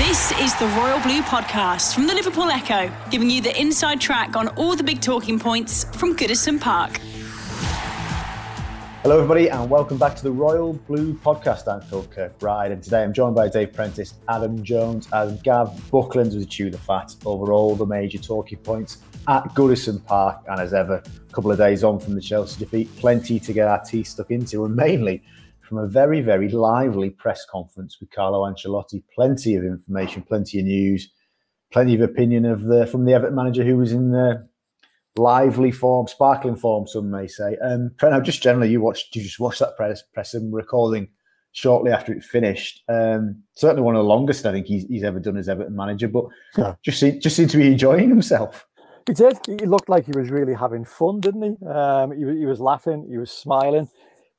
This 0.00 0.32
is 0.40 0.56
the 0.56 0.66
Royal 0.78 0.98
Blue 1.00 1.20
Podcast 1.20 1.92
from 1.92 2.06
the 2.06 2.14
Liverpool 2.14 2.48
Echo, 2.50 2.90
giving 3.10 3.28
you 3.28 3.42
the 3.42 3.60
inside 3.60 4.00
track 4.00 4.34
on 4.34 4.48
all 4.56 4.74
the 4.74 4.82
big 4.82 5.02
talking 5.02 5.38
points 5.38 5.84
from 5.98 6.16
Goodison 6.16 6.58
Park. 6.58 6.96
Hello, 9.02 9.16
everybody, 9.16 9.50
and 9.50 9.68
welcome 9.68 9.98
back 9.98 10.16
to 10.16 10.22
the 10.22 10.32
Royal 10.32 10.72
Blue 10.72 11.12
Podcast. 11.12 11.68
I'm 11.68 11.82
Phil 11.82 12.04
Kirkbride, 12.04 12.72
and 12.72 12.82
today 12.82 13.02
I'm 13.02 13.12
joined 13.12 13.34
by 13.34 13.48
Dave 13.50 13.74
Prentice, 13.74 14.14
Adam 14.30 14.64
Jones, 14.64 15.06
and 15.12 15.40
Gav 15.44 15.68
Bucklands 15.92 16.34
with 16.34 16.48
Chew 16.48 16.70
the 16.70 16.78
Fat 16.78 17.14
over 17.26 17.52
all 17.52 17.76
the 17.76 17.84
major 17.84 18.18
talking 18.18 18.58
points 18.58 19.02
at 19.28 19.44
Goodison 19.54 20.02
Park. 20.06 20.42
And 20.48 20.62
as 20.62 20.72
ever, 20.72 21.02
a 21.04 21.32
couple 21.34 21.52
of 21.52 21.58
days 21.58 21.84
on 21.84 22.00
from 22.00 22.14
the 22.14 22.22
Chelsea 22.22 22.58
defeat, 22.58 22.88
plenty 22.96 23.38
to 23.38 23.52
get 23.52 23.68
our 23.68 23.84
teeth 23.84 24.06
stuck 24.06 24.30
into, 24.30 24.64
and 24.64 24.74
mainly 24.74 25.22
from 25.70 25.78
a 25.78 25.86
very, 25.86 26.20
very 26.20 26.48
lively 26.48 27.10
press 27.10 27.46
conference 27.48 27.98
with 28.00 28.10
Carlo 28.10 28.40
Ancelotti. 28.40 29.04
Plenty 29.14 29.54
of 29.54 29.62
information, 29.62 30.22
plenty 30.22 30.58
of 30.58 30.64
news, 30.66 31.08
plenty 31.72 31.94
of 31.94 32.00
opinion 32.00 32.44
of 32.44 32.64
the 32.64 32.88
from 32.88 33.04
the 33.04 33.14
Everton 33.14 33.36
manager 33.36 33.62
who 33.62 33.76
was 33.76 33.92
in 33.92 34.10
the 34.10 34.48
lively 35.16 35.70
form, 35.70 36.08
sparkling 36.08 36.56
form, 36.56 36.88
some 36.88 37.08
may 37.08 37.28
say. 37.28 37.56
Um, 37.62 37.92
Preno, 37.98 38.20
just 38.20 38.42
generally, 38.42 38.68
you 38.68 38.80
watched, 38.80 39.14
you 39.14 39.22
just 39.22 39.38
watched 39.38 39.60
that 39.60 39.76
press 39.76 40.02
press 40.12 40.34
and 40.34 40.52
recording 40.52 41.08
shortly 41.52 41.92
after 41.92 42.12
it 42.12 42.24
finished. 42.24 42.82
Um, 42.88 43.40
certainly 43.54 43.82
one 43.82 43.94
of 43.94 44.00
the 44.00 44.08
longest 44.08 44.46
I 44.46 44.52
think 44.52 44.66
he's, 44.66 44.86
he's 44.86 45.04
ever 45.04 45.20
done 45.20 45.36
as 45.36 45.48
Everton 45.48 45.76
manager, 45.76 46.08
but 46.08 46.24
yeah. 46.58 46.74
just 46.84 46.98
seemed, 46.98 47.22
just 47.22 47.36
seemed 47.36 47.50
to 47.50 47.58
be 47.58 47.68
enjoying 47.68 48.08
himself. 48.08 48.66
He 49.06 49.14
did. 49.14 49.38
He 49.46 49.66
looked 49.66 49.88
like 49.88 50.06
he 50.06 50.12
was 50.12 50.30
really 50.30 50.54
having 50.54 50.84
fun, 50.84 51.20
didn't 51.20 51.42
he? 51.42 51.66
Um, 51.66 52.12
he, 52.12 52.40
he 52.40 52.46
was 52.46 52.60
laughing. 52.60 53.06
He 53.08 53.18
was 53.18 53.30
smiling 53.30 53.88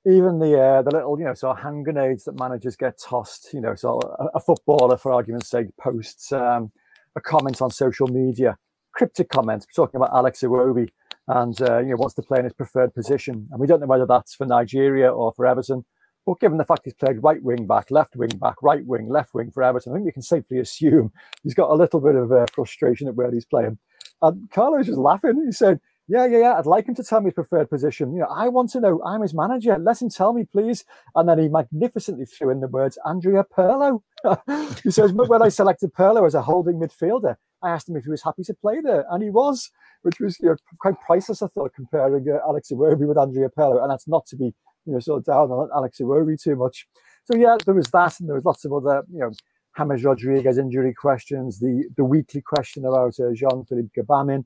even 0.06 0.40
the 0.40 0.60
uh, 0.60 0.82
the 0.82 0.92
little 0.92 1.18
you 1.20 1.26
know 1.26 1.34
sort 1.34 1.58
of 1.58 1.64
hand 1.64 1.84
grenades 1.84 2.24
that 2.24 2.40
managers 2.40 2.76
get 2.76 2.98
tossed 2.98 3.54
you 3.54 3.62
know 3.62 3.76
so 3.76 4.00
a, 4.20 4.38
a 4.38 4.40
footballer 4.40 4.98
for 4.98 5.12
argument's 5.12 5.50
sake 5.50 5.68
posts 5.80 6.32
um, 6.32 6.72
a 7.16 7.22
comment 7.22 7.62
on 7.62 7.70
social 7.70 8.08
media 8.08 8.58
cryptic 8.94 9.30
comments 9.30 9.66
talking 9.76 9.98
about 9.98 10.14
alex 10.14 10.42
iwobi 10.42 10.90
and 11.28 11.62
uh, 11.62 11.80
you 11.80 11.90
know 11.90 11.96
wants 11.98 12.16
to 12.16 12.22
play 12.22 12.40
in 12.40 12.46
his 12.46 12.54
preferred 12.54 12.94
position. 12.94 13.48
And 13.52 13.60
we 13.60 13.68
don't 13.68 13.80
know 13.80 13.88
whether 13.88 14.08
that's 14.08 14.34
for 14.34 14.46
nigeria 14.46 15.12
or 15.12 15.34
for 15.34 15.46
everton 15.46 15.86
but 16.26 16.40
given 16.40 16.58
the 16.58 16.66
fact 16.66 16.82
he's 16.84 16.94
played 16.94 17.22
right 17.22 17.42
wing 17.44 17.68
back 17.68 17.92
left 17.92 18.16
wing 18.16 18.30
back 18.40 18.56
right 18.62 18.86
wing 18.86 19.08
left 19.08 19.34
wing 19.34 19.52
for 19.52 19.64
everton 19.64 19.92
i 19.92 19.96
think 19.96 20.06
we 20.06 20.12
can 20.12 20.22
safely 20.22 20.60
assume 20.60 21.12
he's 21.44 21.54
got 21.54 21.70
a 21.70 21.76
little 21.76 22.00
bit 22.00 22.16
of 22.16 22.32
uh, 22.32 22.46
frustration 22.54 23.08
at 23.08 23.16
where 23.16 23.32
he's 23.32 23.46
playing. 23.46 23.78
And 24.24 24.50
carlos 24.52 24.88
was 24.88 24.98
laughing. 24.98 25.44
He 25.46 25.52
said 25.52 25.80
yeah, 26.08 26.26
yeah, 26.26 26.40
yeah. 26.40 26.54
I'd 26.58 26.66
like 26.66 26.88
him 26.88 26.96
to 26.96 27.04
tell 27.04 27.22
me 27.22 27.28
his 27.28 27.36
preferred 27.36 27.70
position. 27.70 28.14
You 28.14 28.22
know, 28.22 28.28
I 28.28 28.48
want 28.48 28.70
to 28.72 28.80
know. 28.80 29.02
I'm 29.06 29.22
his 29.22 29.34
manager. 29.34 29.78
Let 29.80 30.02
him 30.02 30.10
tell 30.10 30.34
me, 30.34 30.44
please. 30.44 30.84
And 31.16 31.28
then 31.30 31.40
he 31.40 31.48
magnificently 31.48 32.26
threw 32.26 32.50
in 32.50 32.60
the 32.60 32.68
words 32.68 32.98
Andrea 33.06 33.46
Pirlo. 33.56 34.02
he 34.84 34.92
says, 34.92 35.14
when 35.14 35.42
I 35.42 35.50
selected 35.50 35.94
Pirlo 35.94 36.26
as 36.26 36.36
a 36.36 36.42
holding 36.42 36.80
midfielder, 36.80 37.36
I 37.64 37.70
asked 37.70 37.90
him 37.90 37.96
if 37.96 38.04
he 38.04 38.10
was 38.10 38.24
happy 38.24 38.44
to 38.44 38.54
play 38.54 38.82
there, 38.82 39.06
and 39.10 39.24
he 39.24 39.30
was, 39.30 39.72
which 40.02 40.20
was 40.20 40.40
you 40.40 40.50
know 40.50 40.56
quite 40.80 41.00
priceless. 41.06 41.42
I 41.42 41.48
thought 41.48 41.74
comparing 41.76 42.26
uh, 42.30 42.40
Alex 42.48 42.70
Iwobi 42.72 43.08
with 43.08 43.18
Andrea 43.18 43.50
Pirlo, 43.50 43.82
and 43.82 43.92
that's 43.92 44.08
not 44.08 44.26
to 44.28 44.36
be 44.36 44.54
you 44.86 44.94
know 44.94 45.00
sort 45.00 45.20
of 45.20 45.26
down 45.26 45.52
on 45.52 45.70
Alex 45.76 46.00
Iwobi 46.00 46.42
too 46.42 46.56
much. 46.56 46.88
So 47.26 47.38
yeah, 47.38 47.58
there 47.66 47.76
was 47.76 47.90
that, 47.92 48.20
and 48.20 48.28
there 48.28 48.36
was 48.36 48.46
lots 48.46 48.66
of 48.66 48.74
other 48.74 49.04
you 49.12 49.20
know 49.20 49.32
James 49.78 50.04
Rodriguez 50.04 50.58
injury 50.58 50.94
questions, 50.94 51.60
the 51.60 51.86
the 51.96 52.04
weekly 52.04 52.42
question 52.42 52.86
about 52.86 53.20
uh, 53.20 53.32
Jean 53.34 53.64
Philippe 53.66 53.90
Gbamin. 53.98 54.46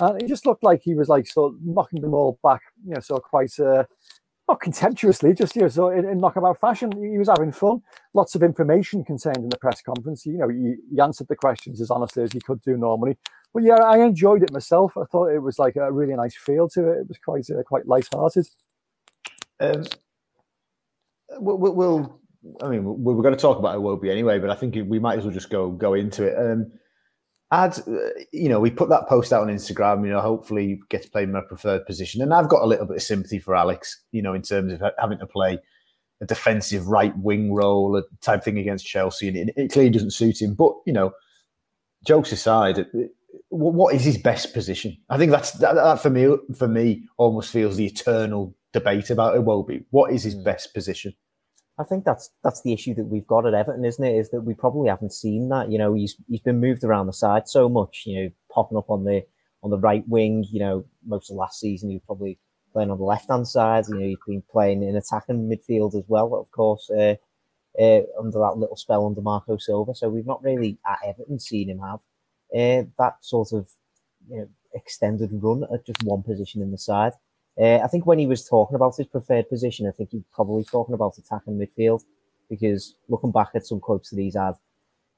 And 0.00 0.20
he 0.20 0.26
just 0.26 0.46
looked 0.46 0.64
like 0.64 0.82
he 0.82 0.94
was 0.94 1.08
like 1.08 1.26
sort 1.26 1.54
of 1.54 1.60
knocking 1.64 2.00
them 2.00 2.14
all 2.14 2.38
back, 2.42 2.62
you 2.84 2.94
know, 2.94 3.00
sort 3.00 3.22
quite 3.22 3.58
uh, 3.60 3.84
not 4.48 4.60
contemptuously, 4.60 5.34
just 5.34 5.54
you 5.56 5.62
know, 5.62 5.68
so 5.68 5.88
in, 5.90 6.04
in 6.04 6.18
knockabout 6.18 6.60
fashion. 6.60 6.90
He 6.92 7.18
was 7.18 7.28
having 7.28 7.52
fun. 7.52 7.80
Lots 8.12 8.34
of 8.34 8.42
information 8.42 9.04
contained 9.04 9.38
in 9.38 9.48
the 9.48 9.58
press 9.58 9.80
conference. 9.82 10.26
You 10.26 10.38
know, 10.38 10.48
he, 10.48 10.74
he 10.92 11.00
answered 11.00 11.28
the 11.28 11.36
questions 11.36 11.80
as 11.80 11.90
honestly 11.90 12.24
as 12.24 12.32
he 12.32 12.40
could 12.40 12.60
do 12.62 12.76
normally. 12.76 13.16
But 13.52 13.62
yeah, 13.62 13.76
I 13.76 13.98
enjoyed 13.98 14.42
it 14.42 14.52
myself. 14.52 14.96
I 14.96 15.04
thought 15.04 15.28
it 15.28 15.38
was 15.38 15.58
like 15.58 15.76
a 15.76 15.90
really 15.90 16.14
nice 16.14 16.36
feel 16.36 16.68
to 16.70 16.88
it. 16.88 16.98
It 16.98 17.08
was 17.08 17.18
quite 17.18 17.48
uh, 17.50 17.62
quite 17.62 17.86
light-hearted. 17.86 18.48
Um, 19.60 19.84
we'll, 21.38 21.72
we'll, 21.72 22.20
I 22.60 22.68
mean, 22.68 22.82
we're 22.84 23.22
going 23.22 23.34
to 23.34 23.40
talk 23.40 23.58
about 23.58 23.78
Iwobi 23.78 24.10
anyway, 24.10 24.40
but 24.40 24.50
I 24.50 24.56
think 24.56 24.76
we 24.88 24.98
might 24.98 25.18
as 25.18 25.24
well 25.24 25.32
just 25.32 25.50
go 25.50 25.70
go 25.70 25.94
into 25.94 26.24
it. 26.24 26.36
Um, 26.36 26.72
add, 27.54 27.78
uh, 27.86 28.10
you 28.32 28.48
know, 28.48 28.58
we 28.58 28.70
put 28.70 28.88
that 28.88 29.08
post 29.08 29.32
out 29.32 29.42
on 29.42 29.48
Instagram, 29.48 30.04
you 30.04 30.12
know, 30.12 30.20
hopefully 30.20 30.80
get 30.88 31.02
to 31.02 31.10
play 31.10 31.22
in 31.22 31.32
my 31.32 31.42
preferred 31.46 31.86
position. 31.86 32.20
And 32.22 32.34
I've 32.34 32.48
got 32.48 32.62
a 32.62 32.66
little 32.66 32.86
bit 32.86 32.96
of 32.96 33.02
sympathy 33.02 33.38
for 33.38 33.54
Alex, 33.54 34.02
you 34.12 34.22
know, 34.22 34.34
in 34.34 34.42
terms 34.42 34.72
of 34.72 34.82
having 34.98 35.18
to 35.18 35.26
play 35.26 35.58
a 36.20 36.26
defensive 36.26 36.86
right 36.86 37.16
wing 37.18 37.54
role, 37.54 37.96
a 37.96 38.02
type 38.22 38.44
thing 38.44 38.58
against 38.58 38.86
Chelsea. 38.86 39.28
And 39.28 39.36
it, 39.36 39.54
it 39.56 39.72
clearly 39.72 39.90
doesn't 39.90 40.12
suit 40.12 40.42
him. 40.42 40.54
But, 40.54 40.72
you 40.86 40.92
know, 40.92 41.12
jokes 42.06 42.32
aside, 42.32 42.86
what 43.48 43.94
is 43.94 44.04
his 44.04 44.18
best 44.18 44.52
position? 44.52 44.96
I 45.08 45.18
think 45.18 45.30
that's 45.30 45.52
that, 45.52 45.74
that, 45.74 46.00
for 46.00 46.10
me. 46.10 46.36
For 46.56 46.68
me, 46.68 47.04
almost 47.16 47.52
feels 47.52 47.76
the 47.76 47.86
eternal 47.86 48.54
debate 48.72 49.10
about 49.10 49.36
Iwobi. 49.36 49.84
What 49.90 50.12
is 50.12 50.24
his 50.24 50.34
mm. 50.34 50.44
best 50.44 50.74
position? 50.74 51.14
I 51.78 51.84
think 51.84 52.04
that's 52.04 52.30
that's 52.42 52.62
the 52.62 52.72
issue 52.72 52.94
that 52.94 53.06
we've 53.06 53.26
got 53.26 53.46
at 53.46 53.54
Everton, 53.54 53.84
isn't 53.84 54.04
it? 54.04 54.16
Is 54.16 54.30
that 54.30 54.42
we 54.42 54.54
probably 54.54 54.88
haven't 54.88 55.12
seen 55.12 55.48
that. 55.48 55.70
You 55.70 55.78
know, 55.78 55.94
he's 55.94 56.16
he's 56.28 56.40
been 56.40 56.60
moved 56.60 56.84
around 56.84 57.06
the 57.06 57.12
side 57.12 57.48
so 57.48 57.68
much. 57.68 58.04
You 58.06 58.22
know, 58.22 58.30
popping 58.52 58.78
up 58.78 58.90
on 58.90 59.04
the 59.04 59.24
on 59.62 59.70
the 59.70 59.78
right 59.78 60.06
wing. 60.06 60.44
You 60.50 60.60
know, 60.60 60.84
most 61.04 61.30
of 61.30 61.36
last 61.36 61.58
season 61.58 61.90
he 61.90 61.96
was 61.96 62.04
probably 62.06 62.38
playing 62.72 62.90
on 62.90 62.98
the 62.98 63.04
left 63.04 63.28
hand 63.28 63.48
side. 63.48 63.84
You 63.88 63.94
know, 63.94 64.06
he's 64.06 64.18
been 64.26 64.42
playing 64.50 64.82
in 64.82 64.96
attacking 64.96 65.48
midfield 65.48 65.96
as 65.96 66.04
well, 66.06 66.34
of 66.34 66.50
course, 66.52 66.88
uh, 66.90 67.16
uh, 67.80 68.00
under 68.20 68.38
that 68.38 68.56
little 68.56 68.76
spell 68.76 69.06
under 69.06 69.20
Marco 69.20 69.56
Silva. 69.56 69.94
So 69.94 70.08
we've 70.08 70.26
not 70.26 70.44
really 70.44 70.78
at 70.86 70.98
Everton 71.04 71.40
seen 71.40 71.70
him 71.70 71.80
have 71.80 72.00
uh, 72.54 72.84
that 72.98 73.16
sort 73.20 73.52
of 73.52 73.68
you 74.28 74.38
know 74.38 74.48
extended 74.74 75.30
run 75.32 75.64
at 75.72 75.86
just 75.86 76.02
one 76.04 76.22
position 76.22 76.62
in 76.62 76.70
the 76.70 76.78
side. 76.78 77.12
Uh, 77.60 77.78
I 77.78 77.86
think 77.86 78.06
when 78.06 78.18
he 78.18 78.26
was 78.26 78.48
talking 78.48 78.74
about 78.74 78.96
his 78.96 79.06
preferred 79.06 79.48
position, 79.48 79.86
I 79.86 79.92
think 79.92 80.10
he's 80.10 80.24
probably 80.32 80.64
talking 80.64 80.94
about 80.94 81.18
attacking 81.18 81.58
midfield 81.58 82.02
because 82.50 82.96
looking 83.08 83.30
back 83.30 83.50
at 83.54 83.66
some 83.66 83.80
quotes 83.80 84.10
that 84.10 84.20
he's 84.20 84.36
had 84.36 84.54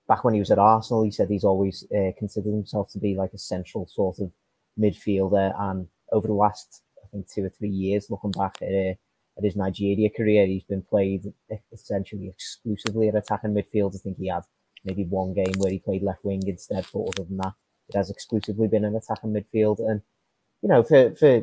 back 0.09 0.25
when 0.25 0.35
he 0.35 0.41
was 0.41 0.51
at 0.51 0.59
Arsenal, 0.59 1.03
he 1.03 1.11
said 1.11 1.29
he's 1.29 1.45
always 1.45 1.85
uh, 1.97 2.13
considered 2.19 2.53
himself 2.53 2.91
to 2.93 2.99
be 2.99 3.15
like 3.15 3.33
a 3.33 3.39
central 3.39 3.87
sort 3.87 4.19
of 4.21 4.31
midfielder. 4.79 5.53
And 5.59 5.89
over 6.13 6.29
the 6.29 6.35
last, 6.35 6.83
I 7.03 7.09
think, 7.09 7.29
two 7.29 7.45
or 7.45 7.49
three 7.49 7.71
years, 7.71 8.11
looking 8.11 8.31
back 8.31 8.57
at, 8.63 8.69
uh, 8.69 8.95
at 9.39 9.45
his 9.45 9.57
Nigeria 9.57 10.09
career, 10.11 10.47
he's 10.47 10.65
been 10.65 10.83
played 10.83 11.33
essentially 11.73 12.29
exclusively 12.29 13.09
at 13.09 13.17
attacking 13.17 13.55
midfield. 13.55 13.95
I 13.95 13.99
think 13.99 14.19
he 14.19 14.29
had 14.29 14.45
maybe 14.85 15.05
one 15.05 15.35
game 15.35 15.53
where 15.59 15.73
he 15.73 15.79
played 15.79 16.03
left 16.03 16.25
wing 16.25 16.47
instead, 16.47 16.87
but 16.93 17.01
other 17.01 17.25
than 17.25 17.39
that, 17.39 17.55
it 17.89 17.97
has 17.97 18.11
exclusively 18.11 18.69
been 18.69 18.85
an 18.85 18.97
attacking 18.97 19.33
midfield. 19.33 19.79
And 19.81 20.01
you 20.63 20.69
know, 20.69 20.83
for 20.83 21.15
for 21.15 21.43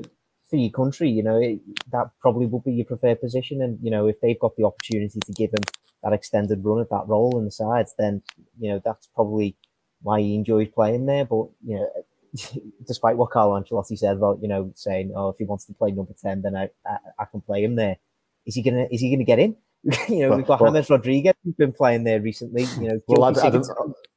for 0.54 0.58
your 0.58 0.70
country, 0.70 1.10
you 1.10 1.24
know, 1.24 1.40
it, 1.42 1.62
that 1.92 2.12
probably 2.22 2.46
would 2.46 2.64
be 2.64 2.74
your 2.74 2.86
preferred 2.86 3.20
position. 3.20 3.60
And, 3.64 3.80
you 3.82 3.90
know, 3.90 4.06
if 4.06 4.22
they've 4.22 4.40
got 4.40 4.56
the 4.56 4.66
opportunity 4.66 5.20
to 5.20 5.32
give 5.32 5.50
him 5.50 5.64
that 6.04 6.14
extended 6.14 6.64
run 6.64 6.80
at 6.80 6.92
that 6.92 7.08
role 7.08 7.40
in 7.40 7.46
the 7.46 7.52
sides, 7.52 7.96
then, 7.98 8.22
you 8.60 8.70
know, 8.70 8.80
that's 8.86 9.08
probably 9.16 9.58
why 10.04 10.22
he 10.22 10.36
enjoys 10.36 10.68
playing 10.68 11.08
there. 11.08 11.26
But, 11.26 11.48
you 11.66 11.78
know, 11.78 11.90
despite 12.88 13.18
what 13.18 13.32
Carlo 13.32 13.60
Ancelotti 13.60 13.98
said 13.98 14.18
about, 14.18 14.44
you 14.44 14.48
know, 14.48 14.72
saying, 14.76 15.12
oh, 15.16 15.30
if 15.30 15.38
he 15.40 15.44
wants 15.44 15.66
to 15.66 15.74
play 15.74 15.90
number 15.90 16.14
10, 16.22 16.44
then 16.44 16.56
I, 16.56 16.70
I, 16.86 16.98
I 17.18 17.26
can 17.26 17.42
play 17.42 17.64
him 17.64 17.76
there. 17.76 17.98
Is 18.46 18.54
he 18.54 18.62
going 18.62 18.76
to, 18.76 18.94
is 18.94 19.02
he 19.02 19.10
going 19.10 19.20
to 19.20 19.26
get 19.26 19.40
in? 19.40 19.56
you 20.08 20.20
know, 20.28 20.38
we've 20.38 20.46
got 20.46 20.62
well, 20.62 20.72
James 20.72 20.88
Rodriguez 20.88 21.34
who's 21.44 21.56
been 21.56 21.74
playing 21.74 22.04
there 22.04 22.22
recently. 22.22 22.68
You 22.80 22.90
know, 22.90 23.00
well, 23.08 23.24
I, 23.24 23.30
I 23.30 23.50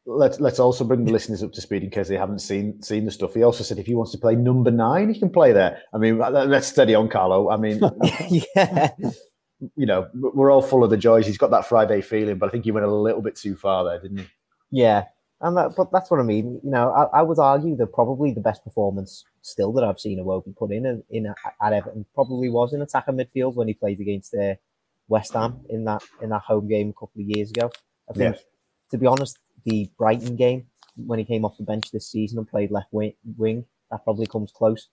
let's 0.06 0.40
let's 0.40 0.58
also 0.58 0.84
bring 0.84 1.04
the 1.04 1.12
listeners 1.12 1.42
up 1.42 1.52
to 1.52 1.60
speed 1.60 1.82
in 1.82 1.90
case 1.90 2.08
they 2.08 2.16
haven't 2.16 2.38
seen 2.38 2.80
seen 2.82 3.04
the 3.04 3.10
stuff. 3.10 3.34
He 3.34 3.42
also 3.42 3.64
said 3.64 3.78
if 3.78 3.86
he 3.86 3.94
wants 3.94 4.12
to 4.12 4.18
play 4.18 4.36
number 4.36 4.70
nine, 4.70 5.12
he 5.12 5.18
can 5.18 5.30
play 5.30 5.52
there. 5.52 5.82
I 5.92 5.98
mean, 5.98 6.18
let's 6.18 6.68
steady 6.68 6.94
on, 6.94 7.08
Carlo. 7.08 7.50
I 7.50 7.56
mean, 7.56 7.80
yeah, 8.56 8.90
you 9.76 9.86
know, 9.86 10.08
we're 10.14 10.50
all 10.50 10.62
full 10.62 10.84
of 10.84 10.90
the 10.90 10.96
joys. 10.96 11.26
He's 11.26 11.38
got 11.38 11.50
that 11.50 11.66
Friday 11.66 12.00
feeling, 12.00 12.38
but 12.38 12.48
I 12.48 12.50
think 12.50 12.64
he 12.64 12.70
went 12.70 12.86
a 12.86 12.94
little 12.94 13.22
bit 13.22 13.36
too 13.36 13.56
far 13.56 13.84
there, 13.84 14.00
didn't 14.00 14.18
he? 14.18 14.26
Yeah, 14.70 15.04
and 15.40 15.56
that, 15.56 15.74
but 15.76 15.90
that's 15.92 16.10
what 16.10 16.20
I 16.20 16.24
mean. 16.24 16.60
You 16.62 16.70
know, 16.70 16.90
I, 16.90 17.18
I 17.18 17.22
would 17.22 17.38
argue 17.38 17.76
that 17.76 17.92
probably 17.92 18.32
the 18.32 18.40
best 18.40 18.64
performance 18.64 19.24
still 19.42 19.72
that 19.72 19.84
I've 19.84 20.00
seen 20.00 20.18
Iwobi 20.18 20.56
put 20.56 20.72
in 20.72 20.86
in, 20.86 21.02
in 21.10 21.26
at 21.26 21.72
Everton 21.72 22.04
probably 22.14 22.48
was 22.48 22.72
in 22.72 22.82
attack 22.82 23.04
attacking 23.08 23.26
midfield 23.26 23.54
when 23.54 23.68
he 23.68 23.74
played 23.74 24.00
against 24.00 24.34
uh, 24.34 24.54
West 25.08 25.32
Ham 25.34 25.60
in 25.68 25.84
that 25.84 26.02
in 26.22 26.30
that 26.30 26.42
home 26.42 26.68
game 26.68 26.90
a 26.90 26.92
couple 26.92 27.20
of 27.20 27.28
years 27.28 27.50
ago. 27.50 27.70
I 28.08 28.12
think 28.12 28.36
yeah. 28.36 28.42
to 28.90 28.98
be 28.98 29.06
honest, 29.06 29.38
the 29.66 29.90
Brighton 29.98 30.36
game 30.36 30.66
when 30.96 31.18
he 31.18 31.24
came 31.24 31.44
off 31.44 31.58
the 31.58 31.64
bench 31.64 31.90
this 31.90 32.10
season 32.10 32.38
and 32.38 32.48
played 32.48 32.70
left 32.70 32.88
wing, 32.90 33.64
that 33.90 34.04
probably 34.04 34.26
comes 34.26 34.52
close. 34.52 34.88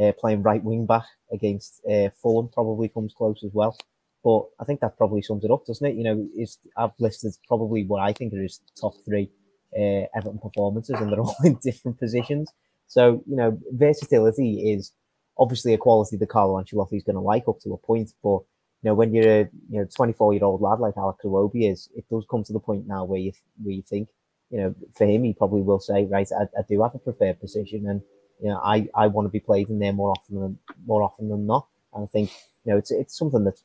Uh, 0.00 0.12
playing 0.12 0.42
right 0.44 0.62
wing 0.62 0.86
back 0.86 1.06
against 1.32 1.80
uh, 1.90 2.08
Fulham 2.22 2.48
probably 2.54 2.88
comes 2.88 3.12
close 3.12 3.42
as 3.42 3.50
well. 3.52 3.76
But 4.22 4.44
I 4.60 4.64
think 4.64 4.80
that 4.80 4.96
probably 4.96 5.22
sums 5.22 5.44
it 5.44 5.50
up, 5.50 5.66
doesn't 5.66 5.86
it? 5.86 5.96
You 5.96 6.04
know, 6.04 6.28
I've 6.76 6.92
listed 7.00 7.34
probably 7.48 7.84
what 7.84 8.00
I 8.00 8.12
think 8.12 8.32
are 8.32 8.42
his 8.42 8.60
top 8.80 8.94
three 9.04 9.28
uh, 9.76 10.06
Everton 10.14 10.38
performances, 10.38 10.96
and 11.00 11.10
they're 11.10 11.20
all 11.28 11.34
in 11.44 11.58
different 11.62 11.98
positions. 11.98 12.50
So 12.86 13.22
you 13.26 13.36
know, 13.36 13.58
versatility 13.72 14.72
is 14.72 14.92
obviously 15.36 15.74
a 15.74 15.78
quality 15.78 16.16
that 16.16 16.28
Carlo 16.28 16.60
Ancelotti 16.60 16.96
is 16.96 17.04
going 17.04 17.14
to 17.14 17.20
like 17.20 17.48
up 17.48 17.60
to 17.60 17.72
a 17.72 17.78
point. 17.78 18.12
But 18.22 18.40
you 18.82 18.90
know, 18.90 18.94
when 18.94 19.14
you're 19.14 19.40
a 19.42 19.48
you 19.70 19.80
know 19.80 19.86
24 19.96 20.34
year 20.34 20.44
old 20.44 20.60
lad 20.60 20.80
like 20.80 20.94
Alex 20.96 21.20
Iwobi 21.24 21.70
is, 21.70 21.88
it 21.96 22.04
does 22.10 22.26
come 22.30 22.44
to 22.44 22.52
the 22.52 22.60
point 22.60 22.86
now 22.86 23.04
where 23.04 23.20
you 23.20 23.32
where 23.62 23.74
you 23.74 23.82
think, 23.82 24.08
you 24.50 24.58
know, 24.60 24.74
for 24.96 25.06
him, 25.06 25.24
he 25.24 25.34
probably 25.34 25.62
will 25.62 25.80
say, 25.80 26.06
right, 26.06 26.28
I, 26.32 26.44
I 26.58 26.62
do 26.68 26.82
have 26.82 26.94
a 26.94 26.98
preferred 26.98 27.40
position, 27.40 27.86
and 27.86 28.02
you 28.40 28.48
know, 28.48 28.60
I, 28.62 28.88
I 28.94 29.08
want 29.08 29.26
to 29.26 29.30
be 29.30 29.40
played 29.40 29.68
in 29.68 29.78
there 29.78 29.92
more 29.92 30.10
often 30.10 30.40
than 30.40 30.58
more 30.86 31.02
often 31.02 31.28
than 31.28 31.46
not. 31.46 31.66
And 31.92 32.04
I 32.04 32.06
think 32.06 32.30
you 32.64 32.72
know, 32.72 32.78
it's 32.78 32.90
it's 32.90 33.16
something 33.16 33.44
that's 33.44 33.62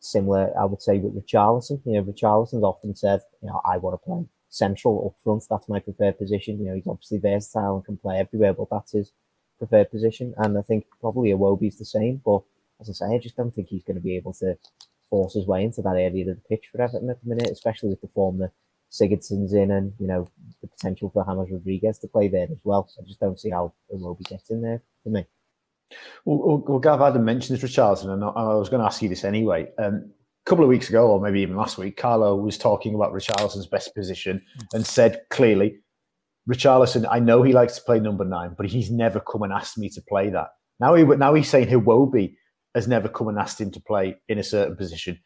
similar, 0.00 0.52
I 0.58 0.64
would 0.64 0.82
say, 0.82 0.98
with 0.98 1.14
Richarlison. 1.14 1.80
You 1.84 1.94
know, 1.94 2.04
Richarlison's 2.04 2.64
often 2.64 2.94
said, 2.94 3.20
you 3.42 3.48
know, 3.48 3.60
I 3.64 3.78
want 3.78 3.94
to 3.94 4.04
play 4.04 4.26
central 4.48 5.06
up 5.06 5.22
front. 5.22 5.44
That's 5.50 5.68
my 5.68 5.80
preferred 5.80 6.18
position. 6.18 6.58
You 6.60 6.66
know, 6.66 6.74
he's 6.74 6.86
obviously 6.86 7.18
versatile 7.18 7.76
and 7.76 7.84
can 7.84 7.96
play 7.96 8.18
everywhere, 8.18 8.54
but 8.54 8.68
that's 8.70 8.92
his 8.92 9.12
preferred 9.58 9.90
position. 9.90 10.34
And 10.38 10.56
I 10.56 10.62
think 10.62 10.86
probably 11.00 11.30
Iwobi's 11.30 11.78
the 11.78 11.84
same. 11.84 12.20
But 12.24 12.42
as 12.80 12.88
I 12.88 12.92
say, 12.92 13.14
I 13.14 13.18
just 13.18 13.36
don't 13.36 13.54
think 13.54 13.68
he's 13.68 13.84
going 13.84 13.96
to 13.96 14.02
be 14.02 14.16
able 14.16 14.32
to 14.34 14.56
force 15.10 15.34
his 15.34 15.46
way 15.46 15.64
into 15.64 15.82
that 15.82 15.96
area 15.96 16.30
of 16.30 16.36
the 16.36 16.42
pitch 16.48 16.68
for 16.70 16.80
Everton 16.80 17.10
at 17.10 17.22
the 17.22 17.28
minute, 17.28 17.50
especially 17.50 17.90
with 17.90 18.00
the 18.00 18.08
form 18.08 18.38
that 18.38 18.52
Sigurdsson's 18.90 19.52
in 19.52 19.70
and, 19.70 19.92
you 19.98 20.06
know, 20.06 20.28
the 20.62 20.68
potential 20.68 21.10
for 21.10 21.24
James 21.24 21.50
Rodriguez 21.50 21.98
to 21.98 22.08
play 22.08 22.28
there 22.28 22.48
as 22.50 22.60
well. 22.64 22.88
I 22.98 23.04
just 23.06 23.20
don't 23.20 23.38
see 23.38 23.50
how 23.50 23.72
it 23.88 24.00
will 24.00 24.14
be 24.14 24.24
getting 24.24 24.62
there 24.62 24.82
for 25.02 25.10
me. 25.10 25.26
Well, 26.24 26.62
well, 26.66 26.78
Gav 26.78 27.00
Adam 27.00 27.24
mentions 27.24 27.62
Richarlison, 27.62 28.10
and 28.10 28.24
I 28.24 28.54
was 28.54 28.68
going 28.68 28.80
to 28.80 28.86
ask 28.86 29.02
you 29.02 29.08
this 29.08 29.24
anyway. 29.24 29.68
Um, 29.78 30.10
a 30.44 30.48
couple 30.48 30.64
of 30.64 30.68
weeks 30.68 30.88
ago, 30.88 31.08
or 31.08 31.20
maybe 31.20 31.40
even 31.40 31.56
last 31.56 31.78
week, 31.78 31.96
Carlo 31.96 32.36
was 32.36 32.58
talking 32.58 32.94
about 32.94 33.12
Richarlison's 33.12 33.66
best 33.66 33.94
position 33.94 34.42
and 34.72 34.86
said 34.86 35.20
clearly, 35.30 35.78
Richarlison, 36.48 37.06
I 37.10 37.18
know 37.18 37.42
he 37.42 37.52
likes 37.52 37.76
to 37.76 37.82
play 37.82 37.98
number 37.98 38.24
nine, 38.24 38.54
but 38.56 38.66
he's 38.66 38.90
never 38.90 39.20
come 39.20 39.42
and 39.42 39.52
asked 39.52 39.78
me 39.78 39.88
to 39.90 40.02
play 40.08 40.30
that. 40.30 40.48
Now 40.78 40.94
he 40.94 41.04
now 41.04 41.34
he's 41.34 41.48
saying 41.48 41.68
Iwobi 41.68 42.36
has 42.74 42.86
never 42.86 43.08
come 43.08 43.28
and 43.28 43.38
asked 43.38 43.60
him 43.60 43.70
to 43.72 43.80
play 43.80 44.16
in 44.28 44.38
a 44.38 44.44
certain 44.44 44.76
position. 44.76 45.18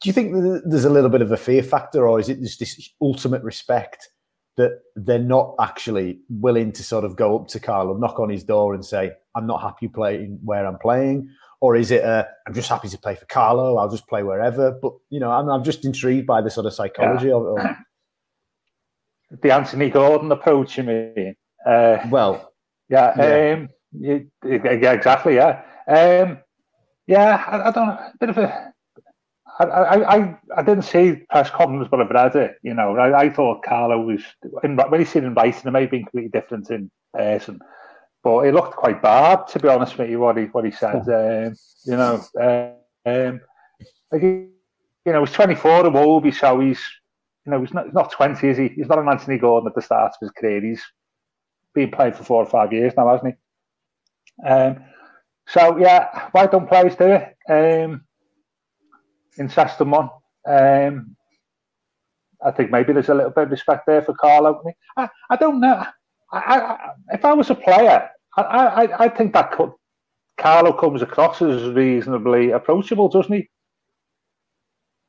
Do 0.00 0.08
you 0.08 0.12
think 0.12 0.32
there's 0.64 0.84
a 0.84 0.90
little 0.90 1.10
bit 1.10 1.22
of 1.22 1.30
a 1.30 1.36
fear 1.36 1.62
factor, 1.62 2.08
or 2.08 2.18
is 2.18 2.28
it 2.28 2.40
just 2.40 2.58
this 2.58 2.90
ultimate 3.02 3.42
respect 3.42 4.08
that 4.56 4.80
they're 4.96 5.18
not 5.18 5.54
actually 5.60 6.20
willing 6.28 6.72
to 6.72 6.82
sort 6.82 7.04
of 7.04 7.16
go 7.16 7.38
up 7.38 7.48
to 7.48 7.60
Carlo, 7.60 7.96
knock 7.96 8.18
on 8.18 8.30
his 8.30 8.42
door, 8.42 8.74
and 8.74 8.84
say, 8.84 9.12
"I'm 9.34 9.46
not 9.46 9.60
happy 9.60 9.88
playing 9.88 10.38
where 10.42 10.66
I'm 10.66 10.78
playing," 10.78 11.28
or 11.60 11.76
is 11.76 11.90
it 11.90 12.04
i 12.04 12.26
am 12.46 12.54
just 12.54 12.68
happy 12.68 12.88
to 12.88 12.98
play 12.98 13.14
for 13.14 13.26
Carlo, 13.26 13.76
I'll 13.76 13.90
just 13.90 14.08
play 14.08 14.22
wherever? 14.22 14.72
But 14.72 14.94
you 15.10 15.20
know, 15.20 15.30
I'm, 15.30 15.48
I'm 15.48 15.64
just 15.64 15.84
intrigued 15.84 16.26
by 16.26 16.40
the 16.40 16.50
sort 16.50 16.66
of 16.66 16.72
psychology 16.72 17.28
yeah. 17.28 17.34
of 17.34 17.58
it. 17.58 17.76
The 19.42 19.52
Anthony 19.52 19.90
Gordon 19.90 20.32
approach, 20.32 20.76
you 20.76 20.84
mean? 20.84 21.36
Uh, 21.64 21.98
well, 22.08 22.52
yeah, 22.88 23.14
yeah. 23.16 23.54
Um, 23.54 23.68
yeah, 23.92 24.18
exactly, 24.44 25.36
yeah. 25.36 25.62
Um, 25.86 26.38
yeah, 27.06 27.44
I, 27.46 27.68
I 27.68 27.70
don't 27.70 27.86
know, 27.86 27.92
a 27.92 28.12
bit 28.18 28.30
of 28.30 28.38
a 28.38 28.69
I, 29.64 30.16
I, 30.16 30.38
I 30.56 30.62
didn't 30.62 30.82
see 30.82 31.22
press 31.28 31.50
conference, 31.50 31.88
but 31.90 32.00
I've 32.00 32.10
read 32.10 32.36
it. 32.36 32.56
You 32.62 32.74
know, 32.74 32.96
I, 32.96 33.24
I 33.24 33.30
thought 33.30 33.62
Carlo 33.62 34.00
was 34.00 34.22
when 34.62 35.00
he 35.00 35.04
seen 35.04 35.24
him 35.24 35.34
writing, 35.34 35.66
it 35.66 35.70
may 35.70 35.82
have 35.82 35.90
been 35.90 36.04
completely 36.04 36.30
different 36.30 36.70
in 36.70 36.90
person, 37.12 37.60
but 38.22 38.40
it 38.40 38.54
looked 38.54 38.76
quite 38.76 39.02
bad 39.02 39.46
to 39.48 39.58
be 39.58 39.68
honest 39.68 39.98
with 39.98 40.08
you. 40.08 40.20
What 40.20 40.38
he 40.38 40.44
what 40.44 40.64
he 40.64 40.70
said, 40.70 40.96
um, 41.08 41.54
you 41.84 41.96
know, 41.96 42.22
um, 43.06 43.40
like 44.10 44.22
he, 44.22 44.46
you 45.04 45.12
know, 45.12 45.24
he's 45.24 45.34
24 45.34 45.84
Iwobi, 45.84 46.34
so 46.34 46.60
he's 46.60 46.80
you 47.44 47.52
know 47.52 47.60
he's 47.60 47.74
not 47.74 47.84
he's 47.86 47.94
not 47.94 48.12
20, 48.12 48.48
is 48.48 48.56
he? 48.56 48.68
He's 48.68 48.88
not 48.88 48.98
an 48.98 49.08
Anthony 49.08 49.38
Gordon 49.38 49.68
at 49.68 49.74
the 49.74 49.82
start 49.82 50.12
of 50.12 50.18
his 50.20 50.30
career. 50.30 50.62
He's 50.62 50.82
been 51.74 51.90
playing 51.90 52.14
for 52.14 52.24
four 52.24 52.42
or 52.42 52.48
five 52.48 52.72
years 52.72 52.94
now, 52.96 53.08
hasn't 53.08 53.34
he? 53.34 54.48
Um, 54.48 54.84
so 55.46 55.76
yeah, 55.76 56.28
why 56.32 56.46
don't 56.46 56.68
players 56.68 56.96
do 56.96 57.04
it? 57.06 57.36
Um, 57.48 58.04
incest 59.40 59.78
them 59.78 59.94
on. 59.94 60.10
Um, 60.46 61.16
I 62.44 62.50
think 62.52 62.70
maybe 62.70 62.92
there's 62.92 63.08
a 63.08 63.14
little 63.14 63.30
bit 63.30 63.44
of 63.44 63.50
respect 63.50 63.86
there 63.86 64.02
for 64.02 64.14
Carlo. 64.14 64.62
I, 64.96 65.08
I 65.28 65.36
don't 65.36 65.60
know. 65.60 65.84
I, 66.32 66.38
I, 66.38 66.90
if 67.12 67.24
I 67.24 67.32
was 67.32 67.50
a 67.50 67.54
player, 67.54 68.08
I, 68.36 68.42
I, 68.42 69.04
I 69.04 69.08
think 69.08 69.32
that 69.32 69.52
could, 69.52 69.72
Carlo 70.38 70.72
comes 70.72 71.02
across 71.02 71.42
as 71.42 71.64
reasonably 71.64 72.50
approachable, 72.52 73.08
doesn't 73.08 73.34
he? 73.34 73.48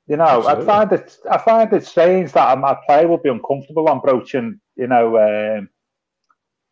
You 0.07 0.17
know, 0.17 0.25
Absolutely. 0.25 0.63
I 0.63 0.65
find 0.65 0.91
it 0.91 1.17
I 1.31 1.37
find 1.37 1.73
it 1.73 1.85
strange 1.85 2.31
that 2.33 2.57
my 2.57 2.75
player 2.85 3.07
would 3.07 3.23
be 3.23 3.29
uncomfortable 3.29 3.87
on 3.87 4.01
broaching, 4.01 4.59
you 4.75 4.87
know, 4.87 5.17
um, 5.17 5.69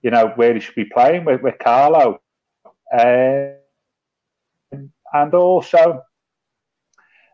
you 0.02 0.12
know 0.12 0.34
where 0.36 0.54
he 0.54 0.60
should 0.60 0.76
be 0.76 0.86
playing 0.86 1.24
with, 1.26 1.42
with 1.42 1.56
Carlo, 1.60 2.20
um, 2.92 3.54
and 5.14 5.34
also 5.34 6.02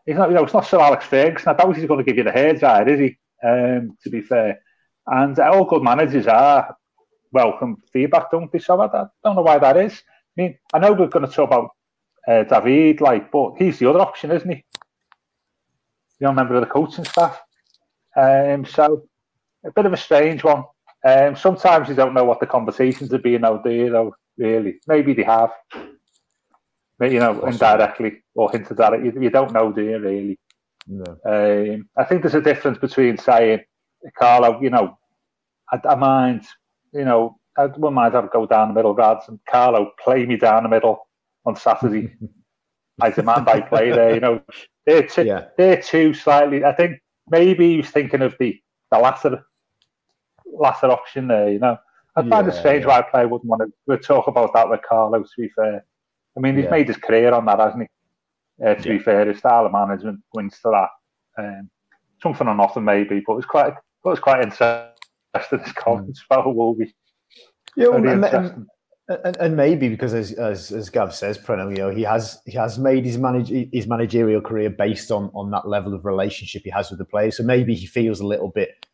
he's 0.06 0.16
not, 0.16 0.28
you 0.28 0.34
know, 0.34 0.44
it's 0.44 0.54
not 0.54 0.66
Sir 0.66 0.80
Alex 0.80 1.04
Ferguson. 1.04 1.48
I 1.48 1.54
doubt 1.54 1.76
he's 1.76 1.86
going 1.86 1.98
to 1.98 2.04
give 2.04 2.16
you 2.16 2.24
the 2.24 2.32
hair 2.32 2.54
dryer, 2.54 2.88
is 2.88 3.00
he? 3.00 3.18
Um, 3.46 3.96
to 4.02 4.10
be 4.10 4.22
fair, 4.22 4.60
and 5.06 5.38
all 5.38 5.64
good 5.64 5.82
managers 5.82 6.26
are 6.26 6.74
welcome 7.32 7.82
feedback, 7.92 8.30
don't 8.30 8.50
they? 8.50 8.58
So 8.58 8.80
I, 8.80 8.86
I 8.86 9.06
don't 9.22 9.36
know 9.36 9.42
why 9.42 9.58
that 9.58 9.76
is. 9.76 9.92
I 9.92 10.42
mean, 10.42 10.58
I 10.72 10.78
know 10.78 10.92
we're 10.92 11.08
going 11.08 11.26
to 11.26 11.32
talk 11.32 11.50
about 11.50 11.70
uh, 12.26 12.44
David, 12.44 13.00
like, 13.00 13.30
but 13.30 13.54
he's 13.58 13.78
the 13.78 13.90
other 13.90 14.00
option, 14.00 14.30
isn't 14.30 14.50
he? 14.50 14.64
Young 16.18 16.34
member 16.34 16.54
of 16.54 16.62
the 16.62 16.66
coaching 16.66 17.04
staff. 17.04 17.40
Um, 18.16 18.64
so 18.64 19.06
a 19.64 19.70
bit 19.70 19.86
of 19.86 19.92
a 19.92 19.98
strange 19.98 20.42
one. 20.42 20.64
Um, 21.04 21.36
sometimes 21.36 21.88
you 21.88 21.94
don't 21.94 22.14
know 22.14 22.24
what 22.24 22.40
the 22.40 22.46
conversations 22.46 23.12
are 23.12 23.18
being 23.18 23.44
out 23.44 23.64
there, 23.64 23.90
though. 23.90 24.14
Really, 24.38 24.80
maybe 24.86 25.14
they 25.14 25.22
have 25.22 25.50
you 27.00 27.20
know, 27.20 27.44
indirectly 27.44 28.22
or 28.34 28.50
hinted 28.50 28.80
at 28.80 28.94
it. 28.94 29.04
You, 29.04 29.20
you 29.20 29.30
don't 29.30 29.52
know, 29.52 29.72
do 29.72 29.82
you, 29.82 29.98
really? 29.98 30.38
No. 30.86 31.04
Um, 31.24 31.88
I 31.96 32.04
think 32.04 32.22
there's 32.22 32.34
a 32.34 32.40
difference 32.40 32.78
between 32.78 33.18
saying, 33.18 33.60
Carlo, 34.18 34.60
you 34.60 34.70
know, 34.70 34.96
I, 35.72 35.80
I 35.88 35.94
mind, 35.96 36.46
you 36.92 37.04
know, 37.04 37.38
I 37.58 37.66
wouldn't 37.66 37.94
mind 37.94 38.14
have 38.14 38.30
go 38.30 38.46
down 38.46 38.68
the 38.68 38.74
middle, 38.74 38.94
lads, 38.94 39.28
and 39.28 39.40
Carlo, 39.48 39.92
play 40.02 40.26
me 40.26 40.36
down 40.36 40.62
the 40.62 40.68
middle 40.68 41.08
on 41.44 41.56
Saturday. 41.56 42.14
I 43.00 43.10
demand 43.10 43.48
I 43.48 43.60
play 43.60 43.90
there, 43.90 44.14
you 44.14 44.20
know. 44.20 44.40
They're, 44.86 45.06
two, 45.06 45.24
yeah. 45.24 45.46
they're 45.58 45.82
too 45.82 46.14
slightly, 46.14 46.64
I 46.64 46.72
think 46.72 47.00
maybe 47.28 47.70
he 47.70 47.76
was 47.78 47.90
thinking 47.90 48.22
of 48.22 48.36
the, 48.38 48.60
the 48.90 48.98
latter, 48.98 49.44
latter 50.46 50.86
option 50.86 51.28
there, 51.28 51.50
you 51.50 51.58
know. 51.58 51.78
I 52.14 52.26
find 52.28 52.46
yeah, 52.46 52.52
it 52.52 52.56
strange 52.56 52.82
yeah. 52.82 52.88
why 52.88 52.98
a 53.00 53.10
player 53.10 53.28
wouldn't 53.28 53.48
want 53.48 53.70
to 53.90 53.98
talk 53.98 54.26
about 54.28 54.54
that 54.54 54.70
with 54.70 54.80
Carlo, 54.88 55.22
to 55.22 55.28
be 55.36 55.48
fair. 55.50 55.84
I 56.36 56.40
mean, 56.40 56.56
he's 56.56 56.64
yeah. 56.64 56.70
made 56.70 56.88
his 56.88 56.96
career 56.96 57.32
on 57.32 57.46
that, 57.46 57.58
hasn't 57.58 57.82
he? 57.82 58.64
Uh, 58.64 58.74
to 58.74 58.88
yeah. 58.88 58.96
be 58.96 59.02
fair, 59.02 59.26
his 59.26 59.38
style 59.38 59.66
of 59.66 59.72
management 59.72 60.20
wins 60.34 60.58
to 60.62 60.70
that. 60.70 61.42
Um, 61.42 61.70
something 62.22 62.46
or 62.46 62.54
nothing, 62.54 62.84
maybe, 62.84 63.22
but 63.26 63.34
it 63.34 63.36
was 63.36 63.46
quite, 63.46 63.68
it 63.68 63.74
was 64.04 64.20
quite 64.20 64.42
interesting. 64.42 64.92
This 65.50 65.72
comments 65.72 66.20
mm. 66.20 66.24
about 66.30 66.46
Iwobi. 66.46 66.90
Yeah, 67.76 67.88
well, 67.88 68.08
and, 68.08 68.24
and, 68.24 68.66
and, 69.08 69.36
and, 69.36 69.56
maybe 69.56 69.88
because, 69.90 70.14
as, 70.14 70.32
as 70.32 70.72
as 70.72 70.88
Gav 70.88 71.14
says, 71.14 71.36
Preno, 71.36 71.68
you 71.68 71.76
know, 71.76 71.90
he 71.90 72.02
has 72.04 72.40
he 72.46 72.52
has 72.52 72.78
made 72.78 73.04
his 73.04 73.18
manage 73.18 73.50
his 73.50 73.86
managerial 73.86 74.40
career 74.40 74.70
based 74.70 75.10
on 75.10 75.30
on 75.34 75.50
that 75.50 75.68
level 75.68 75.92
of 75.92 76.06
relationship 76.06 76.62
he 76.64 76.70
has 76.70 76.88
with 76.88 76.98
the 76.98 77.04
players. 77.04 77.36
So 77.36 77.42
maybe 77.42 77.74
he 77.74 77.84
feels 77.84 78.20
a 78.20 78.26
little 78.26 78.48
bit 78.48 78.86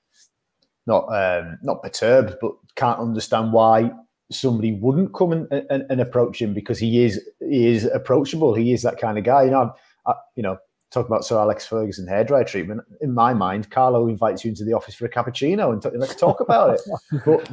not 0.87 1.04
um, 1.14 1.58
not 1.62 1.82
perturbed, 1.82 2.34
but 2.40 2.52
can't 2.75 2.99
understand 2.99 3.52
why 3.52 3.92
somebody 4.31 4.73
wouldn't 4.73 5.14
come 5.14 5.33
and, 5.33 5.47
and, 5.50 5.85
and, 5.91 6.00
approach 6.00 6.41
him 6.41 6.55
because 6.55 6.79
he 6.79 7.05
is 7.05 7.21
he 7.41 7.67
is 7.67 7.85
approachable. 7.85 8.55
He 8.55 8.73
is 8.73 8.83
that 8.83 8.99
kind 8.99 9.19
of 9.19 9.25
guy. 9.25 9.45
You 9.45 9.50
know, 9.50 9.75
I, 10.07 10.14
you 10.37 10.43
know, 10.43 10.59
talk 10.93 11.07
about 11.07 11.25
Sir 11.25 11.38
Alex 11.38 11.67
Ferguson 11.67 12.07
hairdryer 12.07 12.47
treatment. 12.47 12.83
In 13.00 13.12
my 13.12 13.35
mind, 13.35 13.71
Carlo 13.71 14.07
invites 14.07 14.45
you 14.45 14.50
into 14.50 14.64
the 14.64 14.75
office 14.75 14.95
for 14.95 15.07
a 15.07 15.11
cappuccino 15.11 15.73
and 15.73 15.83
t- 15.83 15.91
let's 15.95 16.14
talk 16.14 16.41
about 16.41 16.75
it. 16.75 16.81
But 17.25 17.50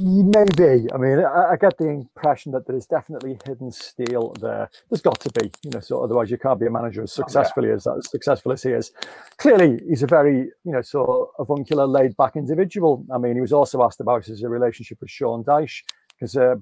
Maybe. 0.00 0.86
I 0.92 0.96
mean, 0.96 1.18
I, 1.18 1.52
I, 1.52 1.56
get 1.56 1.76
the 1.76 1.88
impression 1.88 2.52
that 2.52 2.66
there 2.66 2.76
is 2.76 2.86
definitely 2.86 3.36
hidden 3.44 3.72
steel 3.72 4.32
there. 4.40 4.70
There's 4.88 5.02
got 5.02 5.18
to 5.20 5.30
be, 5.30 5.50
you 5.64 5.70
know, 5.70 5.80
so 5.80 6.04
otherwise 6.04 6.30
you 6.30 6.38
can't 6.38 6.60
be 6.60 6.66
a 6.66 6.70
manager 6.70 7.02
as 7.02 7.12
successfully 7.12 7.70
as 7.70 7.86
as 7.86 8.08
successful 8.08 8.52
as 8.52 8.62
he 8.62 8.70
is. 8.70 8.92
Clearly, 9.38 9.80
he's 9.88 10.04
a 10.04 10.06
very, 10.06 10.50
you 10.64 10.72
know, 10.72 10.82
sort 10.82 11.08
of 11.08 11.28
avuncular, 11.40 11.84
laid-back 11.86 12.36
individual. 12.36 13.04
I 13.12 13.18
mean, 13.18 13.34
he 13.34 13.40
was 13.40 13.52
also 13.52 13.82
asked 13.82 14.00
about 14.00 14.26
his 14.26 14.44
relationship 14.44 14.98
with 15.00 15.10
Sean 15.10 15.42
Dyche, 15.42 15.82
because 16.14 16.36
uh, 16.36 16.54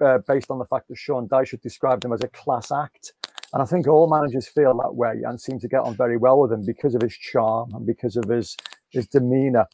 uh, 0.00 0.18
based 0.26 0.50
on 0.50 0.58
the 0.58 0.64
fact 0.64 0.88
that 0.88 0.98
Sean 0.98 1.28
Dyche 1.28 1.52
had 1.52 1.60
described 1.60 2.04
him 2.04 2.12
as 2.12 2.22
a 2.22 2.28
class 2.28 2.72
act. 2.72 3.12
And 3.52 3.62
I 3.62 3.66
think 3.66 3.86
all 3.86 4.08
managers 4.08 4.48
feel 4.48 4.76
that 4.78 4.94
way 4.94 5.22
and 5.24 5.40
seem 5.40 5.58
to 5.60 5.68
get 5.68 5.80
on 5.80 5.96
very 5.96 6.16
well 6.16 6.40
with 6.40 6.52
him 6.52 6.64
because 6.64 6.94
of 6.94 7.02
his 7.02 7.16
charm 7.16 7.70
and 7.74 7.86
because 7.86 8.16
of 8.16 8.24
his 8.24 8.56
his 8.90 9.06
demeanour. 9.06 9.66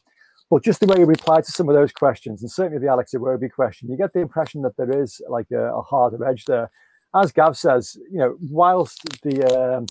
But 0.49 0.63
just 0.63 0.79
the 0.79 0.87
way 0.87 0.97
he 0.97 1.03
replied 1.03 1.43
to 1.43 1.51
some 1.51 1.67
of 1.67 1.75
those 1.75 1.91
questions, 1.91 2.41
and 2.41 2.49
certainly 2.49 2.79
the 2.79 2.91
Alex 2.91 3.11
Iwobi 3.13 3.51
question, 3.51 3.89
you 3.89 3.97
get 3.97 4.13
the 4.13 4.21
impression 4.21 4.61
that 4.61 4.77
there 4.77 5.01
is 5.01 5.21
like 5.29 5.47
a, 5.51 5.73
a 5.73 5.81
harder 5.81 6.25
edge 6.25 6.45
there. 6.45 6.71
As 7.15 7.31
Gav 7.31 7.57
says, 7.57 7.97
you 8.11 8.19
know, 8.19 8.37
whilst 8.49 9.01
the 9.23 9.77
um, 9.77 9.85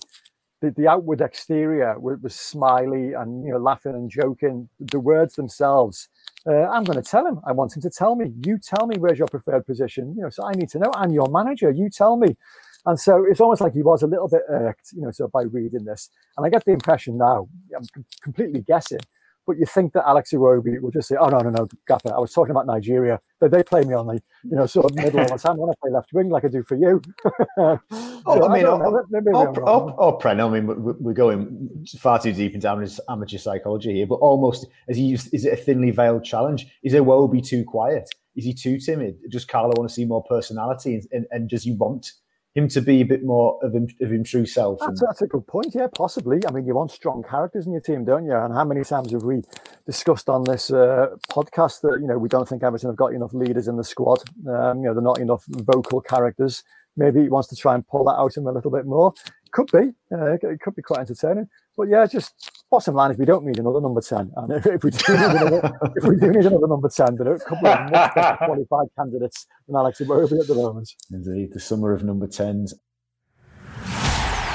the, 0.61 0.71
the 0.71 0.87
outward 0.87 1.21
exterior 1.21 1.99
was, 1.99 2.17
was, 2.21 2.33
smiley 2.35 3.13
and 3.13 3.45
you 3.45 3.51
know 3.51 3.59
laughing 3.59 3.93
and 3.93 4.09
joking, 4.09 4.69
the 4.79 4.99
words 4.99 5.35
themselves. 5.35 6.09
Uh, 6.47 6.67
I'm 6.69 6.83
going 6.83 7.01
to 7.01 7.07
tell 7.07 7.27
him. 7.27 7.39
I 7.45 7.51
want 7.51 7.75
him 7.75 7.81
to 7.81 7.89
tell 7.89 8.15
me. 8.15 8.33
You 8.45 8.57
tell 8.57 8.87
me 8.87 8.97
where's 8.97 9.19
your 9.19 9.27
preferred 9.27 9.65
position. 9.65 10.15
You 10.15 10.23
know, 10.23 10.29
so 10.29 10.45
I 10.45 10.53
need 10.53 10.69
to 10.69 10.79
know. 10.79 10.91
I'm 10.95 11.11
your 11.11 11.29
manager. 11.29 11.69
You 11.69 11.89
tell 11.89 12.17
me. 12.17 12.37
And 12.85 12.97
so 12.97 13.25
it's 13.29 13.41
almost 13.41 13.59
like 13.59 13.73
he 13.73 13.83
was 13.83 14.01
a 14.01 14.07
little 14.07 14.29
bit 14.29 14.43
irked, 14.47 14.93
you 14.93 15.01
know, 15.01 15.11
so 15.11 15.27
by 15.27 15.41
reading 15.43 15.83
this. 15.83 16.09
And 16.37 16.45
I 16.45 16.49
get 16.49 16.63
the 16.63 16.71
impression 16.71 17.17
now, 17.17 17.49
I'm 17.75 17.83
completely 18.23 18.61
guessing, 18.61 18.99
but 19.47 19.57
you 19.57 19.65
think 19.65 19.93
that 19.93 20.03
Alex 20.05 20.31
Iwobi 20.33 20.79
will 20.81 20.91
just 20.91 21.07
say, 21.07 21.15
"Oh 21.15 21.29
no, 21.29 21.39
no, 21.39 21.49
no, 21.49 21.67
Gaffer, 21.87 22.13
I 22.13 22.19
was 22.19 22.33
talking 22.33 22.51
about 22.51 22.67
Nigeria. 22.67 23.19
They, 23.39 23.47
they 23.47 23.63
play 23.63 23.83
me 23.83 23.93
on 23.93 24.05
the, 24.07 24.21
you 24.43 24.57
know, 24.57 24.65
sort 24.65 24.91
of 24.91 24.95
middle 24.95 25.21
of 25.21 25.29
the 25.29 25.37
time. 25.37 25.57
when 25.57 25.69
I 25.69 25.73
play 25.81 25.91
left 25.91 26.11
wing 26.13 26.29
like 26.29 26.43
I 26.43 26.49
do 26.49 26.63
for 26.63 26.75
you." 26.75 27.01
oh, 27.57 27.79
I 28.27 28.53
mean, 28.53 28.65
oh, 28.65 29.53
oh, 29.65 29.95
oh, 29.97 30.17
Pren, 30.17 30.45
I 30.45 30.49
mean, 30.49 30.67
we're 30.99 31.13
going 31.13 31.85
far 31.97 32.19
too 32.19 32.33
deep 32.33 32.53
into 32.53 32.69
amateur 33.09 33.37
psychology 33.37 33.93
here, 33.93 34.07
but 34.07 34.15
almost 34.15 34.67
as 34.89 34.97
he 34.97 35.03
used, 35.03 35.33
is 35.33 35.45
it 35.45 35.53
a 35.53 35.55
thinly 35.55 35.91
veiled 35.91 36.25
challenge? 36.25 36.67
Is 36.83 36.93
Iwobi 36.93 37.45
too 37.45 37.63
quiet? 37.63 38.09
Is 38.35 38.43
he 38.43 38.53
too 38.53 38.77
timid? 38.77 39.15
Does 39.31 39.45
Carlo 39.45 39.73
want 39.77 39.89
to 39.89 39.95
see 39.95 40.05
more 40.05 40.23
personality, 40.23 40.95
and, 40.95 41.03
and, 41.11 41.25
and 41.31 41.49
does 41.49 41.63
he 41.63 41.71
want 41.71 42.11
him 42.57 42.67
to 42.67 42.81
be 42.81 43.01
a 43.01 43.05
bit 43.05 43.23
more 43.23 43.59
of 43.61 43.73
him, 43.73 43.87
of 44.01 44.11
him 44.11 44.23
true 44.23 44.45
self. 44.45 44.79
That's, 44.79 44.99
and... 44.99 45.07
that's, 45.07 45.21
a 45.21 45.27
good 45.27 45.45
point. 45.45 45.75
Yeah, 45.75 45.87
possibly. 45.93 46.41
I 46.47 46.51
mean, 46.51 46.65
you 46.65 46.73
want 46.73 46.89
strong 46.91 47.23
characters 47.23 47.67
in 47.67 47.71
your 47.71 47.81
team, 47.81 48.03
don't 48.03 48.25
you? 48.25 48.35
And 48.35 48.53
how 48.53 48.65
many 48.65 48.83
times 48.83 49.11
have 49.11 49.23
we 49.23 49.43
discussed 49.85 50.27
on 50.27 50.43
this 50.43 50.71
uh, 50.71 51.09
podcast 51.29 51.81
that 51.81 51.99
you 52.01 52.07
know 52.07 52.17
we 52.17 52.29
don't 52.29 52.49
think 52.49 52.63
Everton 52.63 52.89
have 52.89 52.97
got 52.97 53.13
enough 53.13 53.33
leaders 53.33 53.67
in 53.67 53.77
the 53.77 53.83
squad? 53.83 54.23
Um, 54.49 54.79
you 54.79 54.85
know, 54.85 54.93
they're 54.93 55.03
not 55.03 55.19
enough 55.19 55.45
vocal 55.47 56.01
characters. 56.01 56.63
Maybe 56.95 57.21
he 57.21 57.29
wants 57.29 57.47
to 57.49 57.55
try 57.55 57.75
and 57.75 57.87
pull 57.87 58.05
that 58.05 58.15
out 58.15 58.35
of 58.35 58.41
him 58.41 58.47
a 58.47 58.51
little 58.51 58.71
bit 58.71 58.87
more. 58.87 59.13
Could 59.51 59.69
be. 59.71 59.91
Uh, 60.11 60.33
it 60.33 60.59
could 60.61 60.75
be 60.75 60.81
quite 60.81 61.01
entertaining. 61.01 61.47
But 61.77 61.89
yeah, 61.89 62.07
just 62.07 62.56
bottom 62.69 62.95
line 62.95 63.11
is 63.11 63.17
we 63.17 63.25
don't 63.25 63.45
need 63.45 63.59
another 63.59 63.81
number 63.81 64.01
10. 64.01 64.31
And 64.35 64.53
if, 64.53 64.65
if 64.65 64.83
we, 64.83 64.91
do 64.91 65.13
need 65.13 65.23
another, 65.23 65.71
if 65.95 66.03
we 66.03 66.17
do 66.17 66.31
need 66.31 66.45
another 66.45 66.67
number 66.67 66.89
10, 66.89 67.15
there 67.15 67.31
are 67.31 67.35
a 67.35 67.39
couple 67.39 67.67
of 67.67 67.91
much 67.91 68.13
better 68.13 68.37
qualified 68.37 68.87
candidates 68.97 69.47
than 69.67 69.75
Alex 69.75 69.99
Iwobi 69.99 70.39
at 70.39 70.47
the 70.47 70.55
moment. 70.55 70.93
Indeed, 71.11 71.53
the 71.53 71.59
summer 71.59 71.93
of 71.93 72.03
number 72.03 72.27
10s. 72.27 72.73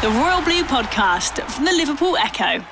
The 0.02 0.10
Royal 0.10 0.42
Blue 0.42 0.64
Podcast 0.64 1.40
from 1.50 1.64
the 1.64 1.72
Liverpool 1.72 2.16
Echo. 2.16 2.64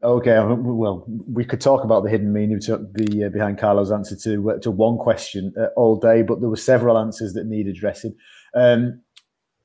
Okay, 0.00 0.38
well, 0.38 1.04
we 1.26 1.44
could 1.44 1.60
talk 1.60 1.82
about 1.82 2.04
the 2.04 2.10
hidden 2.10 2.32
meaning 2.32 2.60
the 2.60 3.24
uh, 3.26 3.28
behind 3.30 3.58
Carlo's 3.58 3.90
answer 3.90 4.14
to 4.22 4.52
uh, 4.52 4.58
to 4.60 4.70
one 4.70 4.96
question 4.96 5.52
uh, 5.60 5.66
all 5.76 5.96
day, 5.96 6.22
but 6.22 6.40
there 6.40 6.48
were 6.48 6.56
several 6.56 6.96
answers 6.96 7.32
that 7.32 7.46
need 7.46 7.66
addressing. 7.66 8.14
Um, 8.54 9.02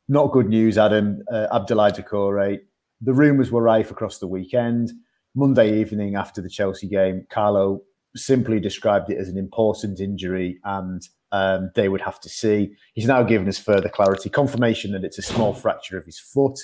not 0.08 0.32
good 0.32 0.50
news, 0.50 0.78
Adam. 0.78 1.24
Uh, 1.32 1.48
Abdoulaye 1.52 1.96
Doucouré. 1.96 2.60
The 3.02 3.14
rumours 3.14 3.52
were 3.52 3.62
rife 3.62 3.92
across 3.92 4.20
the 4.20 4.28
weekend. 4.28 4.92
Monday 5.36 5.80
evening 5.80 6.16
after 6.16 6.42
the 6.42 6.50
Chelsea 6.50 6.88
game, 6.88 7.26
Carlo 7.30 7.82
simply 8.16 8.60
described 8.60 9.10
it 9.10 9.18
as 9.18 9.28
an 9.28 9.38
important 9.38 10.00
injury 10.00 10.60
and 10.64 11.02
um, 11.32 11.72
they 11.74 11.90
would 11.90 12.02
have 12.02 12.20
to 12.22 12.30
see. 12.30 12.76
He's 12.94 13.08
now 13.08 13.24
given 13.24 13.48
us 13.48 13.58
further 13.58 13.90
clarity, 13.90 14.30
confirmation 14.30 14.92
that 14.92 15.04
it's 15.04 15.18
a 15.18 15.24
small 15.24 15.54
fracture 15.54 15.98
of 15.98 16.06
his 16.06 16.20
foot. 16.20 16.60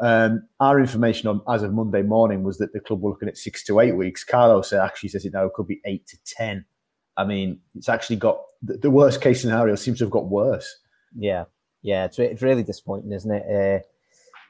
Um, 0.00 0.46
our 0.60 0.78
information 0.80 1.28
on 1.28 1.40
as 1.48 1.62
of 1.62 1.72
Monday 1.72 2.02
morning 2.02 2.44
was 2.44 2.58
that 2.58 2.72
the 2.72 2.80
club 2.80 3.00
were 3.00 3.10
looking 3.10 3.28
at 3.28 3.36
six 3.36 3.64
to 3.64 3.80
eight 3.80 3.96
weeks. 3.96 4.24
Carlos 4.24 4.72
actually 4.72 5.08
says 5.08 5.24
it 5.24 5.32
now 5.32 5.50
could 5.52 5.66
be 5.66 5.80
eight 5.84 6.06
to 6.08 6.18
ten. 6.24 6.64
I 7.16 7.24
mean, 7.24 7.60
it's 7.74 7.88
actually 7.88 8.16
got 8.16 8.40
the 8.62 8.90
worst 8.90 9.20
case 9.20 9.40
scenario 9.42 9.74
seems 9.74 9.98
to 9.98 10.04
have 10.04 10.10
got 10.10 10.28
worse. 10.28 10.78
Yeah, 11.16 11.44
yeah, 11.84 12.06
it's, 12.06 12.18
it's 12.18 12.42
really 12.42 12.62
disappointing, 12.62 13.12
isn't 13.12 13.30
it? 13.30 13.84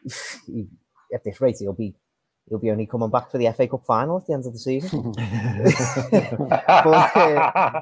Uh, 0.08 0.54
at 1.14 1.24
this 1.24 1.40
rate, 1.40 1.56
he'll 1.58 1.72
be 1.72 1.94
he'll 2.48 2.60
be 2.60 2.70
only 2.70 2.86
coming 2.86 3.10
back 3.10 3.30
for 3.30 3.38
the 3.38 3.52
FA 3.52 3.66
Cup 3.66 3.84
final 3.84 4.18
at 4.18 4.26
the 4.26 4.32
end 4.32 4.46
of 4.46 4.52
the 4.52 4.58
season. 4.58 5.12
but 6.66 7.16
uh, 7.16 7.80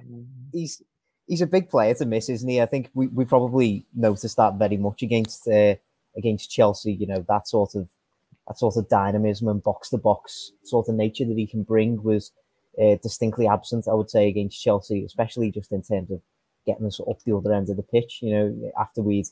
he's 0.53 0.83
he's 1.29 1.43
a 1.43 1.47
big 1.47 1.69
player 1.69 1.95
to 1.95 2.07
miss, 2.07 2.31
isn't 2.31 2.49
he? 2.49 2.63
I 2.63 2.67
think 2.67 2.91
we, 2.95 3.09
we 3.09 3.27
probably 3.27 3.85
noticed 3.95 4.39
that 4.39 4.55
very 4.55 4.79
much 4.79 5.03
against 5.03 5.47
uh, 5.47 5.75
against 6.17 6.51
Chelsea. 6.51 6.95
You 6.95 7.07
know 7.07 7.25
that 7.29 7.47
sort 7.47 7.75
of 7.75 7.91
that 8.49 8.59
sort 8.59 8.79
of 8.79 8.89
dynamism 8.89 9.49
and 9.49 9.63
box 9.63 9.91
to 9.91 9.99
box 9.99 10.53
sort 10.65 10.89
of 10.89 10.95
nature 10.95 11.27
that 11.27 11.37
he 11.37 11.47
can 11.47 11.63
bring 11.63 12.03
was 12.03 12.33
uh, 12.83 12.97
distinctly 13.03 13.47
absent. 13.47 13.87
I 13.87 13.93
would 13.93 14.09
say 14.09 14.29
against 14.29 14.63
Chelsea, 14.63 15.05
especially 15.05 15.51
just 15.51 15.73
in 15.73 15.83
terms 15.83 16.11
of 16.11 16.23
getting 16.65 16.87
us 16.87 17.01
up 17.01 17.19
the 17.27 17.37
other 17.37 17.53
end 17.53 17.69
of 17.69 17.77
the 17.77 17.83
pitch. 17.83 18.21
You 18.23 18.35
know, 18.35 18.73
after 18.81 19.03
we'd 19.03 19.27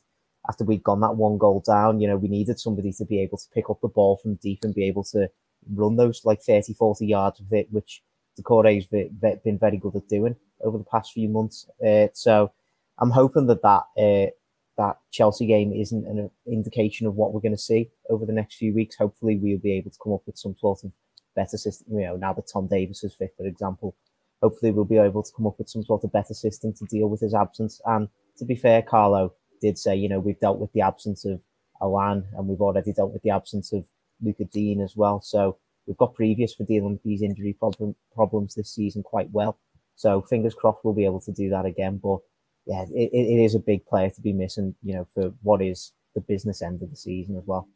after 0.49 0.65
we'd 0.65 0.83
gone 0.83 1.01
that 1.01 1.17
one 1.17 1.39
goal 1.39 1.63
down, 1.67 2.01
you 2.01 2.09
know, 2.09 2.17
we 2.17 2.29
needed 2.29 2.59
somebody 2.59 2.93
to 2.93 3.05
be 3.05 3.21
able 3.21 3.39
to 3.39 3.49
pick 3.55 3.69
up 3.69 3.81
the 3.81 3.89
ball 3.89 4.17
from 4.17 4.37
deep 4.37 4.61
and 4.63 4.75
be 4.75 4.87
able 4.87 5.05
to 5.05 5.29
run 5.75 5.97
those 5.97 6.25
like 6.25 6.43
30, 6.43 6.75
40 6.75 7.07
yards 7.07 7.41
with 7.41 7.53
it, 7.53 7.69
which 7.71 8.03
Doucouré's 8.39 8.87
been 8.87 9.59
very 9.59 9.77
good 9.77 9.97
at 9.97 10.09
doing 10.09 10.37
over 10.63 10.79
the 10.79 10.85
past 10.85 11.13
few 11.13 11.29
months. 11.29 11.69
Uh, 11.87 12.09
so 12.15 12.53
I'm 12.99 13.11
hoping 13.11 13.47
that 13.47 13.63
that, 13.63 13.85
uh, 13.99 14.31
that 14.79 14.99
Chelsea 15.11 15.47
game 15.47 15.73
isn't 15.73 16.07
an 16.07 16.31
indication 16.47 17.07
of 17.07 17.15
what 17.15 17.35
we're 17.35 17.41
going 17.41 17.53
to 17.53 17.59
see 17.59 17.91
over 18.09 18.25
the 18.25 18.33
next 18.33 18.57
few 18.57 18.73
weeks. 18.73 18.97
Hopefully 18.97 19.37
we'll 19.37 19.59
be 19.59 19.73
able 19.73 19.91
to 19.91 19.99
come 20.03 20.15
up 20.15 20.23
with 20.27 20.39
some 20.39 20.57
sort 20.59 20.85
of 20.85 20.93
better 21.37 21.59
system, 21.59 21.99
you 21.99 22.07
know, 22.07 22.17
now 22.17 22.33
that 22.33 22.49
Tom 22.53 22.67
Davies 22.67 23.05
is 23.05 23.15
fit, 23.15 23.35
for 23.37 23.47
example, 23.47 23.95
hopefully 24.43 24.73
we'll 24.73 24.85
be 24.85 24.99
able 24.99 25.23
to 25.23 25.33
come 25.37 25.47
up 25.47 25.59
with 25.59 25.69
some 25.69 25.85
sort 25.85 26.05
of 26.05 26.13
better 26.13 26.35
system 26.35 26.73
to 26.75 26.85
deal 26.87 27.09
with 27.09 27.21
his 27.21 27.35
absence. 27.35 27.81
And 27.85 28.09
to 28.39 28.45
be 28.45 28.55
fair, 28.55 28.83
Carlo, 28.83 29.35
did 29.61 29.79
say, 29.79 29.97
you 29.97 30.09
know, 30.09 30.21
we've 30.21 30.41
dealt 30.41 30.59
with 30.59 30.73
the 30.73 30.81
absence 30.81 31.25
of 31.25 31.41
Allan 31.83 32.25
and 32.37 32.47
we've 32.47 32.61
already 32.61 32.93
dealt 32.93 33.13
with 33.13 33.23
the 33.23 33.31
absence 33.31 33.73
of 33.73 33.87
Lucas 34.23 34.49
Digne 34.53 34.83
as 34.83 34.97
well. 34.97 35.21
So 35.21 35.59
we've 35.87 35.97
got 35.97 36.15
previous 36.15 36.55
for 36.55 36.65
dealing 36.65 36.93
with 36.93 37.03
these 37.03 37.23
injury 37.23 37.55
problem, 37.59 37.95
problems 38.15 38.55
this 38.55 38.75
season 38.75 39.03
quite 39.03 39.31
well. 39.31 39.59
So 39.97 40.23
fingers 40.23 40.55
crossed 40.55 40.79
we'll 40.85 40.95
be 40.95 41.05
able 41.05 41.21
to 41.21 41.33
do 41.33 41.51
that 41.51 41.67
again. 41.67 42.01
But 42.03 42.19
yeah, 42.67 42.85
it, 42.95 43.11
it 43.13 43.43
is 43.43 43.55
a 43.55 43.61
big 43.61 43.85
player 43.87 44.11
to 44.11 44.21
be 44.21 44.33
missing, 44.33 44.75
you 44.83 44.95
know, 44.95 45.07
for 45.15 45.33
what 45.43 45.63
is 45.63 45.93
the 46.15 46.21
business 46.21 46.63
end 46.63 46.83
of 46.83 46.91
the 46.91 46.97
season 46.97 47.37
as 47.37 47.45
well. 47.47 47.69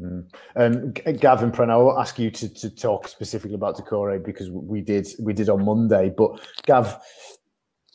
Mm. 0.00 0.30
Um, 0.56 0.92
Gavin 0.92 1.52
Pren, 1.52 1.70
I'll 1.70 1.98
ask 1.98 2.18
you 2.18 2.30
to, 2.30 2.48
to 2.48 2.70
talk 2.70 3.06
specifically 3.08 3.54
about 3.54 3.76
Doucouré 3.76 4.24
because 4.24 4.50
we 4.50 4.80
did 4.80 5.08
we 5.20 5.34
did 5.34 5.48
on 5.48 5.64
Monday. 5.64 6.12
But 6.16 6.40
Gav, 6.66 6.98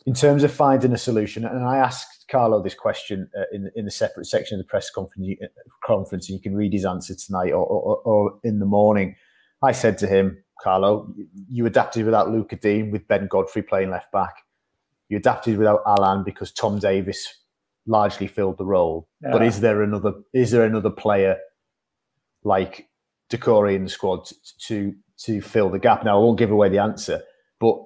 in 0.06 0.14
terms 0.14 0.44
of 0.44 0.54
finding 0.54 0.94
a 0.94 0.98
solution, 0.98 1.46
and 1.46 1.64
I 1.64 1.78
asked 1.78 2.26
Carlo 2.30 2.62
this 2.62 2.76
question 2.76 3.30
uh, 3.38 3.44
in 3.52 3.72
in 3.76 3.86
the 3.86 3.92
separate 3.92 4.26
section 4.26 4.60
of 4.60 4.66
the 4.66 4.70
press 4.70 4.90
conference. 4.90 5.28
Conference, 5.84 6.30
and 6.30 6.38
you 6.38 6.42
can 6.42 6.56
read 6.56 6.74
his 6.74 6.86
answer 6.86 7.16
tonight 7.16 7.52
or, 7.52 7.66
or, 7.66 7.98
or, 7.98 8.40
in 8.44 8.60
the 8.60 8.66
morning. 8.66 9.16
I 9.62 9.72
said 9.72 9.98
to 10.00 10.08
him, 10.08 10.44
Carlo, 10.62 11.14
you 11.50 11.66
adapted 11.66 12.06
without 12.06 12.32
Lucas 12.32 12.60
Digne 12.60 12.92
with 12.92 13.08
Ben 13.08 13.28
Godfrey 13.28 13.62
playing 13.62 13.90
left 13.90 14.12
back. 14.12 14.36
You 15.10 15.18
adapted 15.18 15.58
without 15.58 15.82
Allan 15.86 16.24
because 16.24 16.52
Tom 16.52 16.80
Davies 16.80 17.28
largely 17.88 18.28
filled 18.28 18.58
the 18.58 18.66
role. 18.66 19.08
Yeah. 19.22 19.32
But 19.32 19.44
is 19.44 19.60
there 19.62 19.82
another? 19.82 20.14
Is 20.34 20.52
there 20.52 20.64
another 20.64 20.90
player 20.90 21.38
like 22.44 22.90
Doucouré 23.32 23.76
in 23.76 23.84
the 23.84 23.90
squad 23.90 24.26
to, 24.26 24.36
to 24.68 24.96
to 25.26 25.42
fill 25.42 25.70
the 25.70 25.80
gap? 25.80 26.04
Now 26.04 26.18
I 26.18 26.22
won't 26.22 26.40
give 26.40 26.52
away 26.52 26.70
the 26.70 26.80
answer, 26.80 27.22
but 27.60 27.84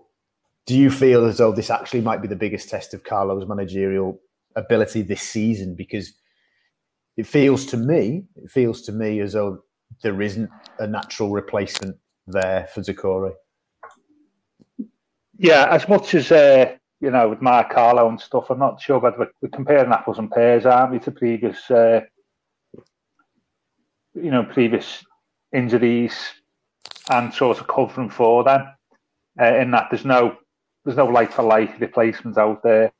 do 0.69 0.77
you 0.77 0.91
feel 0.91 1.25
as 1.25 1.39
though 1.39 1.51
this 1.51 1.71
actually 1.71 1.99
might 1.99 2.21
be 2.21 2.27
the 2.27 2.35
biggest 2.35 2.69
test 2.69 2.93
of 2.93 3.03
Carlo's 3.03 3.47
managerial 3.47 4.21
ability 4.55 5.01
this 5.01 5.23
season? 5.23 5.73
Because 5.73 6.13
it 7.17 7.25
feels 7.25 7.65
to 7.65 7.77
me, 7.77 8.25
it 8.35 8.51
feels 8.51 8.83
to 8.83 8.91
me 8.91 9.19
as 9.19 9.33
though 9.33 9.63
there 10.03 10.21
isn't 10.21 10.47
a 10.77 10.85
natural 10.85 11.31
replacement 11.31 11.97
there 12.27 12.67
for 12.71 12.81
Doucouré. 12.81 13.33
Yeah, 15.39 15.65
as 15.71 15.89
much 15.89 16.13
as 16.13 16.31
uh, 16.31 16.75
you 17.01 17.09
know 17.09 17.29
with 17.29 17.41
Mark 17.41 17.71
Carlo 17.71 18.07
and 18.07 18.21
stuff, 18.21 18.51
I'm 18.51 18.59
not 18.59 18.79
sure, 18.79 19.01
but 19.01 19.17
we're, 19.17 19.31
we're 19.41 19.49
comparing 19.49 19.91
apples 19.91 20.19
and 20.19 20.29
pears, 20.29 20.67
aren't 20.67 20.91
we, 20.91 20.99
to 20.99 21.09
previous, 21.09 21.71
uh, 21.71 22.01
you 24.13 24.29
know, 24.29 24.43
previous 24.43 25.03
injuries 25.51 26.13
and 27.09 27.33
sort 27.33 27.59
of 27.59 27.65
covering 27.65 28.11
for 28.11 28.43
them. 28.43 28.67
Uh, 29.41 29.55
in 29.55 29.71
that 29.71 29.87
there's 29.89 30.05
no 30.05 30.37
there's 30.89 30.97
no 30.97 31.05
like 31.05 31.31
for 31.31 31.43
like 31.43 31.79
replacements 31.79 32.39
out 32.39 32.63
there. 32.63 32.91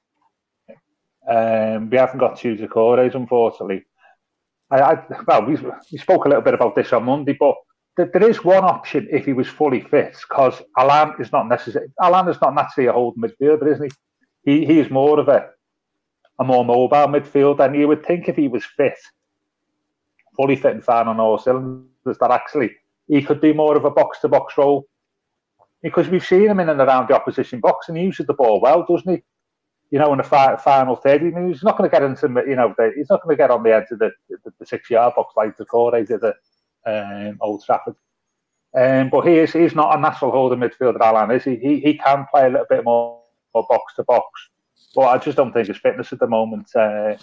Um, 1.27 1.89
we 1.89 1.97
haven't 1.97 2.19
got 2.19 2.37
two 2.37 2.55
Doucourés, 2.55 3.15
unfortunately. 3.15 3.83
I, 4.69 4.79
I, 4.79 5.03
well, 5.25 5.45
we, 5.45 5.57
we 5.91 5.97
spoke 5.97 6.25
a 6.25 6.29
little 6.29 6.43
bit 6.43 6.53
about 6.53 6.75
this 6.75 6.93
on 6.93 7.05
Monday, 7.05 7.35
but 7.39 7.55
th- 7.97 8.09
there 8.13 8.29
is 8.29 8.43
one 8.43 8.63
option 8.63 9.07
if 9.11 9.25
he 9.25 9.33
was 9.33 9.47
fully 9.47 9.81
fit, 9.81 10.15
because 10.29 10.61
Allan 10.77 11.15
is 11.19 11.31
not 11.31 11.47
necessary. 11.47 11.87
Allan 11.99 12.27
is 12.27 12.39
not 12.39 12.53
naturally 12.53 12.87
a 12.87 12.93
holding 12.93 13.23
midfielder, 13.23 13.71
isn't 13.71 13.91
he? 13.91 14.51
He 14.51 14.65
he 14.67 14.79
is 14.79 14.91
more 14.91 15.19
of 15.19 15.27
a 15.27 15.49
a 16.37 16.43
more 16.43 16.63
mobile 16.63 17.07
midfielder, 17.07 17.65
and 17.65 17.75
you 17.75 17.87
would 17.87 18.05
think 18.05 18.29
if 18.29 18.35
he 18.35 18.47
was 18.47 18.63
fit, 18.77 18.99
fully 20.37 20.55
fit 20.55 20.75
and 20.75 20.83
fine 20.83 21.07
on 21.07 21.19
all 21.19 21.39
cylinders, 21.39 22.19
that 22.19 22.29
actually 22.29 22.69
he 23.07 23.23
could 23.23 23.41
do 23.41 23.55
more 23.55 23.75
of 23.75 23.85
a 23.85 23.89
box 23.89 24.19
to 24.19 24.27
box 24.27 24.59
role 24.59 24.85
because 25.81 26.09
we've 26.09 26.25
seen 26.25 26.47
him 26.47 26.59
in 26.59 26.69
and 26.69 26.81
around 26.81 27.07
the 27.07 27.15
opposition 27.15 27.59
box 27.59 27.87
and 27.87 27.97
he 27.97 28.03
uses 28.03 28.27
the 28.27 28.33
ball 28.33 28.59
well, 28.61 28.85
doesn't 28.87 29.11
he? 29.11 29.23
You 29.91 29.99
know, 29.99 30.11
in 30.11 30.17
the 30.17 30.23
fi- 30.23 30.57
final 30.57 30.95
third, 30.95 31.21
he's 31.21 31.63
not 31.63 31.77
going 31.77 31.89
to 31.89 31.93
get 31.93 32.03
into, 32.03 32.27
you 32.47 32.55
know, 32.55 32.75
the, 32.77 32.91
he's 32.95 33.09
not 33.09 33.23
going 33.23 33.35
to 33.35 33.41
get 33.41 33.49
on 33.49 33.63
the 33.63 33.73
edge 33.73 33.87
of 33.91 33.99
the, 33.99 34.11
the, 34.29 34.51
the 34.59 34.65
six 34.65 34.89
yard 34.89 35.13
box 35.15 35.33
like 35.35 35.57
Doucouré 35.57 36.05
did 36.05 36.23
at 36.23 36.35
um, 36.85 37.37
Old 37.41 37.63
Trafford. 37.65 37.95
Um, 38.77 39.09
but 39.09 39.21
he 39.21 39.39
is 39.39 39.51
he's 39.51 39.73
not 39.73 39.97
a 39.97 39.99
natural 39.99 40.31
holding 40.31 40.59
midfielder, 40.59 40.99
Allan, 41.01 41.31
is 41.31 41.43
he? 41.43 41.55
He, 41.55 41.79
he 41.79 41.95
can 41.95 42.27
play 42.29 42.45
a 42.45 42.49
little 42.49 42.67
bit 42.69 42.83
more, 42.83 43.19
more 43.55 43.65
box 43.67 43.95
to 43.95 44.03
box, 44.03 44.27
but 44.93 45.07
I 45.07 45.17
just 45.17 45.37
don't 45.37 45.51
think 45.51 45.69
his 45.69 45.77
fitness 45.77 46.13
at 46.13 46.19
the 46.19 46.27
moment 46.27 46.69
uh, 46.75 47.15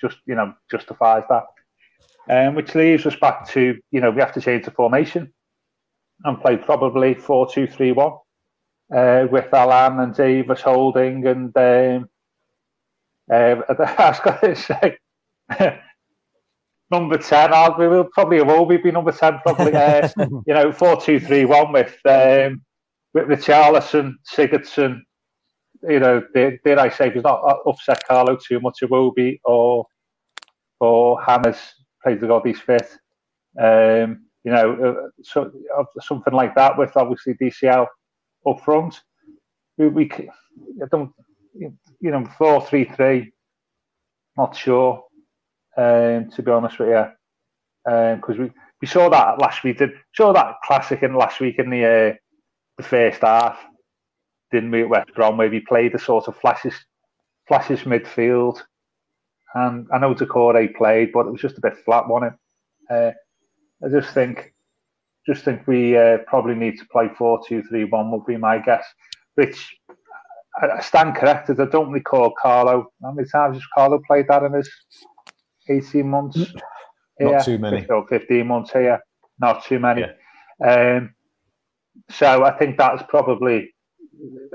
just 0.00 0.16
you 0.24 0.34
know 0.34 0.54
justifies 0.70 1.24
that. 1.28 1.44
Um, 2.28 2.54
which 2.54 2.74
leaves 2.74 3.04
us 3.04 3.16
back 3.16 3.46
to 3.50 3.76
you 3.90 4.00
know 4.00 4.10
we 4.10 4.20
have 4.20 4.32
to 4.32 4.40
change 4.40 4.64
the 4.64 4.70
formation 4.70 5.30
and 6.24 6.40
play 6.40 6.56
probably 6.56 7.14
four 7.14 7.50
two 7.50 7.66
three 7.66 7.92
one 7.92 8.12
uh, 8.94 9.26
with 9.30 9.52
Allan 9.52 10.00
and 10.00 10.14
Davies 10.14 10.60
holding 10.60 11.26
and 11.26 11.56
um, 11.56 12.08
uh, 13.32 13.56
I 13.78 14.38
was 14.42 14.58
say 14.58 14.98
number 16.90 17.18
10. 17.18 17.52
I'll, 17.52 17.76
we 17.78 17.88
will 17.88 18.04
probably 18.04 18.42
will 18.42 18.66
be 18.66 18.90
number 18.90 19.12
10, 19.12 19.40
probably. 19.44 19.74
Uh, 19.74 20.08
you 20.46 20.54
know, 20.54 20.72
4 20.72 21.00
2 21.00 21.20
3 21.20 21.44
1 21.44 21.72
with, 21.72 21.96
um, 22.04 22.62
with 23.14 23.26
Richarlison, 23.26 24.14
Sigurdsson. 24.32 25.00
You 25.88 26.00
know, 26.00 26.22
did, 26.34 26.60
I 26.66 26.88
say, 26.88 27.10
he's 27.10 27.22
not 27.22 27.60
upset 27.66 28.02
Carlo 28.08 28.36
too 28.36 28.60
much, 28.60 28.78
it 28.82 28.90
will 28.90 29.12
be, 29.12 29.40
or, 29.44 29.86
or 30.80 31.22
Hammers, 31.22 31.58
praise 32.00 32.20
the 32.20 32.26
God, 32.26 32.42
he's 32.44 32.60
fit. 32.60 32.90
Um, 33.60 34.25
you 34.46 34.52
know, 34.52 34.72
uh, 34.72 35.08
so, 35.22 35.52
uh, 35.76 35.84
something 36.00 36.32
like 36.32 36.54
that 36.54 36.78
with 36.78 36.96
obviously 36.96 37.34
DCL 37.34 37.86
up 38.48 38.60
front. 38.60 39.02
We, 39.76 39.88
we 39.88 40.10
I 40.12 40.86
don't, 40.90 41.12
you 41.52 41.70
know, 42.00 42.24
4 42.38 42.62
3 42.62 42.84
3, 42.84 43.32
not 44.38 44.56
sure 44.56 45.04
um, 45.76 46.30
to 46.30 46.42
be 46.42 46.50
honest 46.50 46.78
with 46.78 46.88
you, 46.88 47.06
because 47.84 48.38
um, 48.38 48.44
we, 48.44 48.52
we 48.80 48.86
saw 48.86 49.08
that 49.08 49.38
last 49.38 49.62
week. 49.62 49.78
Did 49.78 49.92
saw 50.14 50.32
that 50.32 50.56
classic 50.64 51.02
in 51.02 51.14
last 51.14 51.40
week 51.40 51.58
in 51.58 51.70
the 51.70 51.84
uh, 51.84 52.14
the 52.78 52.82
first 52.82 53.22
half, 53.22 53.58
didn't 54.50 54.70
we? 54.70 54.82
At 54.82 54.88
West 54.88 55.14
Brom, 55.14 55.36
where 55.36 55.50
we 55.50 55.60
played 55.60 55.92
the 55.92 55.98
sort 55.98 56.28
of 56.28 56.36
flashes 56.38 56.74
flashes 57.46 57.80
midfield, 57.80 58.62
and 59.54 59.86
I 59.92 59.98
know 59.98 60.14
Doucouré 60.14 60.74
played, 60.74 61.12
but 61.12 61.26
it 61.26 61.32
was 61.32 61.42
just 61.42 61.58
a 61.58 61.62
bit 61.62 61.76
flat, 61.84 62.08
wasn't 62.08 62.34
it? 62.90 63.14
I 63.84 63.88
just 63.88 64.12
think, 64.14 64.54
just 65.26 65.44
think 65.44 65.66
we 65.66 65.96
uh, 65.96 66.18
probably 66.26 66.54
need 66.54 66.78
to 66.78 66.86
play 66.90 67.08
four 67.16 67.40
two 67.46 67.62
three 67.64 67.84
one 67.84 68.10
would 68.10 68.26
be 68.26 68.36
my 68.36 68.58
guess. 68.58 68.84
Which 69.34 69.76
I 70.60 70.80
stand 70.80 71.16
corrected. 71.16 71.60
I 71.60 71.66
don't 71.66 71.92
recall 71.92 72.32
Carlo. 72.40 72.90
How 73.02 73.12
many 73.12 73.28
times 73.28 73.56
has 73.56 73.66
Carlo 73.74 74.00
played 74.06 74.26
that 74.28 74.42
in 74.42 74.54
his 74.54 74.70
18 75.68 76.08
months 76.08 76.36
here. 77.18 77.32
Not 77.32 77.44
too 77.44 77.58
many. 77.58 77.86
Or 77.86 78.06
15 78.06 78.46
months 78.46 78.72
here. 78.72 79.00
Not 79.38 79.64
too 79.64 79.78
many. 79.78 80.02
Yeah. 80.02 80.96
Um, 80.96 81.14
so 82.10 82.44
I 82.44 82.52
think 82.52 82.78
that's 82.78 83.02
probably, 83.08 83.74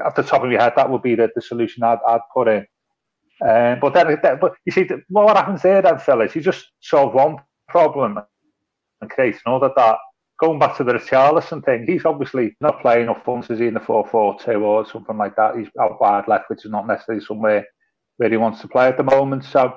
off 0.04 0.16
the 0.16 0.24
top 0.24 0.44
of 0.44 0.52
your 0.52 0.60
head, 0.60 0.74
that 0.76 0.90
would 0.90 1.02
be 1.02 1.16
the, 1.16 1.30
the 1.36 1.42
solution 1.42 1.84
I'd, 1.84 2.00
I'd 2.08 2.22
put 2.34 2.48
in. 2.48 2.66
Um, 3.48 3.80
but 3.80 3.94
then, 3.94 4.18
but 4.40 4.54
you 4.66 4.72
see, 4.72 4.88
what 5.10 5.36
happens 5.36 5.64
there 5.64 5.82
then, 5.82 5.98
fellas? 5.98 6.36
You 6.36 6.42
just 6.42 6.68
solve 6.82 7.14
one 7.14 7.38
problem 7.68 8.20
and 9.02 9.10
create 9.10 9.38
another. 9.46 9.72
That 9.76 9.98
going 10.40 10.60
back 10.60 10.78
to 10.78 10.84
the 10.84 10.94
Richarlison 10.94 11.64
thing, 11.64 11.86
he's 11.88 12.06
obviously 12.06 12.56
not 12.62 12.82
playing 12.82 13.04
enough 13.04 13.24
funds 13.24 13.50
as 13.50 13.60
he 13.60 13.68
in 13.68 13.74
the 13.74 13.80
4 13.80 14.08
4 14.08 14.40
2 14.40 14.52
or 14.54 14.86
something 14.86 15.18
like 15.18 15.36
that. 15.36 15.56
He's 15.58 15.68
out 15.80 16.02
wide 16.02 16.28
left, 16.28 16.50
which 16.50 16.66
is 16.66 16.72
not 16.72 16.88
necessarily 16.88 17.24
somewhere 17.24 17.66
where 18.18 18.30
he 18.30 18.38
wants 18.38 18.62
to 18.62 18.68
play 18.68 18.88
at 18.88 18.98
the 18.98 19.04
moment. 19.04 19.44
So 19.44 19.74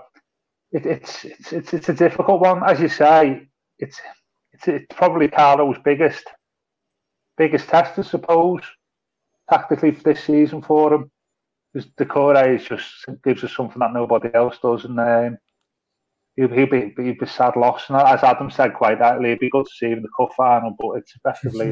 it, 0.72 0.86
it's, 0.86 1.24
it's 1.24 1.52
it's 1.52 1.74
it's 1.74 1.88
a 1.88 1.94
difficult 1.94 2.40
one, 2.40 2.62
as 2.64 2.80
you 2.80 2.88
say. 2.88 3.46
It's 3.78 4.00
it's, 4.52 4.68
it's 4.68 4.86
probably 4.94 5.28
Carlo's 5.28 5.78
biggest 5.84 6.24
biggest 7.36 7.68
test, 7.68 7.98
I 7.98 8.02
suppose, 8.02 8.62
tactically 9.50 9.92
for 9.92 10.02
this 10.02 10.24
season 10.24 10.62
for 10.62 10.92
him. 10.94 11.10
Because 11.72 11.90
Doucouré 11.98 12.56
is 12.56 12.64
just 12.64 12.86
gives 13.24 13.42
us 13.42 13.54
something 13.54 13.80
that 13.80 13.92
nobody 13.92 14.30
else 14.34 14.58
does, 14.62 14.84
and 14.84 14.98
um, 15.00 15.38
he'll, 16.36 16.48
he'll 16.48 16.66
be 16.66 16.92
he'll 16.96 17.14
be 17.18 17.26
sad 17.26 17.56
loss. 17.56 17.88
And 17.88 17.98
as 17.98 18.22
Adam 18.22 18.50
said 18.50 18.74
quite 18.74 19.00
rightly, 19.00 19.30
it'd 19.30 19.40
be 19.40 19.50
good 19.50 19.66
to 19.66 19.72
see 19.74 19.86
him 19.86 19.98
in 19.98 20.02
the 20.02 20.08
cup 20.16 20.30
final, 20.36 20.74
but 20.78 20.98
it's 20.98 21.14
effectively 21.16 21.68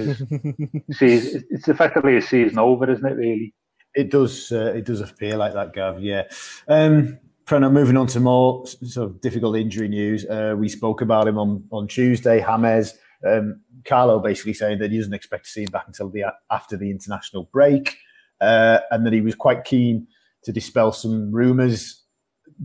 his, 0.98 1.44
it's 1.50 1.68
effectively 1.68 2.16
a 2.16 2.22
season 2.22 2.58
over, 2.58 2.90
isn't 2.90 3.04
it? 3.04 3.14
Really. 3.14 3.54
It 3.94 4.10
does. 4.10 4.50
Uh, 4.50 4.72
it 4.74 4.84
does 4.84 5.00
appear 5.00 5.36
like 5.36 5.54
that, 5.54 5.72
Gav. 5.72 6.00
Yeah. 6.00 6.24
Um, 6.68 7.18
Preno, 7.44 7.70
moving 7.70 7.96
on 7.96 8.06
to 8.08 8.20
more 8.20 8.66
sort 8.66 9.10
of 9.10 9.20
difficult 9.20 9.56
injury 9.56 9.88
news. 9.88 10.24
Uh, 10.24 10.54
we 10.56 10.68
spoke 10.68 11.00
about 11.00 11.26
him 11.26 11.38
on, 11.38 11.64
on 11.72 11.88
Tuesday. 11.88 12.40
James, 12.40 12.94
um, 13.26 13.60
Carlo 13.84 14.20
basically 14.20 14.54
saying 14.54 14.78
that 14.78 14.92
he 14.92 14.98
doesn't 14.98 15.12
expect 15.12 15.44
to 15.46 15.50
see 15.50 15.62
him 15.62 15.70
back 15.72 15.84
until 15.86 16.08
the 16.08 16.24
after 16.50 16.76
the 16.76 16.90
international 16.90 17.48
break, 17.52 17.96
uh, 18.40 18.78
and 18.90 19.04
that 19.04 19.12
he 19.12 19.20
was 19.20 19.34
quite 19.34 19.64
keen 19.64 20.06
to 20.44 20.52
dispel 20.52 20.92
some 20.92 21.30
rumours 21.32 22.02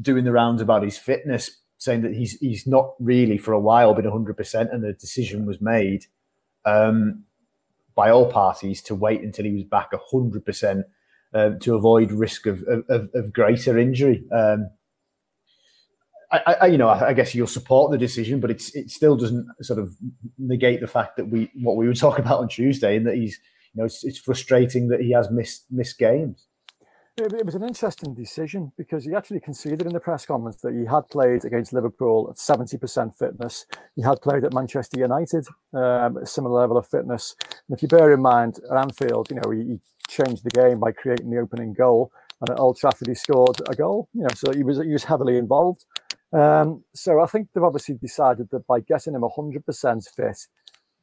doing 0.01 0.23
the 0.23 0.31
rounds 0.31 0.61
about 0.61 0.83
his 0.83 0.97
fitness, 0.97 1.61
saying 1.77 2.01
that 2.01 2.13
he's 2.13 2.33
he's 2.39 2.65
not 2.65 2.93
really 2.99 3.37
for 3.37 3.53
a 3.53 3.59
while 3.59 3.93
been 3.93 4.05
100%, 4.05 4.73
and 4.73 4.83
the 4.83 4.93
decision 4.93 5.45
was 5.45 5.61
made 5.61 6.05
um, 6.65 7.23
by 7.95 8.09
all 8.09 8.31
parties 8.31 8.81
to 8.83 8.95
wait 8.95 9.21
until 9.21 9.45
he 9.45 9.53
was 9.53 9.63
back 9.63 9.91
100% 9.91 10.83
um, 11.33 11.59
to 11.59 11.75
avoid 11.75 12.11
risk 12.11 12.45
of, 12.45 12.63
of, 12.89 13.09
of 13.13 13.33
greater 13.33 13.77
injury. 13.77 14.23
Um, 14.31 14.69
I, 16.31 16.55
I, 16.61 16.65
you 16.67 16.77
know, 16.77 16.89
I, 16.89 17.09
I, 17.09 17.13
guess 17.13 17.33
you'll 17.33 17.47
support 17.47 17.89
the 17.91 17.97
decision, 17.97 18.41
but 18.41 18.51
it's 18.51 18.75
it 18.75 18.89
still 18.89 19.15
doesn't 19.15 19.47
sort 19.61 19.79
of 19.79 19.95
negate 20.37 20.81
the 20.81 20.87
fact 20.87 21.15
that 21.15 21.25
we 21.25 21.49
what 21.55 21.77
we 21.77 21.87
were 21.87 21.93
talking 21.93 22.25
about 22.25 22.39
on 22.39 22.49
Tuesday, 22.49 22.97
and 22.97 23.07
that 23.07 23.15
he's 23.15 23.39
you 23.73 23.79
know 23.79 23.85
it's, 23.85 24.03
it's 24.03 24.17
frustrating 24.17 24.89
that 24.89 24.99
he 24.99 25.11
has 25.11 25.31
missed 25.31 25.65
missed 25.71 25.97
games. 25.97 26.47
It 27.19 27.43
was 27.43 27.55
an 27.55 27.63
interesting 27.63 28.13
decision 28.13 28.71
because 28.77 29.03
he 29.03 29.15
actually 29.15 29.39
conceded 29.39 29.81
in 29.81 29.93
the 29.93 29.99
press 29.99 30.23
conference 30.23 30.57
that 30.57 30.75
he 30.75 30.85
had 30.85 31.09
played 31.09 31.45
against 31.45 31.73
Liverpool 31.73 32.27
at 32.29 32.35
70% 32.35 33.17
fitness. 33.17 33.65
He 33.95 34.03
had 34.03 34.21
played 34.21 34.43
at 34.43 34.53
Manchester 34.53 34.99
United 34.99 35.47
um, 35.73 36.17
at 36.17 36.23
a 36.23 36.25
similar 36.27 36.61
level 36.61 36.77
of 36.77 36.87
fitness. 36.87 37.35
And 37.67 37.75
if 37.75 37.81
you 37.81 37.87
bear 37.87 38.13
in 38.13 38.21
mind, 38.21 38.59
at 38.69 38.77
Anfield, 38.77 39.31
you 39.31 39.37
know, 39.37 39.49
he, 39.49 39.63
he 39.63 39.79
changed 40.07 40.43
the 40.43 40.51
game 40.51 40.79
by 40.79 40.91
creating 40.91 41.31
the 41.31 41.39
opening 41.39 41.73
goal. 41.73 42.11
And 42.39 42.51
at 42.51 42.59
Old 42.59 42.77
Trafford, 42.77 43.07
he 43.07 43.15
scored 43.15 43.61
a 43.67 43.73
goal. 43.73 44.09
You 44.13 44.21
know, 44.21 44.35
so 44.35 44.53
he 44.53 44.63
was 44.63 44.77
he 44.77 44.93
was 44.93 45.03
heavily 45.03 45.37
involved. 45.37 45.85
Um, 46.33 46.83
so 46.93 47.19
I 47.19 47.25
think 47.25 47.47
they've 47.53 47.63
obviously 47.63 47.95
decided 47.95 48.49
that 48.51 48.67
by 48.67 48.81
getting 48.81 49.15
him 49.15 49.21
100% 49.21 50.07
fit, 50.15 50.37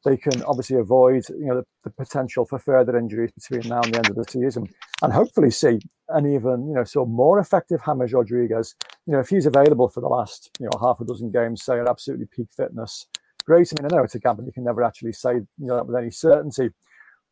they 0.05 0.15
can 0.15 0.41
obviously 0.43 0.77
avoid 0.77 1.27
you 1.29 1.47
know 1.47 1.55
the, 1.55 1.65
the, 1.83 1.89
potential 1.89 2.45
for 2.45 2.59
further 2.59 2.97
injuries 2.97 3.31
between 3.31 3.67
now 3.67 3.81
and 3.81 3.93
the 3.93 3.97
end 3.97 4.09
of 4.09 4.15
the 4.15 4.25
season, 4.29 4.67
and 5.01 5.11
hopefully 5.11 5.51
see 5.51 5.79
an 6.09 6.25
even 6.27 6.67
you 6.67 6.75
know 6.75 6.83
so 6.83 7.05
more 7.05 7.39
effective 7.39 7.81
James 7.81 8.13
Rodriguez. 8.13 8.75
You 9.07 9.13
know 9.13 9.19
if 9.19 9.29
he's 9.29 9.45
available 9.45 9.89
for 9.89 10.01
the 10.01 10.07
last 10.07 10.49
you 10.59 10.67
know 10.67 10.79
half 10.79 11.01
a 11.01 11.05
dozen 11.05 11.31
games, 11.31 11.63
say 11.63 11.79
at 11.79 11.89
absolutely 11.89 12.27
peak 12.27 12.47
fitness, 12.55 13.07
great. 13.45 13.73
I 13.73 13.81
mean 13.81 13.91
I 13.91 13.97
know 13.97 14.03
it's 14.03 14.15
a 14.15 14.19
gamble; 14.19 14.45
you 14.45 14.53
can 14.53 14.63
never 14.63 14.83
actually 14.83 15.13
say 15.13 15.33
you 15.33 15.45
know 15.57 15.75
that 15.75 15.87
with 15.87 15.95
any 15.95 16.11
certainty, 16.11 16.69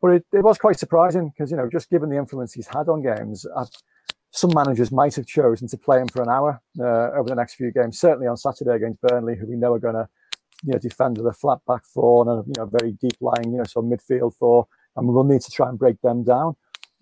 but 0.01 0.09
it, 0.09 0.25
it 0.33 0.43
was 0.43 0.57
quite 0.57 0.79
surprising 0.79 1.29
because 1.29 1.51
you 1.51 1.57
know 1.57 1.69
just 1.71 1.89
given 1.89 2.09
the 2.09 2.17
influence 2.17 2.53
he's 2.53 2.67
had 2.67 2.89
on 2.89 3.01
games. 3.01 3.45
I, 3.55 3.65
some 4.35 4.51
managers 4.55 4.91
might 4.91 5.13
have 5.13 5.27
chosen 5.27 5.67
to 5.67 5.77
play 5.77 5.99
him 5.99 6.07
for 6.07 6.23
an 6.23 6.29
hour 6.29 6.59
uh, 6.79 7.11
over 7.15 7.29
the 7.29 7.35
next 7.35 7.53
few 7.53 7.71
games. 7.71 7.99
Certainly 7.99 8.25
on 8.25 8.35
Saturday 8.35 8.75
against 8.75 8.99
Burnley, 9.01 9.35
who 9.35 9.45
we 9.45 9.55
know 9.55 9.73
are 9.73 9.79
going 9.79 9.93
to 9.93 10.07
you 10.63 10.73
know, 10.73 10.79
defend 10.79 11.17
with 11.17 11.27
a 11.27 11.33
flat 11.33 11.59
back 11.67 11.85
four 11.85 12.27
and 12.27 12.39
a 12.39 12.43
you 12.47 12.53
know 12.57 12.65
very 12.65 12.93
deep 12.93 13.17
lying, 13.21 13.51
you 13.51 13.57
know, 13.57 13.63
so 13.63 13.81
midfield 13.81 14.35
four, 14.35 14.67
and 14.95 15.07
we 15.07 15.13
will 15.13 15.23
need 15.23 15.41
to 15.41 15.51
try 15.51 15.69
and 15.69 15.79
break 15.79 15.99
them 16.01 16.23
down. 16.23 16.55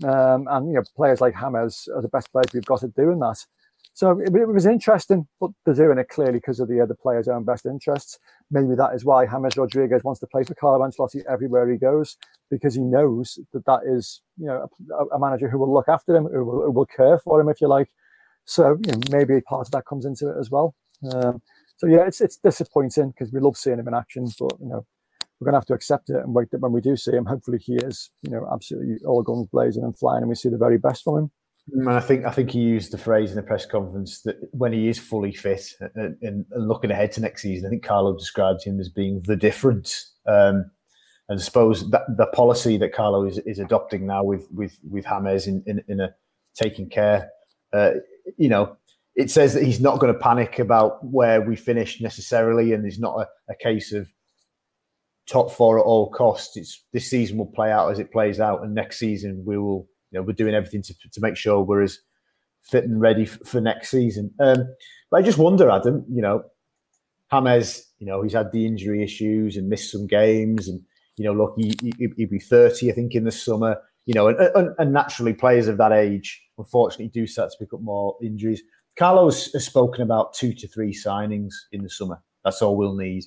Um, 0.03 0.47
and 0.49 0.67
you 0.67 0.73
know, 0.73 0.83
players 0.95 1.21
like 1.21 1.35
James 1.39 1.87
are 1.93 2.01
the 2.01 2.07
best 2.07 2.31
players 2.31 2.53
we've 2.53 2.65
got 2.65 2.83
at 2.83 2.95
doing 2.95 3.19
that. 3.19 3.45
So 3.93 4.19
it, 4.19 4.33
it 4.33 4.47
was 4.47 4.65
interesting, 4.65 5.27
but 5.39 5.51
they're 5.65 5.75
doing 5.75 5.97
it 5.97 6.09
clearly 6.09 6.33
because 6.33 6.59
of 6.59 6.69
the 6.69 6.79
other 6.79 6.95
players' 6.95 7.27
own 7.27 7.43
best 7.43 7.65
interests. 7.65 8.17
Maybe 8.49 8.73
that 8.75 8.93
is 8.95 9.03
why 9.03 9.25
James 9.25 9.57
Rodriguez 9.57 10.03
wants 10.03 10.19
to 10.21 10.27
play 10.27 10.43
for 10.43 10.55
Carlo 10.55 10.87
Ancelotti 10.87 11.23
everywhere 11.29 11.69
he 11.69 11.77
goes 11.77 12.17
because 12.49 12.73
he 12.73 12.81
knows 12.81 13.37
that 13.53 13.65
that 13.65 13.81
is 13.85 14.21
you 14.37 14.47
know 14.47 14.67
a, 14.97 15.15
a 15.15 15.19
manager 15.19 15.49
who 15.49 15.57
will 15.57 15.73
look 15.73 15.89
after 15.89 16.15
him, 16.15 16.25
who 16.25 16.45
will, 16.45 16.63
who 16.63 16.71
will, 16.71 16.85
care 16.85 17.19
for 17.19 17.41
him, 17.41 17.49
if 17.49 17.59
you 17.59 17.67
like. 17.67 17.89
So 18.45 18.77
you 18.85 18.91
know, 18.93 18.99
maybe 19.11 19.39
part 19.41 19.67
of 19.67 19.71
that 19.71 19.85
comes 19.85 20.05
into 20.05 20.29
it 20.29 20.37
as 20.39 20.49
well. 20.49 20.73
Um, 21.13 21.41
so 21.81 21.87
yeah, 21.87 22.05
it's 22.05 22.21
it's 22.21 22.37
disappointing 22.37 23.09
because 23.09 23.33
we 23.33 23.39
love 23.39 23.57
seeing 23.57 23.79
him 23.79 23.87
in 23.87 23.95
action, 23.95 24.29
but 24.39 24.53
you 24.59 24.67
know 24.67 24.85
we're 25.39 25.45
going 25.45 25.53
to 25.53 25.57
have 25.57 25.65
to 25.65 25.73
accept 25.73 26.11
it 26.11 26.17
and 26.17 26.35
wait 26.35 26.51
that 26.51 26.59
when 26.59 26.71
we 26.71 26.79
do 26.79 26.95
see 26.95 27.13
him, 27.13 27.25
hopefully 27.25 27.57
he 27.57 27.73
is 27.77 28.11
you 28.21 28.29
know 28.29 28.47
absolutely 28.53 28.97
all 29.03 29.23
guns 29.23 29.47
blazing 29.51 29.83
and 29.83 29.97
flying, 29.97 30.21
and 30.21 30.29
we 30.29 30.35
see 30.35 30.49
the 30.49 30.57
very 30.57 30.77
best 30.77 31.03
from 31.03 31.17
him. 31.17 31.31
And 31.73 31.89
I 31.89 31.99
think 31.99 32.27
I 32.27 32.29
think 32.29 32.51
he 32.51 32.59
used 32.59 32.93
the 32.93 32.99
phrase 32.99 33.31
in 33.31 33.35
the 33.35 33.41
press 33.41 33.65
conference 33.65 34.21
that 34.21 34.37
when 34.51 34.73
he 34.73 34.89
is 34.89 34.99
fully 34.99 35.33
fit 35.33 35.73
and, 35.95 36.15
and, 36.21 36.45
looking 36.55 36.91
ahead 36.91 37.13
to 37.13 37.21
next 37.21 37.41
season, 37.41 37.65
I 37.65 37.69
think 37.71 37.83
Carlo 37.83 38.15
described 38.15 38.63
him 38.63 38.79
as 38.79 38.89
being 38.89 39.21
the 39.25 39.35
difference. 39.35 40.13
Um, 40.27 40.69
and 41.29 41.39
I 41.39 41.41
suppose 41.41 41.89
that 41.89 42.03
the 42.15 42.27
policy 42.27 42.77
that 42.77 42.93
Carlo 42.93 43.25
is, 43.25 43.39
is 43.39 43.57
adopting 43.57 44.05
now 44.05 44.23
with 44.23 44.47
with 44.51 44.77
with 44.87 45.05
James 45.05 45.47
in 45.47 45.63
in, 45.65 45.83
in 45.87 45.99
a 45.99 46.13
taking 46.53 46.89
care, 46.89 47.29
uh, 47.73 47.93
you 48.37 48.49
know, 48.49 48.77
it 49.15 49.29
says 49.29 49.53
that 49.53 49.63
he's 49.63 49.81
not 49.81 49.99
going 49.99 50.13
to 50.13 50.19
panic 50.19 50.59
about 50.59 51.03
where 51.03 51.41
we 51.41 51.55
finish 51.55 51.99
necessarily, 52.01 52.73
and 52.73 52.85
it's 52.85 52.99
not 52.99 53.19
a, 53.19 53.27
a 53.51 53.55
case 53.55 53.93
of 53.93 54.11
top 55.29 55.51
four 55.51 55.79
at 55.79 55.85
all 55.85 56.09
costs. 56.09 56.57
It's 56.57 56.83
this 56.93 57.09
season 57.09 57.37
will 57.37 57.45
play 57.45 57.71
out 57.71 57.91
as 57.91 57.99
it 57.99 58.11
plays 58.11 58.39
out, 58.39 58.63
and 58.63 58.73
next 58.73 58.99
season 58.99 59.43
we 59.45 59.57
will, 59.57 59.87
you 60.11 60.19
know, 60.19 60.23
we're 60.23 60.33
doing 60.33 60.55
everything 60.55 60.81
to, 60.83 60.93
to 60.93 61.21
make 61.21 61.35
sure 61.35 61.61
we're 61.61 61.83
as 61.83 61.99
fit 62.63 62.83
and 62.83 63.01
ready 63.01 63.23
f- 63.23 63.39
for 63.45 63.59
next 63.59 63.89
season. 63.89 64.31
Um, 64.39 64.65
but 65.09 65.17
I 65.17 65.21
just 65.21 65.37
wonder, 65.37 65.69
Adam, 65.69 66.05
you 66.09 66.21
know, 66.21 66.43
James, 67.31 67.85
you 67.99 68.07
know, 68.07 68.21
he's 68.21 68.33
had 68.33 68.51
the 68.51 68.65
injury 68.65 69.03
issues 69.03 69.57
and 69.57 69.69
missed 69.69 69.91
some 69.91 70.07
games, 70.07 70.67
and 70.67 70.81
you 71.17 71.25
know, 71.25 71.33
look, 71.33 71.53
he, 71.57 71.73
he, 71.81 72.13
he'd 72.17 72.29
be 72.29 72.39
thirty, 72.39 72.91
I 72.91 72.93
think, 72.93 73.13
in 73.13 73.23
the 73.23 73.31
summer. 73.31 73.77
You 74.07 74.15
know, 74.15 74.29
and, 74.29 74.39
and, 74.55 74.69
and 74.79 74.93
naturally, 74.93 75.33
players 75.33 75.67
of 75.67 75.77
that 75.77 75.91
age, 75.91 76.41
unfortunately, 76.57 77.09
do 77.09 77.27
start 77.27 77.51
to 77.51 77.57
pick 77.59 77.71
up 77.71 77.81
more 77.81 78.17
injuries. 78.23 78.63
Carlos 78.97 79.51
has 79.53 79.65
spoken 79.65 80.01
about 80.01 80.33
two 80.33 80.53
to 80.53 80.67
three 80.67 80.93
signings 80.93 81.53
in 81.71 81.83
the 81.83 81.89
summer. 81.89 82.21
That's 82.43 82.61
all 82.61 82.75
we'll 82.75 82.95
need 82.95 83.25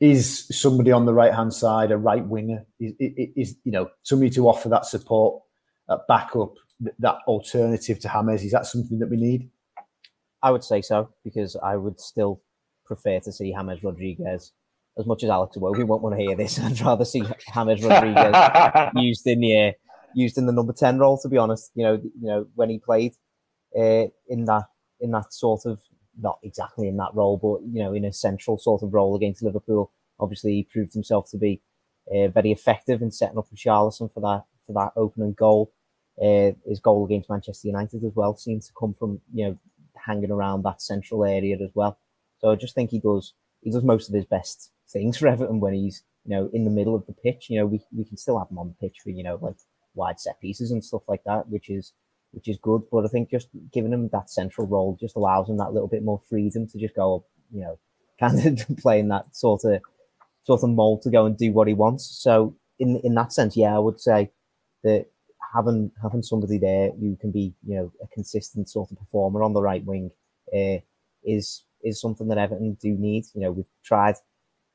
is 0.00 0.46
somebody 0.50 0.92
on 0.92 1.06
the 1.06 1.14
right 1.14 1.34
hand 1.34 1.52
side, 1.52 1.90
a 1.90 1.96
right 1.96 2.24
winger, 2.24 2.64
is, 2.78 2.92
is, 2.98 3.56
you 3.64 3.72
know 3.72 3.88
somebody 4.02 4.30
to 4.30 4.48
offer 4.48 4.68
that 4.68 4.86
support, 4.86 5.42
that 5.88 6.00
backup, 6.08 6.54
that 6.98 7.16
alternative 7.26 7.98
to 8.00 8.08
James. 8.08 8.44
Is 8.44 8.52
that 8.52 8.66
something 8.66 8.98
that 9.00 9.10
we 9.10 9.16
need? 9.16 9.50
I 10.42 10.52
would 10.52 10.62
say 10.62 10.82
so 10.82 11.10
because 11.24 11.56
I 11.56 11.76
would 11.76 11.98
still 11.98 12.40
prefer 12.84 13.18
to 13.20 13.32
see 13.32 13.52
James 13.52 13.82
Rodriguez. 13.82 14.52
As 14.96 15.06
much 15.06 15.22
as 15.22 15.30
Alex 15.30 15.56
Iwobi 15.56 15.86
won't 15.86 16.02
want 16.02 16.16
to 16.16 16.22
hear 16.22 16.36
this, 16.36 16.58
I'd 16.62 16.80
rather 16.80 17.04
see 17.04 17.22
James 17.54 17.82
Rodriguez 17.82 18.90
used 18.94 19.26
in 19.26 19.40
the 19.40 19.68
uh, 19.68 19.72
used 20.14 20.38
in 20.38 20.46
the 20.46 20.52
number 20.52 20.72
ten 20.72 20.98
role. 20.98 21.18
To 21.18 21.28
be 21.28 21.38
honest, 21.38 21.72
you 21.74 21.82
know, 21.82 21.94
you 21.94 22.28
know 22.28 22.46
when 22.54 22.70
he 22.70 22.78
played 22.78 23.14
uh, 23.76 24.06
in 24.28 24.44
that 24.44 24.64
in 25.00 25.10
that 25.12 25.32
sort 25.32 25.66
of 25.66 25.80
not 26.20 26.38
exactly 26.42 26.88
in 26.88 26.96
that 26.96 27.14
role, 27.14 27.36
but 27.36 27.66
you 27.66 27.82
know, 27.82 27.92
in 27.92 28.04
a 28.04 28.12
central 28.12 28.58
sort 28.58 28.82
of 28.82 28.92
role 28.92 29.14
against 29.16 29.42
Liverpool. 29.42 29.92
Obviously, 30.20 30.52
he 30.52 30.62
proved 30.64 30.94
himself 30.94 31.30
to 31.30 31.36
be 31.36 31.60
uh, 32.12 32.28
very 32.28 32.50
effective 32.50 33.02
in 33.02 33.10
setting 33.10 33.38
up 33.38 33.46
Richarlison 33.54 34.12
for 34.12 34.20
that 34.20 34.44
for 34.66 34.72
that 34.72 34.92
opening 34.96 35.32
goal. 35.32 35.72
Uh, 36.20 36.50
his 36.66 36.80
goal 36.80 37.04
against 37.04 37.30
Manchester 37.30 37.68
United 37.68 38.02
as 38.04 38.12
well 38.14 38.36
seems 38.36 38.66
to 38.66 38.72
come 38.78 38.92
from 38.92 39.20
you 39.32 39.46
know 39.46 39.58
hanging 39.94 40.30
around 40.30 40.62
that 40.62 40.82
central 40.82 41.24
area 41.24 41.56
as 41.62 41.70
well. 41.74 41.98
So 42.38 42.50
I 42.50 42.56
just 42.56 42.74
think 42.74 42.90
he 42.90 43.00
does 43.00 43.34
he 43.62 43.70
does 43.70 43.84
most 43.84 44.08
of 44.08 44.14
his 44.14 44.24
best 44.24 44.72
things 44.88 45.16
for 45.16 45.28
Everton 45.28 45.60
when 45.60 45.74
he's 45.74 46.02
you 46.24 46.30
know 46.30 46.50
in 46.52 46.64
the 46.64 46.70
middle 46.70 46.94
of 46.94 47.06
the 47.06 47.12
pitch. 47.12 47.46
You 47.48 47.60
know 47.60 47.66
we 47.66 47.80
we 47.96 48.04
can 48.04 48.16
still 48.16 48.38
have 48.38 48.50
him 48.50 48.58
on 48.58 48.68
the 48.68 48.88
pitch 48.88 48.98
for 49.02 49.10
you 49.10 49.22
know 49.22 49.38
like 49.40 49.56
wide 49.94 50.18
set 50.18 50.40
pieces 50.40 50.70
and 50.70 50.84
stuff 50.84 51.02
like 51.08 51.22
that, 51.24 51.48
which 51.48 51.70
is 51.70 51.92
which 52.32 52.48
is 52.48 52.58
good. 52.60 52.82
But 52.90 53.04
I 53.04 53.08
think 53.08 53.30
just 53.30 53.48
giving 53.72 53.92
him 53.92 54.08
that 54.12 54.30
central 54.30 54.66
role 54.66 54.96
just 55.00 55.16
allows 55.16 55.48
him 55.48 55.58
that 55.58 55.72
little 55.72 55.88
bit 55.88 56.04
more 56.04 56.20
freedom 56.28 56.66
to 56.68 56.78
just 56.78 56.94
go, 56.94 57.24
you 57.52 57.62
know, 57.62 57.78
kind 58.20 58.46
of 58.46 58.76
playing 58.78 59.08
that 59.08 59.36
sort 59.36 59.64
of 59.64 59.80
sort 60.42 60.62
of 60.62 60.70
mold 60.70 61.02
to 61.02 61.10
go 61.10 61.26
and 61.26 61.36
do 61.36 61.52
what 61.52 61.68
he 61.68 61.74
wants. 61.74 62.04
So 62.22 62.56
in 62.78 63.00
in 63.04 63.14
that 63.14 63.32
sense, 63.32 63.56
yeah, 63.56 63.74
I 63.74 63.78
would 63.78 64.00
say 64.00 64.30
that 64.84 65.06
having 65.54 65.90
having 66.02 66.22
somebody 66.22 66.58
there 66.58 66.90
who 66.90 67.16
can 67.16 67.30
be, 67.30 67.54
you 67.66 67.76
know, 67.76 67.92
a 68.02 68.06
consistent 68.08 68.68
sort 68.68 68.90
of 68.90 68.98
performer 68.98 69.42
on 69.42 69.52
the 69.52 69.62
right 69.62 69.84
wing 69.84 70.10
uh, 70.54 70.78
is 71.24 71.64
is 71.82 72.00
something 72.00 72.28
that 72.28 72.38
Everton 72.38 72.76
do 72.80 72.90
need. 72.90 73.24
You 73.34 73.42
know, 73.42 73.52
we've 73.52 73.66
tried 73.84 74.16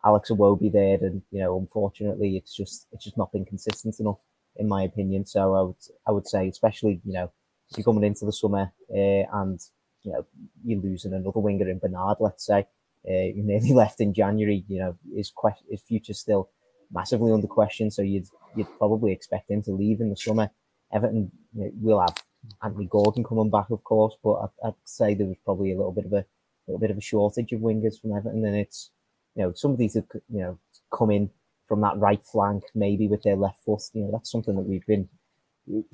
Alex 0.06 0.30
Iwobi 0.30 0.72
there, 0.72 0.98
and 1.02 1.22
you 1.32 1.39
know, 1.39 1.58
unfortunately, 1.58 2.38
it's 2.38 2.56
just 2.56 2.88
it's 2.92 3.04
just 3.04 3.18
not 3.18 3.32
been 3.32 3.46
consistent 3.46 4.00
enough, 4.00 4.20
in 4.58 4.68
my 4.68 4.84
opinion. 4.84 5.26
So 5.26 5.54
I 5.54 5.62
would 5.62 5.76
I 6.08 6.12
would 6.12 6.28
say, 6.28 6.48
especially 6.48 7.02
you 7.06 7.13
know, 7.13 7.32
you're 7.76 7.84
coming 7.84 8.04
into 8.04 8.26
the 8.26 8.34
summer 8.34 8.71
uh, 8.89 9.41
and 9.41 9.60
you 10.04 10.12
know 10.12 10.26
you're 10.63 10.82
losing 10.82 11.13
another 11.13 11.39
winger 11.39 11.69
in 11.69 11.80
Bernard, 11.80 12.17
let's 12.19 12.45
say, 12.45 12.67
uh, 13.10 13.28
you 13.36 13.43
nearly 13.43 13.73
left 13.73 14.02
in 14.02 14.13
January. 14.13 14.63
You 14.67 14.80
know 14.80 14.97
his 15.15 15.32
question, 15.32 15.67
his 15.69 15.82
future 15.82 16.13
still 16.13 16.49
massively 16.91 17.32
under 17.32 17.47
question. 17.47 17.91
So 17.91 18.02
you'd 18.02 18.28
you'd 18.56 18.78
probably 18.78 19.12
expect 19.12 19.49
him 19.49 19.63
to 19.63 19.71
leave 19.71 20.02
in 20.02 20.10
the 20.10 20.17
summer. 20.17 20.49
Everton 20.93 21.32
you 21.56 21.65
know, 21.65 21.71
will 21.76 21.99
have 22.02 22.23
Anthony 22.62 22.86
Gordon 22.86 23.23
coming 23.23 23.49
back, 23.49 23.69
of 23.71 23.84
course, 23.84 24.15
but 24.23 24.34
I'd, 24.34 24.67
I'd, 24.67 24.73
say 24.84 25.13
there 25.13 25.28
was 25.28 25.38
probably 25.43 25.71
a 25.71 25.78
little 25.78 25.91
bit 25.91 26.06
of 26.06 26.13
a 26.13 26.26
little 26.67 26.80
bit 26.80 26.91
of 26.91 26.97
a 26.97 27.02
shortage 27.02 27.52
of 27.52 27.62
wingers 27.62 27.99
from 27.99 28.15
Everton, 28.15 28.45
and 28.45 28.56
it's 28.56 28.91
you 29.36 29.43
know 29.43 29.54
somebody 29.54 29.89
to 29.89 30.04
you 30.30 30.41
know 30.41 30.60
come 30.93 31.12
in 31.12 31.30
from 31.67 31.82
that 31.82 31.97
right 31.97 32.23
flank, 32.23 32.63
maybe 32.76 33.08
with 33.08 33.23
their 33.23 33.36
left 33.36 33.60
foot. 33.63 33.82
You 33.93 34.04
know 34.04 34.12
that's 34.12 34.32
something 34.32 34.56
that 34.56 34.67
we've 34.67 34.86
been 34.86 35.10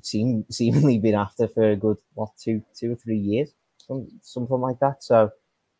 seem 0.01 0.45
seemingly 0.51 0.99
been 0.99 1.15
after 1.15 1.47
for 1.47 1.71
a 1.71 1.75
good 1.75 1.97
what 2.13 2.31
two 2.37 2.61
two 2.77 2.93
or 2.93 2.95
three 2.95 3.17
years, 3.17 3.51
some, 3.77 4.07
something 4.21 4.59
like 4.59 4.79
that. 4.79 5.03
So 5.03 5.31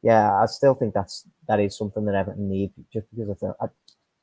yeah, 0.02 0.34
I 0.42 0.46
still 0.46 0.76
think 0.76 0.94
that's 0.94 1.28
that 1.48 1.60
is 1.60 1.78
something 1.78 2.06
that 2.06 2.16
Everton 2.16 2.50
need 2.50 2.72
just 2.92 3.08
because 3.16 3.44
I, 3.44 3.66
I, 3.66 3.68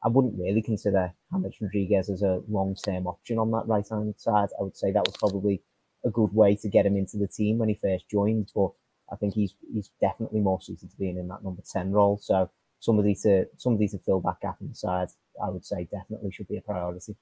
I 0.05 0.09
wouldn't 0.09 0.38
really 0.38 0.62
consider 0.62 1.12
James 1.33 1.57
Rodriguez 1.61 2.09
as 2.11 2.22
a 2.22 2.40
long 2.48 2.76
term 2.76 3.07
option 3.07 3.38
on 3.38 3.50
that 3.52 3.66
right 3.66 3.87
hand 3.88 4.14
side. 4.18 4.48
I 4.59 4.62
would 4.62 4.76
say 4.76 4.92
that 4.92 5.07
was 5.07 5.16
probably 5.18 5.62
a 6.05 6.11
good 6.11 6.33
way 6.33 6.57
to 6.57 6.68
get 6.68 6.87
him 6.87 6.96
into 6.96 7.16
the 7.16 7.26
team 7.26 7.59
when 7.59 7.68
he 7.68 7.74
first 7.74 8.09
joined, 8.09 8.50
but 8.55 8.70
I 9.12 9.16
think 9.16 9.35
he's 9.35 9.55
he's 9.72 9.90
definitely 10.00 10.40
more 10.40 10.61
suited 10.61 10.90
to 10.90 10.96
being 10.96 11.18
in 11.18 11.29
that 11.29 11.44
number 11.44 11.62
ten 11.70 11.92
role. 11.92 12.18
So 12.22 12.50
somebody 12.81 13.14
to 13.22 13.46
somebody 13.57 13.88
to 13.88 13.98
fill 13.98 14.20
that 14.20 14.40
gap 14.40 14.57
inside, 14.61 15.09
I 15.44 15.50
would 15.50 15.64
say 15.64 15.88
definitely 15.90 16.31
should 16.31 16.48
be 16.48 16.59
a 16.59 16.62
priority 16.62 17.16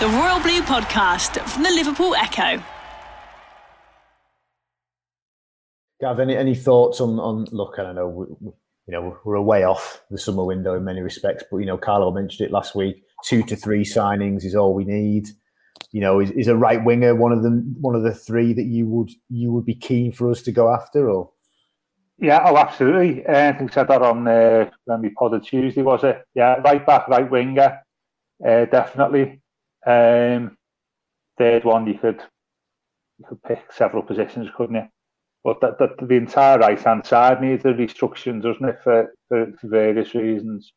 the 0.00 0.08
Royal 0.08 0.40
Blue 0.40 0.62
podcast 0.62 1.38
from 1.46 1.62
the 1.62 1.68
Liverpool 1.68 2.14
Echo. 2.14 2.62
Gav, 6.00 6.18
any, 6.18 6.34
any 6.34 6.54
thoughts 6.54 7.02
on, 7.02 7.20
on 7.20 7.44
look, 7.52 7.74
I 7.78 7.82
don't 7.82 7.96
know, 7.96 8.08
we, 8.08 8.24
we, 8.40 8.52
you 8.86 8.92
know, 8.92 9.18
we're 9.26 9.34
a 9.34 9.42
way 9.42 9.64
off 9.64 10.02
the 10.10 10.16
summer 10.16 10.42
window 10.42 10.74
in 10.74 10.84
many 10.84 11.02
respects, 11.02 11.44
but, 11.50 11.58
you 11.58 11.66
know, 11.66 11.76
Carlo 11.76 12.10
mentioned 12.12 12.48
it 12.48 12.50
last 12.50 12.74
week, 12.74 13.02
two 13.26 13.42
to 13.42 13.54
three 13.54 13.84
signings 13.84 14.42
is 14.42 14.54
all 14.54 14.72
we 14.72 14.86
need. 14.86 15.28
You 15.92 16.00
know, 16.00 16.18
is, 16.18 16.30
is 16.30 16.48
a 16.48 16.56
right 16.56 16.82
winger 16.82 17.14
one 17.14 17.32
of 17.32 17.42
them, 17.42 17.76
one 17.78 17.94
of 17.94 18.02
the 18.02 18.14
three 18.14 18.54
that 18.54 18.64
you 18.64 18.86
would 18.86 19.10
you 19.28 19.52
would 19.52 19.66
be 19.66 19.74
keen 19.74 20.12
for 20.12 20.30
us 20.30 20.40
to 20.42 20.52
go 20.52 20.72
after, 20.72 21.10
or? 21.10 21.30
Yeah, 22.18 22.42
oh, 22.46 22.56
absolutely. 22.56 23.26
Uh, 23.26 23.50
I 23.50 23.52
think 23.52 23.72
said 23.72 23.88
that 23.88 24.00
on 24.00 24.26
uh, 24.26 24.70
when 24.84 25.02
we 25.02 25.10
podded 25.10 25.44
Tuesday, 25.44 25.82
was 25.82 26.04
it? 26.04 26.22
Yeah, 26.34 26.54
right 26.64 26.86
back, 26.86 27.08
right 27.08 27.30
winger, 27.30 27.80
uh, 28.46 28.64
definitely. 28.66 29.39
Um, 29.86 30.56
third 31.38 31.64
one, 31.64 31.86
you 31.86 31.98
could 31.98 32.22
you 33.18 33.26
could 33.28 33.42
pick 33.42 33.72
several 33.72 34.02
positions, 34.02 34.48
couldn't 34.56 34.76
you? 34.76 34.88
But 35.42 35.60
that, 35.62 35.78
that 35.78 36.06
the 36.06 36.14
entire 36.14 36.58
right 36.58 36.80
hand 36.80 37.06
side 37.06 37.40
needs 37.40 37.64
a 37.64 37.68
restructuring, 37.68 38.42
doesn't 38.42 38.68
it, 38.68 38.78
for, 38.84 39.14
for, 39.28 39.46
for 39.58 39.68
various 39.68 40.14
reasons. 40.14 40.72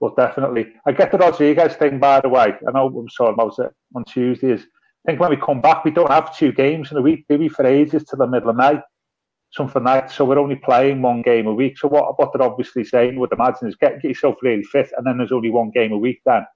But 0.00 0.16
definitely, 0.16 0.72
I 0.86 0.92
get 0.92 1.12
the 1.12 1.18
Rodriguez 1.18 1.74
thing, 1.74 1.98
by 1.98 2.20
the 2.20 2.30
way. 2.30 2.54
I 2.66 2.72
know 2.72 2.86
I'm 2.86 3.08
sorry 3.10 3.34
about 3.34 3.58
it 3.58 3.70
on 3.94 4.04
Tuesdays. 4.04 4.62
I 4.62 5.10
think 5.10 5.20
when 5.20 5.30
we 5.30 5.36
come 5.36 5.60
back, 5.60 5.84
we 5.84 5.90
don't 5.90 6.10
have 6.10 6.36
two 6.36 6.52
games 6.52 6.90
in 6.90 6.96
a 6.96 7.02
week, 7.02 7.26
maybe 7.28 7.48
for 7.48 7.66
ages 7.66 8.04
to 8.04 8.16
the 8.16 8.26
middle 8.26 8.50
of 8.50 8.56
May, 8.56 8.80
something 9.52 9.84
like 9.84 10.08
that. 10.08 10.14
So 10.14 10.24
we're 10.24 10.38
only 10.38 10.56
playing 10.56 11.02
one 11.02 11.20
game 11.20 11.46
a 11.46 11.54
week. 11.54 11.76
So 11.76 11.88
what, 11.88 12.18
what 12.18 12.32
they're 12.32 12.46
obviously 12.46 12.84
saying, 12.84 13.18
would 13.18 13.32
imagine, 13.32 13.68
is 13.68 13.76
get, 13.76 14.00
get 14.00 14.08
yourself 14.08 14.36
really 14.40 14.64
fit, 14.64 14.90
and 14.96 15.06
then 15.06 15.18
there's 15.18 15.32
only 15.32 15.50
one 15.50 15.70
game 15.70 15.92
a 15.92 15.98
week 15.98 16.20
then. 16.24 16.46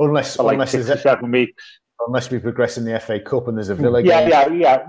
Unless, 0.00 0.38
like 0.38 0.54
unless 0.54 0.72
six 0.72 0.88
or 0.88 0.96
seven 0.96 1.30
weeks. 1.30 1.62
Unless 2.06 2.30
we 2.30 2.38
progress 2.38 2.78
in 2.78 2.84
the 2.84 2.98
FA 2.98 3.20
Cup 3.20 3.48
and 3.48 3.56
there's 3.56 3.68
a 3.68 3.74
Villa 3.74 4.02
yeah, 4.02 4.22
game. 4.22 4.30
Yeah, 4.30 4.48
yeah, 4.48 4.54
yeah. 4.54 4.84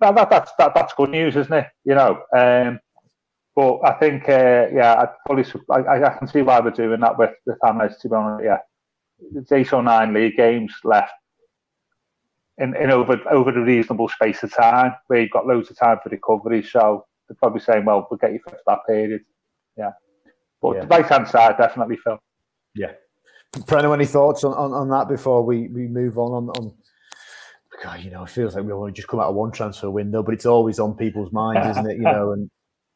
That, 0.00 0.14
that, 0.14 0.30
that's 0.30 0.52
that, 0.58 0.74
that's 0.74 0.94
good 0.94 1.10
news, 1.10 1.36
isn't 1.36 1.52
it? 1.52 1.66
You 1.84 1.94
know. 1.94 2.22
Um, 2.36 2.80
but 3.54 3.80
I 3.84 3.92
think, 3.98 4.28
uh, 4.28 4.68
yeah, 4.72 4.94
I 4.94 5.08
fully, 5.26 5.44
I, 5.70 6.02
I 6.02 6.16
can 6.18 6.26
see 6.26 6.40
why 6.40 6.60
we're 6.60 6.70
doing 6.70 7.00
that 7.00 7.18
with 7.18 7.32
the 7.44 7.56
families. 7.62 7.98
To 7.98 8.08
be 8.08 8.14
honest, 8.14 8.44
yeah, 8.44 8.58
it's 9.34 9.52
eight 9.52 9.72
or 9.72 9.82
nine 9.82 10.14
league 10.14 10.36
games 10.36 10.72
left 10.84 11.12
in, 12.58 12.76
in 12.76 12.90
over 12.90 13.20
over 13.30 13.50
a 13.50 13.64
reasonable 13.64 14.08
space 14.08 14.42
of 14.42 14.54
time, 14.54 14.94
where 15.08 15.20
you've 15.20 15.30
got 15.30 15.46
loads 15.46 15.70
of 15.70 15.78
time 15.78 15.98
for 16.02 16.10
recovery. 16.10 16.62
So 16.62 17.04
they're 17.28 17.36
probably 17.36 17.60
saying, 17.60 17.84
well, 17.84 18.06
we'll 18.10 18.18
get 18.18 18.32
you 18.32 18.40
for 18.42 18.56
that 18.66 18.78
period. 18.86 19.22
Yeah, 19.76 19.90
but 20.62 20.76
yeah. 20.76 20.80
the 20.82 20.86
right 20.86 21.06
hand 21.06 21.28
side 21.28 21.56
definitely, 21.58 21.96
Phil. 21.96 22.18
Yeah, 22.74 22.92
Preno, 23.52 23.92
any 23.92 24.06
thoughts 24.06 24.44
on, 24.44 24.52
on, 24.52 24.72
on, 24.72 24.88
that 24.90 25.08
before 25.08 25.44
we, 25.44 25.68
we 25.68 25.88
move 25.88 26.18
on, 26.18 26.32
on 26.32 26.50
on 26.50 26.72
God, 27.82 28.00
you 28.00 28.10
know, 28.10 28.24
it 28.24 28.30
feels 28.30 28.54
like 28.54 28.64
we 28.64 28.72
want 28.72 28.94
to 28.94 28.98
just 28.98 29.08
come 29.08 29.20
out 29.20 29.30
of 29.30 29.34
one 29.34 29.50
transfer 29.50 29.90
window, 29.90 30.22
but 30.22 30.34
it's 30.34 30.46
always 30.46 30.78
on 30.78 30.94
people's 30.94 31.32
minds, 31.32 31.66
isn't 31.66 31.90
it? 31.90 31.96
You 31.96 32.02
know, 32.02 32.32
and 32.32 32.50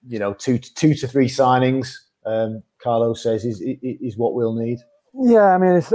you 0.06 0.18
know, 0.18 0.34
two 0.34 0.58
to, 0.58 0.74
two 0.74 0.94
to 0.94 1.08
three 1.08 1.28
signings. 1.28 1.94
Um, 2.26 2.62
Carlo 2.82 3.14
says 3.14 3.44
is 3.44 3.62
is 3.62 4.16
what 4.16 4.34
we'll 4.34 4.54
need. 4.54 4.78
Yeah, 5.14 5.54
I 5.54 5.58
mean, 5.58 5.72
it's 5.72 5.92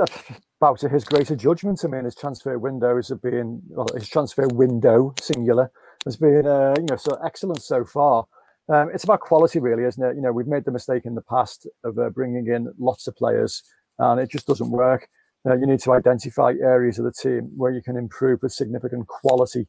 about 0.60 0.80
to 0.80 0.89
his 0.89 1.04
greater 1.04 1.36
judgment. 1.36 1.82
I 1.84 1.88
mean, 1.88 2.06
his 2.06 2.15
transfer 2.15 2.58
windows 2.58 3.10
have 3.10 3.22
been 3.22 3.62
well, 3.69 3.88
his 3.95 4.10
transfer 4.10 4.48
window 4.48 5.13
singular 5.22 5.72
has 6.06 6.15
been 6.15 6.48
uh, 6.48 6.76
you 6.78 6.88
know 6.89 6.95
so 6.95 7.17
excellent 7.24 7.62
so 7.62 7.86
far. 7.86 8.26
Um, 8.69 8.89
it's 8.93 9.04
about 9.04 9.22
quality, 9.22 9.60
really, 9.60 9.84
isn't 9.84 10.04
it? 10.04 10.15
You 10.15 10.22
know, 10.22 10.32
we've 10.32 10.48
made 10.48 10.65
the 10.65 10.72
mistake 10.72 11.06
in 11.06 11.15
the 11.15 11.24
past 11.24 11.67
of 11.84 11.98
uh, 11.98 12.10
bringing 12.10 12.48
in 12.48 12.72
lots 12.78 13.08
of 13.08 13.15
players, 13.15 13.63
and 14.00 14.20
it 14.20 14.30
just 14.30 14.48
doesn't 14.48 14.72
work. 14.72 15.08
Uh, 15.48 15.56
you 15.56 15.66
need 15.66 15.80
to 15.80 15.94
identify 15.94 16.54
areas 16.62 17.00
of 17.00 17.06
the 17.06 17.12
team 17.12 17.52
where 17.56 17.72
you 17.72 17.82
can 17.82 17.96
improve 17.96 18.42
with 18.42 18.52
significant 18.52 19.08
quality. 19.08 19.68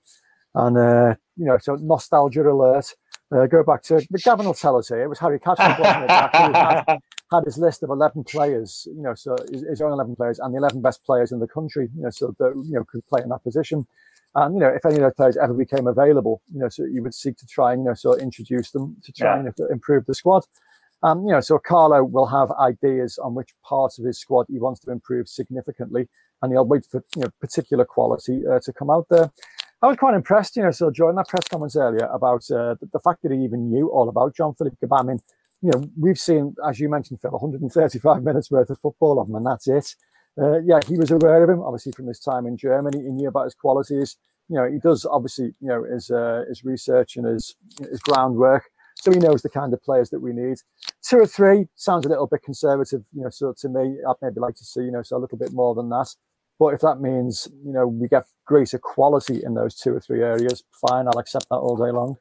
And, 0.54 0.76
uh, 0.76 1.14
you 1.36 1.46
know, 1.46 1.58
so 1.58 1.76
nostalgia 1.76 2.42
alert. 2.42 2.94
Uh, 3.32 3.46
go 3.46 3.62
back 3.62 3.80
to 3.84 4.04
Gavin 4.24 4.46
will 4.46 4.54
tell 4.54 4.76
us 4.76 4.88
here. 4.88 5.04
It 5.04 5.08
was 5.08 5.20
Harry 5.20 5.38
Catterick, 5.38 5.78
wasn't 5.78 6.10
had, 6.10 6.98
had, 7.30 7.44
his 7.44 7.58
list 7.58 7.84
of 7.84 7.90
11 7.90 8.24
players, 8.24 8.88
you 8.90 9.02
know, 9.02 9.14
so 9.14 9.36
his 9.52 9.80
own 9.80 9.92
11 9.92 10.16
players 10.16 10.40
and 10.40 10.52
the 10.52 10.58
11 10.58 10.82
best 10.82 11.04
players 11.04 11.30
in 11.30 11.38
the 11.38 11.46
country, 11.46 11.88
you 11.94 12.02
know, 12.02 12.10
so 12.10 12.34
that, 12.40 12.60
you 12.66 12.72
know, 12.72 12.82
could 12.90 13.06
play 13.06 13.22
in 13.22 13.28
that 13.28 13.44
position. 13.44 13.86
And, 14.34 14.54
you 14.54 14.60
know, 14.60 14.68
if 14.68 14.84
any 14.84 14.96
of 14.96 15.02
those 15.02 15.14
players 15.14 15.36
ever 15.36 15.54
became 15.54 15.86
available, 15.86 16.42
you 16.52 16.58
know, 16.58 16.68
so 16.68 16.84
you 16.84 17.04
would 17.04 17.14
seek 17.14 17.36
to 17.36 17.46
try 17.46 17.72
and, 17.72 17.84
you 17.84 17.90
know, 17.90 17.94
so 17.94 18.16
introduce 18.16 18.72
them 18.72 18.96
to 19.04 19.12
try 19.12 19.36
yeah. 19.36 19.50
and 19.58 19.70
improve 19.70 20.06
the 20.06 20.14
squad. 20.14 20.44
Um, 21.02 21.24
you 21.24 21.32
know, 21.32 21.40
so 21.40 21.58
Carlo 21.58 22.04
will 22.04 22.26
have 22.26 22.50
ideas 22.52 23.18
on 23.18 23.34
which 23.34 23.50
parts 23.64 23.98
of 23.98 24.04
his 24.04 24.18
squad 24.18 24.46
he 24.50 24.58
wants 24.58 24.80
to 24.80 24.90
improve 24.90 25.28
significantly, 25.28 26.08
and 26.42 26.52
he'll 26.52 26.66
wait 26.66 26.84
for 26.84 27.02
you 27.16 27.22
know 27.22 27.30
particular 27.40 27.84
quality 27.84 28.42
uh, 28.46 28.60
to 28.60 28.72
come 28.72 28.90
out 28.90 29.06
there. 29.08 29.30
I 29.82 29.86
was 29.86 29.96
quite 29.96 30.14
impressed, 30.14 30.56
you 30.56 30.62
know, 30.62 30.72
so 30.72 30.90
during 30.90 31.16
that 31.16 31.28
press 31.28 31.48
conference 31.48 31.74
earlier 31.74 32.06
about 32.12 32.50
uh, 32.50 32.74
the, 32.92 32.98
fact 33.02 33.22
that 33.22 33.32
he 33.32 33.38
even 33.42 33.70
knew 33.70 33.88
all 33.88 34.10
about 34.10 34.36
Jean 34.36 34.52
Philippe 34.52 34.76
Gbamin, 34.84 35.22
you 35.62 35.70
know, 35.70 35.82
we've 35.98 36.18
seen, 36.18 36.54
as 36.68 36.78
you 36.78 36.90
mentioned, 36.90 37.20
Phil, 37.22 37.30
135 37.30 38.22
minutes 38.22 38.50
worth 38.50 38.68
of 38.68 38.78
football 38.78 39.18
of 39.18 39.28
him, 39.28 39.36
and 39.36 39.46
that's 39.46 39.68
it. 39.68 39.96
Uh, 40.38 40.60
yeah, 40.60 40.80
he 40.86 40.98
was 40.98 41.10
aware 41.10 41.42
of 41.42 41.48
him, 41.48 41.62
obviously, 41.62 41.92
from 41.92 42.06
his 42.06 42.20
time 42.20 42.46
in 42.46 42.58
Germany. 42.58 43.02
He 43.02 43.08
knew 43.08 43.28
about 43.28 43.44
his 43.44 43.54
qualities. 43.54 44.16
You 44.48 44.56
know, 44.56 44.70
he 44.70 44.78
does 44.78 45.06
obviously, 45.06 45.54
you 45.60 45.68
know, 45.68 45.84
his 45.84 46.10
uh, 46.10 46.44
his 46.48 46.64
research 46.64 47.16
and 47.16 47.26
his 47.26 47.54
his 47.78 48.00
groundwork. 48.00 48.64
So 49.00 49.10
he 49.10 49.18
knows 49.18 49.42
the 49.42 49.48
kind 49.48 49.72
of 49.72 49.82
players 49.82 50.10
that 50.10 50.20
we 50.20 50.32
need. 50.32 50.58
Two 51.02 51.18
or 51.18 51.26
three 51.26 51.66
sounds 51.74 52.04
a 52.04 52.08
little 52.08 52.26
bit 52.26 52.42
conservative, 52.42 53.04
you 53.14 53.22
know. 53.22 53.30
So 53.30 53.54
to 53.58 53.68
me, 53.68 53.96
I'd 54.06 54.16
maybe 54.20 54.40
like 54.40 54.56
to 54.56 54.64
see, 54.64 54.82
you 54.82 54.90
know, 54.90 55.02
so 55.02 55.16
a 55.16 55.18
little 55.18 55.38
bit 55.38 55.52
more 55.52 55.74
than 55.74 55.88
that. 55.90 56.14
But 56.58 56.74
if 56.74 56.80
that 56.80 57.00
means, 57.00 57.48
you 57.64 57.72
know, 57.72 57.86
we 57.86 58.08
get 58.08 58.24
greater 58.46 58.78
quality 58.78 59.42
in 59.42 59.54
those 59.54 59.74
two 59.74 59.94
or 59.94 60.00
three 60.00 60.22
areas, 60.22 60.62
fine, 60.86 61.08
I'll 61.08 61.18
accept 61.18 61.46
that 61.48 61.56
all 61.56 61.76
day 61.76 61.90
long. 61.90 62.16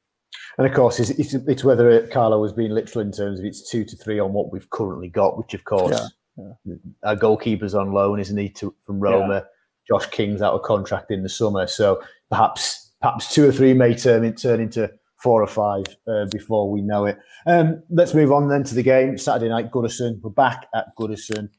And 0.57 0.65
of 0.65 0.73
course, 0.73 0.99
it's, 0.99 1.09
it's, 1.11 1.33
it's 1.33 1.63
whether 1.63 2.07
Carlo 2.07 2.39
was 2.39 2.53
being 2.53 2.71
literal 2.71 3.03
in 3.03 3.11
terms 3.11 3.39
of 3.39 3.45
it's 3.45 3.69
two 3.69 3.83
to 3.83 3.97
three 3.97 4.19
on 4.19 4.31
what 4.31 4.51
we've 4.53 4.69
currently 4.69 5.09
got, 5.09 5.37
which 5.37 5.53
of 5.53 5.65
course, 5.65 5.99
yeah, 6.37 6.51
yeah. 6.65 6.75
our 7.03 7.15
goalkeeper's 7.17 7.75
on 7.75 7.91
loan, 7.91 8.19
isn't 8.19 8.37
he, 8.37 8.49
to, 8.49 8.73
from 8.85 9.01
Roma? 9.01 9.33
Yeah. 9.33 9.41
Josh 9.89 10.09
King's 10.11 10.41
out 10.41 10.53
of 10.53 10.61
contract 10.61 11.11
in 11.11 11.23
the 11.23 11.29
summer, 11.29 11.65
so 11.67 12.01
perhaps 12.29 12.91
perhaps 13.01 13.33
two 13.33 13.47
or 13.47 13.51
three 13.51 13.73
may 13.73 13.95
turn, 13.95 14.33
turn 14.35 14.59
into 14.59 14.91
four 15.21 15.43
or 15.43 15.47
five 15.47 15.85
uh, 16.07 16.25
before 16.31 16.71
we 16.71 16.81
know 16.81 17.05
it. 17.05 17.17
Um, 17.45 17.83
let's 17.89 18.13
move 18.13 18.31
on 18.31 18.47
then 18.47 18.63
to 18.63 18.75
the 18.75 18.83
game. 18.83 19.17
Saturday 19.17 19.49
night, 19.49 19.71
Goodison. 19.71 20.19
We're 20.21 20.29
back 20.31 20.67
at 20.73 20.95
Goodison. 20.97 21.49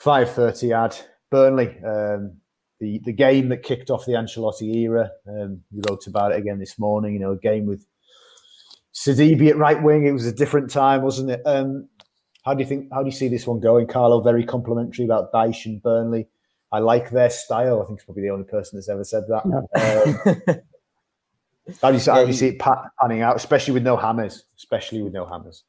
5.30 0.00 0.84
ad. 0.84 0.96
Burnley, 1.30 1.68
um, 1.82 2.36
the, 2.78 3.00
the 3.04 3.12
game 3.12 3.48
that 3.48 3.62
kicked 3.62 3.90
off 3.90 4.04
the 4.04 4.12
Ancelotti 4.12 4.74
era. 4.76 5.10
Um, 5.26 5.62
we 5.72 5.80
wrote 5.88 6.06
about 6.06 6.32
it 6.32 6.38
again 6.38 6.58
this 6.58 6.78
morning. 6.78 7.14
You 7.14 7.20
know, 7.20 7.32
a 7.32 7.38
game 7.38 7.66
with 7.66 7.86
Sidibe 8.94 9.48
at 9.48 9.56
right 9.56 9.82
wing. 9.82 10.06
It 10.06 10.12
was 10.12 10.26
a 10.26 10.32
different 10.32 10.70
time, 10.70 11.02
wasn't 11.02 11.30
it? 11.30 11.40
Um, 11.46 11.88
how 12.44 12.52
do 12.54 12.62
you 12.62 12.68
think? 12.68 12.88
How 12.92 13.00
do 13.00 13.06
you 13.06 13.16
see 13.16 13.28
this 13.28 13.46
one 13.46 13.60
going, 13.60 13.86
Carlo? 13.86 14.20
Very 14.20 14.44
complimentary 14.44 15.06
about 15.06 15.32
Dyche 15.32 15.64
and 15.64 15.82
Burnley. 15.82 16.28
I 16.70 16.80
like 16.80 17.10
their 17.10 17.30
style. 17.30 17.80
I 17.80 17.86
think 17.86 17.98
it's 17.98 18.04
probably 18.04 18.24
the 18.24 18.30
only 18.30 18.44
person 18.44 18.76
that's 18.76 18.88
ever 18.88 19.04
said 19.04 19.24
that. 19.28 19.44
Um, 20.46 20.60
how 21.80 21.90
do 21.90 21.98
you, 21.98 22.04
how 22.04 22.20
you 22.20 22.32
see 22.32 22.48
it 22.48 22.58
panning 23.00 23.22
out, 23.22 23.36
especially 23.36 23.74
with 23.74 23.82
no 23.82 23.96
hammers? 23.96 24.44
Especially 24.56 25.02
with 25.02 25.12
no 25.12 25.24
hammers. 25.24 25.64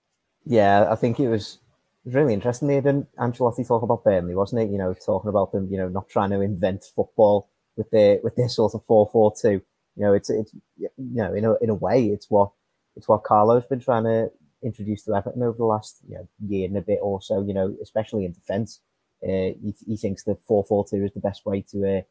Yeah, 0.46 0.88
I 0.90 0.96
think 0.96 1.20
it 1.20 1.30
was 1.30 1.60
really 2.06 2.34
interesting. 2.34 2.68
They 2.68 2.76
didn't 2.76 3.08
Ancelotti 3.18 3.68
talk 3.68 3.84
about 3.84 4.04
Burnley, 4.04 4.36
wasn't 4.36 4.64
it? 4.64 4.72
You 4.72 4.78
know, 4.78 4.94
talking 4.94 5.30
about 5.30 5.52
them, 5.52 5.68
you 5.72 5.78
know, 5.78 5.88
not 5.88 6.10
trying 6.10 6.32
to 6.32 6.42
invent 6.42 6.86
football 6.96 7.50
with 7.76 7.90
their 7.92 8.20
with 8.24 8.36
their 8.36 8.50
sort 8.50 8.74
of 8.74 8.84
four 8.86 9.10
four 9.12 9.34
two. 9.40 9.62
You 9.96 10.04
know, 10.04 10.14
it's 10.14 10.30
it's 10.30 10.54
you 10.78 10.90
know, 10.98 11.34
in 11.34 11.46
a 11.46 11.56
in 11.62 11.70
a 11.70 11.76
way, 11.76 12.08
it's 12.08 12.30
what 12.30 12.52
it's 12.96 13.08
what 13.08 13.24
Carlo's 13.24 13.66
been 13.68 13.80
trying 13.80 14.04
to 14.06 14.32
introduce 14.64 15.04
to 15.04 15.16
Everton 15.16 15.44
over 15.44 15.58
the 15.58 15.66
last 15.66 15.98
you 16.08 16.16
know, 16.16 16.28
year 16.48 16.68
and 16.68 16.78
a 16.78 16.82
bit 16.82 17.00
or 17.02 17.22
so. 17.22 17.44
You 17.44 17.54
know, 17.54 17.76
especially 17.82 18.26
in 18.26 18.34
defence, 18.34 18.80
uh, 19.24 19.54
he, 19.62 19.76
he 19.86 19.98
thinks 19.98 20.24
the 20.24 20.36
four 20.48 20.64
four 20.64 20.86
two 20.86 21.04
is 21.04 21.12
the 21.14 21.20
best 21.20 21.46
way 21.46 21.62
to 21.72 21.98
uh, 21.98 22.02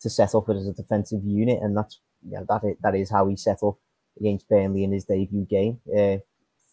to 0.00 0.10
set 0.10 0.34
up 0.34 0.48
it 0.48 0.56
as 0.56 0.68
a 0.68 0.72
defensive 0.72 1.24
unit, 1.24 1.60
and 1.62 1.76
that's 1.76 1.98
you 2.24 2.32
know, 2.32 2.46
that 2.48 2.64
is, 2.64 2.76
that 2.82 2.94
is 2.94 3.10
how 3.10 3.26
he 3.28 3.36
set 3.36 3.62
up 3.62 3.76
against 4.18 4.48
Burnley 4.48 4.84
in 4.84 4.92
his 4.92 5.04
debut 5.04 5.44
game. 5.44 5.80
Uh, 5.90 6.18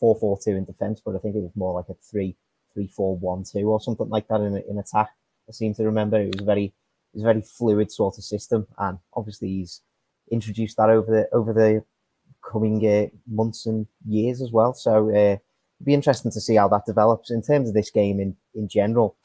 4-4-2 0.01 0.47
in 0.47 0.65
defence, 0.65 1.01
but 1.03 1.15
I 1.15 1.19
think 1.19 1.35
it 1.35 1.41
was 1.41 1.51
more 1.55 1.73
like 1.73 1.89
a 1.89 1.95
3 2.09 2.35
3 2.73 2.87
4 2.87 3.17
1 3.17 3.43
2 3.51 3.59
or 3.69 3.81
something 3.81 4.09
like 4.09 4.27
that 4.27 4.41
in, 4.41 4.63
in 4.69 4.77
attack. 4.77 5.09
I 5.47 5.51
seem 5.51 5.73
to 5.75 5.83
remember 5.83 6.19
it 6.19 6.35
was 6.35 6.45
very 6.45 6.65
it 6.65 6.73
was 7.15 7.23
a 7.23 7.25
very 7.25 7.41
fluid 7.41 7.91
sort 7.91 8.17
of 8.17 8.23
system, 8.23 8.67
and 8.77 8.99
obviously 9.13 9.49
he's 9.49 9.81
introduced 10.31 10.77
that 10.77 10.89
over 10.89 11.11
the 11.11 11.35
over 11.35 11.53
the 11.53 11.83
coming 12.49 12.85
uh, 12.87 13.07
months 13.27 13.65
and 13.65 13.87
years 14.07 14.41
as 14.41 14.51
well. 14.51 14.73
So 14.73 15.09
uh, 15.09 15.35
it'd 15.35 15.39
be 15.83 15.93
interesting 15.93 16.31
to 16.31 16.41
see 16.41 16.55
how 16.55 16.67
that 16.69 16.85
develops 16.85 17.31
in 17.31 17.41
terms 17.41 17.67
of 17.67 17.75
this 17.75 17.89
game 17.89 18.19
in 18.19 18.35
in 18.53 18.67
general. 18.67 19.15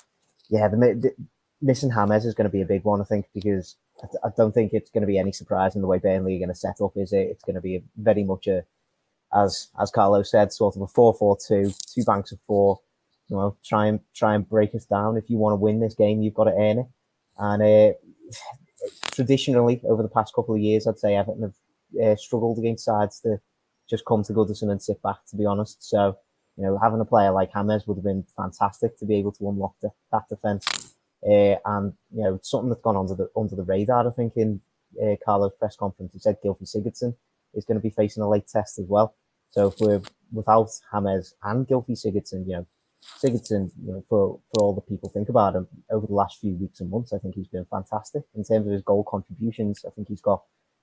Yeah, 0.49 0.69
the, 0.69 0.77
the 0.77 1.15
missing 1.63 1.91
James 1.91 2.25
is 2.25 2.35
going 2.35 2.47
to 2.47 2.53
be 2.53 2.63
a 2.63 2.67
big 2.67 2.85
one, 2.85 3.01
I 3.01 3.05
think, 3.05 3.27
because 3.35 3.77
I, 4.02 4.28
don't 4.37 4.52
think 4.52 4.72
it's 4.72 4.90
going 4.90 5.02
to 5.02 5.07
be 5.07 5.18
any 5.18 5.33
surprise 5.33 5.74
in 5.74 5.80
the 5.80 5.87
way 5.87 5.98
Burnley 5.98 6.37
are 6.37 6.38
going 6.38 6.48
to 6.48 6.54
set 6.54 6.80
up. 6.83 6.92
Is 6.96 7.12
it? 7.12 7.28
It's 7.30 7.44
going 7.44 7.54
to 7.54 7.61
be 7.61 7.83
very 7.96 8.24
much 8.24 8.46
a, 8.46 8.64
as 9.33 9.68
as 9.80 9.90
Carlos 9.90 10.30
said, 10.30 10.52
sort 10.52 10.76
of 10.76 10.83
a 10.83 10.87
four-four-two, 10.87 11.72
two 11.94 12.04
banks 12.04 12.33
of 12.33 12.38
four. 12.46 12.80
You 13.28 13.37
know, 13.37 13.57
try 13.64 13.87
and 13.87 14.00
try 14.14 14.35
and 14.35 14.48
break 14.48 14.74
us 14.74 14.85
down. 14.85 15.16
If 15.16 15.30
you 15.30 15.38
want 15.38 15.52
to 15.52 15.57
win 15.57 15.80
this 15.80 15.94
game, 15.94 16.22
you've 16.22 16.35
got 16.35 16.44
to 16.44 16.52
earn 16.52 16.80
it. 16.80 16.87
And 17.38 17.62
uh, 17.62 17.94
traditionally, 19.12 19.80
over 19.85 20.02
the 20.02 20.09
past 20.09 20.35
couple 20.35 20.54
of 20.54 20.61
years, 20.61 20.87
I'd 20.87 20.98
say 20.98 21.16
Everton 21.16 21.42
have 21.42 22.04
uh, 22.04 22.16
struggled 22.16 22.59
against 22.59 22.85
sides 22.85 23.20
to 23.20 23.40
just 23.88 24.04
come 24.04 24.22
to 24.24 24.33
Goodison 24.33 24.70
and 24.70 24.83
sit 24.83 25.00
back. 25.02 25.24
To 25.30 25.37
be 25.37 25.46
honest, 25.46 25.88
so 25.88 26.18
you 26.57 26.64
know, 26.64 26.78
having 26.78 27.00
a 27.00 27.04
player 27.04 27.30
like 27.33 27.52
Hammers 27.52 27.87
would 27.87 27.96
have 27.96 28.04
been 28.04 28.24
fantastic 28.37 28.98
to 28.98 29.07
be 29.07 29.16
able 29.16 29.33
to 29.33 29.48
unlock 29.48 29.74
the, 29.83 29.90
that 30.12 30.28
defense. 30.28 30.93
Uh, 31.27 31.57
and 31.65 31.95
you 32.15 32.23
know, 32.23 32.39
something 32.43 32.69
that's 32.69 32.83
gone 32.83 32.97
under 32.97 33.15
the 33.15 33.29
under 33.37 33.57
the 33.57 33.63
radar, 33.63 34.07
I 34.07 34.11
think, 34.11 34.35
in 34.37 34.61
uh, 35.03 35.17
Carlo's 35.25 35.55
press 35.59 35.77
conference, 35.77 36.13
he 36.13 36.19
said 36.19 36.37
Gylfi 36.45 36.65
Sigurdsson 36.65 37.15
is 37.55 37.65
going 37.65 37.79
to 37.79 37.83
be 37.83 37.91
facing 37.91 38.23
a 38.23 38.29
late 38.29 38.47
test 38.47 38.79
as 38.79 38.87
well. 38.89 39.17
So 39.51 39.69
if 39.69 39.75
we're 39.81 40.03
without 40.33 40.69
James 40.93 41.35
and 41.43 41.67
Gylfi 41.67 41.93
Sigurdsson, 41.93 42.47
you 42.47 42.57
know, 42.57 42.67
Sigurdsson, 43.23 43.71
you 43.85 43.93
know, 43.93 44.05
for, 44.09 44.41
for 44.53 44.63
all 44.63 44.75
the 44.75 44.81
people 44.81 45.09
think 45.09 45.29
about 45.29 45.55
him 45.55 45.69
over 45.91 46.07
the 46.07 46.15
last 46.15 46.41
few 46.41 46.55
weeks 46.57 46.81
and 46.81 46.91
months, 46.91 47.13
I 47.13 47.19
think 47.19 47.35
he's 47.35 47.49
been 47.49 47.67
fantastic 47.71 48.25
in 48.35 48.45
terms 48.45 48.67
of 48.67 48.73
his 48.73 48.83
goal 48.83 49.05
contributions. 49.05 49.85
I 49.87 49.91
think 49.91 50.09
he's 50.09 50.21
got 50.21 50.43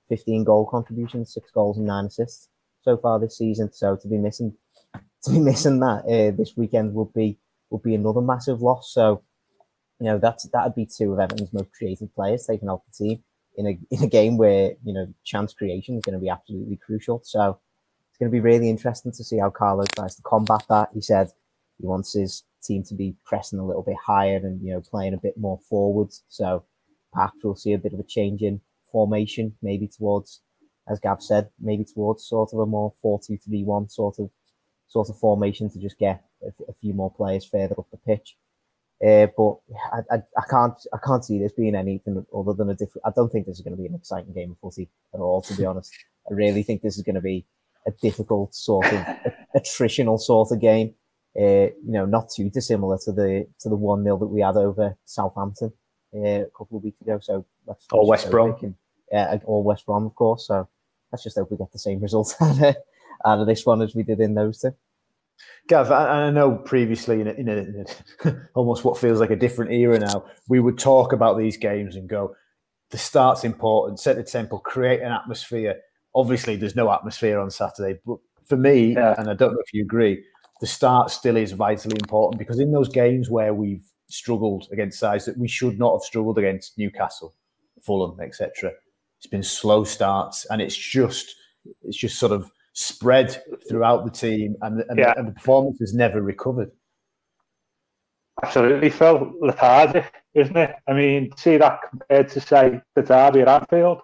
15 0.09 0.43
goal 0.43 0.65
contributions, 0.65 1.33
six 1.33 1.51
goals 1.51 1.77
and 1.77 1.87
nine 1.87 2.05
assists 2.05 2.49
so 2.81 2.97
far 2.97 3.19
this 3.19 3.37
season. 3.37 3.71
So 3.73 3.95
to 3.95 4.07
be 4.07 4.17
missing, 4.17 4.53
to 5.23 5.31
be 5.31 5.39
missing 5.39 5.79
that 5.79 6.05
uh, 6.05 6.35
this 6.35 6.53
weekend 6.55 6.93
would 6.93 7.13
be 7.13 7.37
would 7.69 7.83
be 7.83 7.95
another 7.95 8.21
massive 8.21 8.61
loss. 8.61 8.93
So 8.93 9.23
you 10.01 10.07
know, 10.07 10.17
that's 10.17 10.49
that'd 10.49 10.73
be 10.73 10.87
two 10.87 11.13
of 11.13 11.19
Everton's 11.19 11.53
most 11.53 11.71
creative 11.73 12.13
players 12.15 12.47
taking 12.47 12.67
out 12.69 12.81
the 12.87 13.05
team 13.05 13.23
in 13.55 13.67
a 13.67 13.79
in 13.91 14.03
a 14.03 14.07
game 14.07 14.35
where 14.35 14.71
you 14.83 14.93
know 14.93 15.05
chance 15.23 15.53
creation 15.53 15.95
is 15.95 16.01
going 16.03 16.17
to 16.17 16.19
be 16.19 16.27
absolutely 16.27 16.79
crucial. 16.83 17.21
So 17.23 17.59
it's 18.09 18.17
going 18.17 18.31
to 18.31 18.35
be 18.35 18.39
really 18.39 18.67
interesting 18.67 19.11
to 19.11 19.23
see 19.23 19.37
how 19.37 19.51
Carlo 19.51 19.83
tries 19.95 20.15
to 20.15 20.23
combat 20.23 20.63
that. 20.69 20.89
He 20.91 21.01
said 21.01 21.29
he 21.79 21.85
wants 21.85 22.13
his 22.13 22.43
team 22.63 22.81
to 22.85 22.95
be 22.95 23.15
pressing 23.25 23.59
a 23.59 23.65
little 23.65 23.83
bit 23.83 23.95
higher 24.03 24.37
and 24.37 24.59
you 24.63 24.73
know 24.73 24.81
playing 24.81 25.13
a 25.13 25.17
bit 25.17 25.37
more 25.37 25.59
forwards. 25.69 26.23
So 26.29 26.65
perhaps 27.13 27.37
we'll 27.43 27.55
see 27.55 27.73
a 27.73 27.77
bit 27.77 27.93
of 27.93 27.99
a 27.99 28.03
change 28.03 28.41
in 28.41 28.59
formation, 28.91 29.55
maybe 29.61 29.87
towards, 29.87 30.41
as 30.89 30.99
Gav 30.99 31.21
said, 31.21 31.49
maybe 31.59 31.85
towards 31.85 32.25
sort 32.25 32.53
of 32.53 32.59
a 32.59 32.65
more 32.65 32.91
four-two-three-one 33.03 33.87
sort 33.89 34.17
of 34.17 34.31
sort 34.87 35.09
of 35.09 35.17
formation 35.19 35.69
to 35.69 35.79
just 35.79 35.99
get 35.99 36.23
a, 36.41 36.47
a 36.67 36.73
few 36.73 36.93
more 36.93 37.13
players 37.13 37.45
further 37.45 37.75
up 37.77 37.85
the 37.91 37.97
pitch. 37.97 38.35
Uh, 39.05 39.27
but 39.35 39.57
I, 39.91 40.15
I, 40.15 40.17
I, 40.37 40.43
can't 40.47 40.75
I 40.93 40.97
can't 41.03 41.25
see 41.25 41.39
this 41.39 41.53
being 41.53 41.73
anything 41.73 42.23
other 42.37 42.53
than 42.53 42.69
a 42.69 42.75
different. 42.75 43.03
I 43.03 43.09
don't 43.15 43.31
think 43.31 43.47
this 43.47 43.57
is 43.57 43.63
going 43.63 43.75
to 43.75 43.81
be 43.81 43.87
an 43.87 43.95
exciting 43.95 44.33
game 44.33 44.51
of 44.51 44.57
footy 44.59 44.89
at 45.13 45.19
all. 45.19 45.41
To 45.41 45.55
be 45.55 45.65
honest, 45.65 45.91
I 46.29 46.33
really 46.33 46.61
think 46.61 46.81
this 46.81 46.97
is 46.97 47.03
going 47.03 47.15
to 47.15 47.21
be 47.21 47.45
a 47.87 47.91
difficult 47.91 48.53
sort 48.53 48.85
of 48.85 48.99
attritional 49.55 50.19
sort 50.19 50.51
of 50.51 50.61
game. 50.61 50.93
Uh, 51.35 51.71
you 51.83 51.93
know, 51.93 52.05
not 52.05 52.29
too 52.29 52.49
dissimilar 52.49 52.99
to 53.05 53.11
the 53.11 53.47
to 53.59 53.69
the 53.69 53.75
one 53.75 54.03
0 54.03 54.17
that 54.19 54.27
we 54.27 54.41
had 54.41 54.57
over 54.57 54.95
Southampton 55.05 55.71
uh, 56.13 56.19
a 56.19 56.51
couple 56.55 56.77
of 56.77 56.83
weeks 56.83 57.01
ago. 57.01 57.19
So 57.21 57.45
let's 57.65 57.87
or 57.91 58.05
West 58.05 58.29
Brom, 58.29 58.75
yeah, 59.11 59.39
or 59.45 59.63
West 59.63 59.85
Brom, 59.87 60.05
of 60.05 60.13
course. 60.13 60.45
So 60.47 60.67
let's 61.11 61.23
just 61.23 61.37
hope 61.37 61.49
we 61.49 61.57
get 61.57 61.71
the 61.71 61.79
same 61.79 62.01
result 62.01 62.35
out 62.41 62.61
of, 62.61 62.75
out 63.25 63.39
of 63.39 63.47
this 63.47 63.65
one 63.65 63.81
as 63.81 63.95
we 63.95 64.03
did 64.03 64.19
in 64.19 64.35
those 64.35 64.59
two. 64.59 64.75
Gav, 65.67 65.91
I, 65.91 66.27
I 66.27 66.31
know 66.31 66.55
previously 66.55 67.21
in, 67.21 67.27
a, 67.27 67.31
in, 67.31 67.47
a, 67.47 67.57
in 67.57 67.85
a, 68.25 68.35
almost 68.55 68.83
what 68.83 68.97
feels 68.97 69.19
like 69.19 69.29
a 69.29 69.35
different 69.35 69.71
era 69.71 69.99
now, 69.99 70.25
we 70.47 70.59
would 70.59 70.77
talk 70.77 71.13
about 71.13 71.37
these 71.37 71.57
games 71.57 71.95
and 71.95 72.09
go, 72.09 72.35
the 72.89 72.97
start's 72.97 73.43
important, 73.43 73.99
set 73.99 74.17
the 74.17 74.23
tempo, 74.23 74.57
create 74.57 75.01
an 75.01 75.11
atmosphere. 75.11 75.75
Obviously, 76.13 76.55
there's 76.55 76.75
no 76.75 76.91
atmosphere 76.91 77.39
on 77.39 77.49
Saturday, 77.49 77.99
but 78.05 78.17
for 78.45 78.57
me, 78.57 78.93
yeah. 78.93 79.15
and 79.17 79.29
I 79.29 79.33
don't 79.33 79.53
know 79.53 79.61
if 79.65 79.73
you 79.73 79.83
agree, 79.83 80.23
the 80.59 80.67
start 80.67 81.09
still 81.09 81.37
is 81.37 81.53
vitally 81.53 81.97
important 81.99 82.37
because 82.37 82.59
in 82.59 82.71
those 82.71 82.89
games 82.89 83.29
where 83.29 83.53
we've 83.53 83.85
struggled 84.09 84.67
against 84.71 84.99
sides 84.99 85.25
that 85.25 85.37
we 85.37 85.47
should 85.47 85.79
not 85.79 85.93
have 85.93 86.01
struggled 86.01 86.37
against, 86.37 86.77
Newcastle, 86.77 87.33
Fulham, 87.81 88.19
etc. 88.19 88.71
It's 89.17 89.27
been 89.27 89.43
slow 89.43 89.83
starts, 89.83 90.45
and 90.45 90.61
it's 90.61 90.75
just 90.75 91.35
it's 91.83 91.97
just 91.97 92.19
sort 92.19 92.31
of 92.31 92.51
spread 92.73 93.41
throughout 93.67 94.05
the 94.05 94.11
team, 94.11 94.55
and, 94.61 94.83
and, 94.89 94.99
yeah. 94.99 95.13
and 95.17 95.27
the 95.27 95.31
performance 95.33 95.79
has 95.79 95.93
never 95.93 96.21
recovered. 96.21 96.71
Absolutely, 98.43 98.89
Phil. 98.89 99.33
Lethargic, 99.39 100.11
isn't 100.33 100.57
it? 100.57 100.75
I 100.87 100.93
mean, 100.93 101.31
see 101.37 101.57
that 101.57 101.79
compared 101.89 102.29
to 102.29 102.41
say 102.41 102.81
the 102.95 103.01
derby 103.01 103.41
at 103.41 103.47
Anfield, 103.47 104.01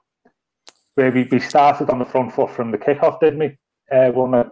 where 0.96 1.12
we, 1.12 1.24
we 1.32 1.40
started 1.40 1.90
on 1.90 2.00
the 2.00 2.06
front 2.06 2.34
foot 2.34 2.52
from 2.52 2.72
the 2.72 2.78
kickoff, 2.78 3.20
didn't 3.20 3.40
we? 3.40 3.58
Uh, 3.92 4.12
won 4.14 4.34
a, 4.34 4.52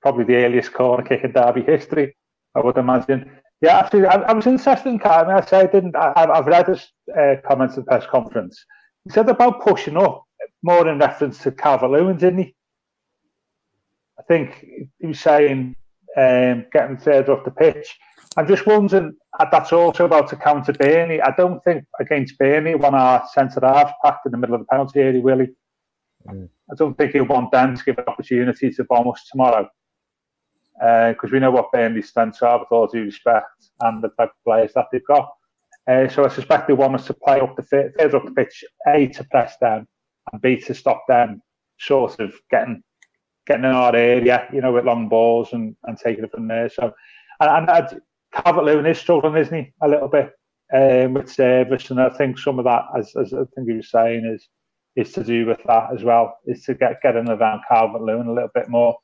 probably 0.00 0.24
the 0.24 0.36
earliest 0.36 0.72
corner 0.72 1.04
kick 1.04 1.22
in 1.24 1.32
derby 1.32 1.62
history, 1.62 2.16
I 2.54 2.60
would 2.60 2.78
imagine. 2.78 3.30
Yeah, 3.60 3.78
actually, 3.78 4.06
I, 4.06 4.14
I 4.14 4.32
was 4.32 4.46
interested 4.46 4.88
in 4.88 4.98
Carmen. 4.98 5.36
I 5.36 5.44
say 5.44 5.60
I 5.60 5.66
didn't. 5.66 5.94
I, 5.94 6.26
have 6.34 6.46
read 6.46 6.66
his 6.66 6.88
uh, 7.16 7.36
comments 7.46 7.78
at 7.78 7.84
the 7.84 7.90
press 7.90 8.06
conference. 8.06 8.64
He 9.04 9.10
said 9.10 9.28
about 9.28 9.62
pushing 9.62 9.96
up 9.96 10.24
more 10.64 10.88
in 10.88 10.98
reference 10.98 11.38
to 11.38 11.52
Calvert-Lewin, 11.52 12.16
didn't 12.16 12.40
he? 12.40 12.54
I 14.18 14.22
think 14.22 14.64
he 14.98 15.06
was 15.06 15.20
saying 15.20 15.74
um, 16.16 16.66
getting 16.72 16.98
further 16.98 17.32
up 17.32 17.44
the 17.44 17.50
pitch. 17.50 17.98
I'm 18.36 18.46
just 18.46 18.66
wondering, 18.66 19.14
that's 19.50 19.72
also 19.72 20.06
about 20.06 20.28
to 20.28 20.36
counter 20.36 20.72
Burnley. 20.72 21.20
I 21.20 21.34
don't 21.36 21.62
think 21.64 21.84
against 22.00 22.38
Burnley, 22.38 22.74
when 22.74 22.94
our 22.94 23.26
centre 23.34 23.60
half 23.62 23.92
packed 24.04 24.26
in 24.26 24.32
the 24.32 24.38
middle 24.38 24.54
of 24.54 24.62
the 24.62 24.66
penalty 24.66 25.00
area, 25.00 25.20
will 25.20 25.40
he? 25.40 25.48
Mm. 26.28 26.48
I 26.70 26.74
don't 26.76 26.96
think 26.96 27.12
he'll 27.12 27.26
want 27.26 27.52
them 27.52 27.76
to 27.76 27.84
give 27.84 27.98
an 27.98 28.04
opportunity 28.06 28.70
to 28.70 28.84
bomb 28.84 29.08
us 29.08 29.26
tomorrow. 29.30 29.68
Because 30.74 31.30
uh, 31.30 31.32
we 31.32 31.40
know 31.40 31.50
what 31.50 31.72
Burnley's 31.72 32.08
strengths 32.08 32.42
are, 32.42 32.58
with 32.58 32.68
all 32.70 32.86
due 32.86 33.04
respect, 33.04 33.46
and 33.80 34.02
the 34.02 34.08
type 34.08 34.30
of 34.30 34.44
players 34.44 34.72
that 34.74 34.86
they've 34.90 35.06
got. 35.06 35.30
Uh, 35.86 36.08
so 36.08 36.24
I 36.24 36.28
suspect 36.28 36.68
they 36.68 36.74
want 36.74 36.94
us 36.94 37.06
to 37.08 37.14
play 37.14 37.40
up 37.40 37.56
the 37.56 37.62
further 37.62 38.16
up 38.16 38.24
the 38.24 38.30
pitch, 38.30 38.64
A, 38.88 39.08
to 39.08 39.24
press 39.24 39.56
them, 39.60 39.86
and 40.32 40.40
B, 40.40 40.56
to 40.60 40.74
stop 40.74 41.02
them 41.08 41.42
sort 41.78 42.18
of 42.20 42.34
getting 42.50 42.82
getting 43.46 43.64
in 43.64 43.70
our 43.70 43.94
area, 43.94 44.48
you 44.52 44.60
know, 44.60 44.72
with 44.72 44.84
long 44.84 45.08
balls 45.08 45.52
and, 45.52 45.76
and 45.84 45.98
taking 45.98 46.24
it 46.24 46.30
from 46.30 46.48
there. 46.48 46.68
So, 46.68 46.92
and, 47.40 47.68
and 47.68 48.00
Calvert 48.32 48.64
Lewin 48.64 48.86
is 48.86 48.98
struggling, 48.98 49.36
isn't 49.36 49.54
he, 49.54 49.72
a 49.82 49.88
little 49.88 50.08
bit 50.08 50.32
um, 50.72 51.14
with 51.14 51.30
service, 51.30 51.90
and 51.90 52.00
I 52.00 52.08
think 52.10 52.38
some 52.38 52.58
of 52.58 52.64
that, 52.64 52.84
as, 52.96 53.14
as 53.16 53.32
I 53.34 53.44
think 53.54 53.68
he 53.68 53.76
was 53.76 53.90
saying, 53.90 54.24
is 54.24 54.48
is 54.94 55.12
to 55.14 55.24
do 55.24 55.46
with 55.46 55.58
that 55.66 55.88
as 55.94 56.04
well, 56.04 56.38
is 56.46 56.64
to 56.64 56.74
get 56.74 57.00
getting 57.02 57.28
around 57.28 57.62
Calvert 57.68 58.02
Lewin 58.02 58.26
a 58.26 58.32
little 58.32 58.50
bit 58.54 58.68
more. 58.68 58.96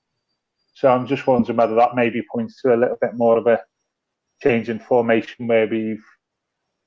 So 0.75 0.89
I'm 0.89 1.07
just 1.07 1.27
wondering 1.27 1.57
whether 1.57 1.75
that 1.75 1.97
maybe 1.97 2.23
points 2.33 2.61
to 2.63 2.75
a 2.75 2.77
little 2.77 2.99
bit 3.01 3.15
more 3.15 3.39
of 3.39 3.47
a 3.47 3.61
change 4.43 4.69
in 4.69 4.79
formation 4.79 5.47
where 5.47 5.67
we've 5.67 6.05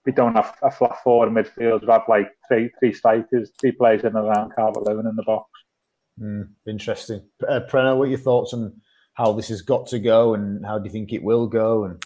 we 0.05 0.11
don't 0.11 0.35
have 0.35 0.55
a 0.63 0.71
flat 0.71 1.01
forward 1.03 1.29
midfield. 1.29 1.81
We 1.81 1.91
have 1.91 2.03
like 2.07 2.31
three 2.47 2.71
three 2.79 2.93
strikers, 2.93 3.51
three 3.59 3.71
players 3.71 4.01
in 4.01 4.15
and 4.15 4.27
around 4.27 4.53
Calvert 4.55 4.83
Lewin 4.83 5.07
in 5.07 5.15
the 5.15 5.23
box. 5.23 5.49
Mm, 6.21 6.49
interesting. 6.67 7.21
Uh, 7.47 7.61
Preno, 7.67 7.97
what 7.97 8.07
are 8.07 8.11
your 8.11 8.19
thoughts 8.19 8.53
on 8.53 8.73
how 9.13 9.33
this 9.33 9.49
has 9.49 9.61
got 9.61 9.87
to 9.87 9.99
go 9.99 10.33
and 10.33 10.65
how 10.65 10.77
do 10.77 10.85
you 10.85 10.91
think 10.91 11.11
it 11.11 11.23
will 11.23 11.47
go? 11.47 11.85
And 11.85 12.03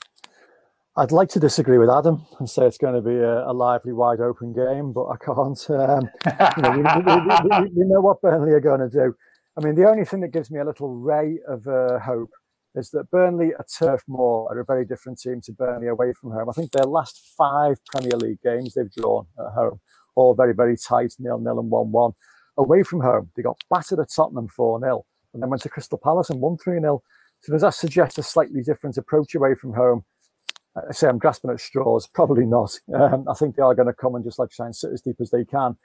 I'd 0.95 1.12
like 1.12 1.28
to 1.30 1.39
disagree 1.39 1.78
with 1.78 1.89
Adam 1.89 2.25
and 2.39 2.49
say 2.49 2.65
it's 2.65 2.78
going 2.78 2.95
to 2.95 3.01
be 3.01 3.15
a, 3.15 3.49
a 3.49 3.51
lively, 3.51 3.91
wide 3.91 4.21
open 4.21 4.54
game, 4.54 4.93
but 4.93 5.08
I 5.08 5.17
can't. 5.17 5.69
Um, 5.69 6.10
you 6.56 6.63
know, 6.63 6.71
we, 6.71 7.60
we, 7.63 7.69
we, 7.75 7.86
know 7.86 7.99
what 7.99 8.21
Burnley 8.21 8.54
are 8.54 8.62
going 8.62 8.80
to 8.80 8.89
do. 8.89 9.13
I 9.58 9.65
mean, 9.65 9.75
the 9.75 9.89
only 9.89 10.06
thing 10.06 10.21
that 10.21 10.30
gives 10.30 10.49
me 10.49 10.60
a 10.60 10.65
little 10.65 10.95
ray 10.95 11.39
of 11.47 11.67
uh, 11.67 11.99
hope 11.99 12.32
is 12.75 12.91
that 12.91 13.10
Burnley 13.12 13.51
at 13.58 13.67
Turf 13.78 14.04
Moor 14.08 14.47
are 14.49 14.60
a 14.60 14.65
very 14.65 14.86
different 14.86 15.19
team 15.19 15.41
to 15.41 15.51
Burnley 15.51 15.88
away 15.88 16.13
from 16.13 16.32
home. 16.32 16.49
I 16.49 16.54
think 16.54 16.71
their 16.71 16.84
last 16.84 17.34
five 17.38 17.78
Premier 17.86 18.17
League 18.17 18.41
games 18.41 18.73
they've 18.73 18.91
drawn 18.91 19.25
at 19.39 19.54
home, 19.54 19.80
all 20.15 20.34
very, 20.36 20.54
very 20.54 20.78
tight, 20.78 21.13
nil 21.19 21.39
nil 21.39 21.60
and 21.60 21.69
1 21.69 21.91
1. 21.91 22.12
Away 22.58 22.84
from 22.84 23.02
home, 23.02 23.32
they 23.36 23.44
got 23.44 23.58
battered 23.70 24.00
at 24.00 24.10
Tottenham 24.15 24.48
4 24.48 24.80
0 24.80 25.06
and 25.34 25.44
then 25.44 25.50
went 25.50 25.62
to 25.63 25.70
Crystal 25.70 25.98
Palace 25.98 26.30
and 26.30 26.39
won 26.39 26.58
3 26.58 26.80
0. 26.80 27.04
So 27.41 27.52
does 27.54 27.62
that 27.62 27.74
suggest 27.74 28.18
a 28.18 28.24
slightly 28.24 28.62
different 28.62 28.98
approach 28.98 29.36
away 29.36 29.56
from 29.56 29.74
home? 29.74 30.06
I 30.76 30.91
say 30.91 31.08
I'm 31.08 31.18
grasping 31.18 31.52
at 31.52 31.60
straws. 31.60 32.08
Probably 32.08 32.46
not. 32.46 32.78
Um, 32.94 33.26
I 33.30 33.34
think 33.34 33.56
they 33.56 33.62
are 33.63 33.76
going 33.76 33.88
to 33.88 33.94
come 33.94 34.15
and 34.15 34.24
just 34.24 34.39
like 34.39 34.50
try 34.50 34.65
and 34.65 34.76
sit 34.76 34.91
as 34.91 35.02
deep 35.02 35.18
as 35.22 35.30
they 35.30 35.46
can. 35.46 35.78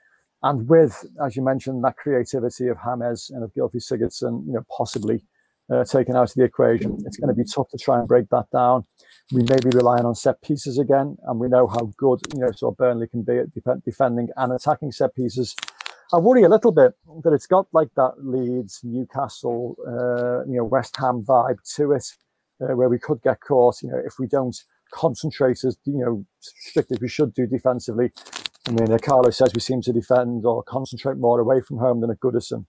And 0.42 0.68
with, 0.68 1.04
as 1.24 1.36
you 1.36 1.42
mentioned, 1.42 1.84
that 1.84 1.96
creativity 1.96 2.68
of 2.68 2.78
James 2.84 3.30
and 3.30 3.44
of 3.44 3.52
Gylfi 3.52 3.76
Sigurdsson, 3.76 4.46
you 4.46 4.54
know, 4.54 4.64
possibly 4.76 5.22
uh, 5.70 5.84
taken 5.84 6.16
out 6.16 6.30
of 6.30 6.34
the 6.34 6.44
equation, 6.44 6.98
it's 7.06 7.18
going 7.18 7.28
to 7.28 7.34
be 7.34 7.44
tough 7.44 7.68
to 7.70 7.78
try 7.78 7.98
and 7.98 8.08
break 8.08 8.28
that 8.30 8.46
down. 8.52 8.84
We 9.32 9.42
may 9.42 9.58
be 9.58 9.70
relying 9.70 10.06
on 10.06 10.14
set 10.14 10.40
pieces 10.42 10.78
again, 10.78 11.16
and 11.24 11.38
we 11.38 11.48
know 11.48 11.66
how 11.66 11.92
good, 11.96 12.20
you 12.34 12.40
know, 12.40 12.50
so 12.52 12.70
Burnley 12.72 13.06
can 13.06 13.22
be 13.22 13.38
at 13.38 13.84
defending 13.84 14.28
and 14.36 14.52
attacking 14.52 14.92
set 14.92 15.14
pieces. 15.14 15.54
I 16.12 16.18
worry 16.18 16.42
a 16.42 16.48
little 16.48 16.72
bit 16.72 16.94
that 17.22 17.32
it's 17.32 17.46
got 17.46 17.66
like 17.72 17.90
that 17.96 18.14
Leeds, 18.18 18.80
Newcastle, 18.82 19.76
uh, 19.86 20.44
you 20.50 20.56
know, 20.56 20.64
West 20.64 20.96
Ham 20.96 21.22
vibe 21.22 21.58
to 21.76 21.92
it, 21.92 22.04
uh, 22.60 22.74
where 22.74 22.88
we 22.88 22.98
could 22.98 23.22
get 23.22 23.40
caught, 23.40 23.82
you 23.82 23.90
know, 23.90 24.00
if 24.04 24.14
we 24.18 24.26
don't 24.26 24.56
concentrate 24.92 25.64
as 25.64 25.78
you 25.84 26.04
know 26.04 26.24
strictly 26.40 26.96
as 26.96 27.00
we 27.00 27.08
should 27.08 27.32
do 27.32 27.46
defensively. 27.46 28.10
I 28.66 28.72
mean, 28.72 28.98
Carlo 28.98 29.30
says 29.30 29.52
we 29.54 29.60
seem 29.60 29.82
to 29.82 29.92
defend 29.92 30.44
or 30.44 30.62
concentrate 30.64 31.16
more 31.16 31.40
away 31.40 31.60
from 31.60 31.78
home 31.78 32.00
than 32.00 32.10
at 32.10 32.20
Goodison. 32.20 32.66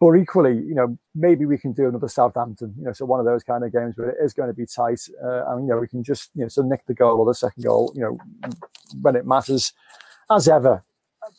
But 0.00 0.14
equally, 0.14 0.54
you 0.54 0.74
know, 0.74 0.98
maybe 1.14 1.46
we 1.46 1.56
can 1.56 1.72
do 1.72 1.88
another 1.88 2.08
Southampton, 2.08 2.74
you 2.76 2.84
know, 2.84 2.92
so 2.92 3.04
one 3.04 3.20
of 3.20 3.26
those 3.26 3.44
kind 3.44 3.62
of 3.64 3.72
games 3.72 3.94
where 3.96 4.10
it 4.10 4.16
is 4.22 4.32
going 4.32 4.48
to 4.48 4.54
be 4.54 4.66
tight. 4.66 5.00
Uh, 5.22 5.44
and, 5.48 5.66
you 5.66 5.72
know, 5.72 5.78
we 5.78 5.86
can 5.86 6.02
just, 6.02 6.30
you 6.34 6.42
know, 6.42 6.48
so 6.48 6.62
nick 6.62 6.84
the 6.86 6.94
goal 6.94 7.20
or 7.20 7.26
the 7.26 7.34
second 7.34 7.62
goal, 7.62 7.92
you 7.94 8.02
know, 8.02 8.18
when 9.00 9.14
it 9.14 9.24
matters. 9.24 9.72
As 10.30 10.48
ever, 10.48 10.82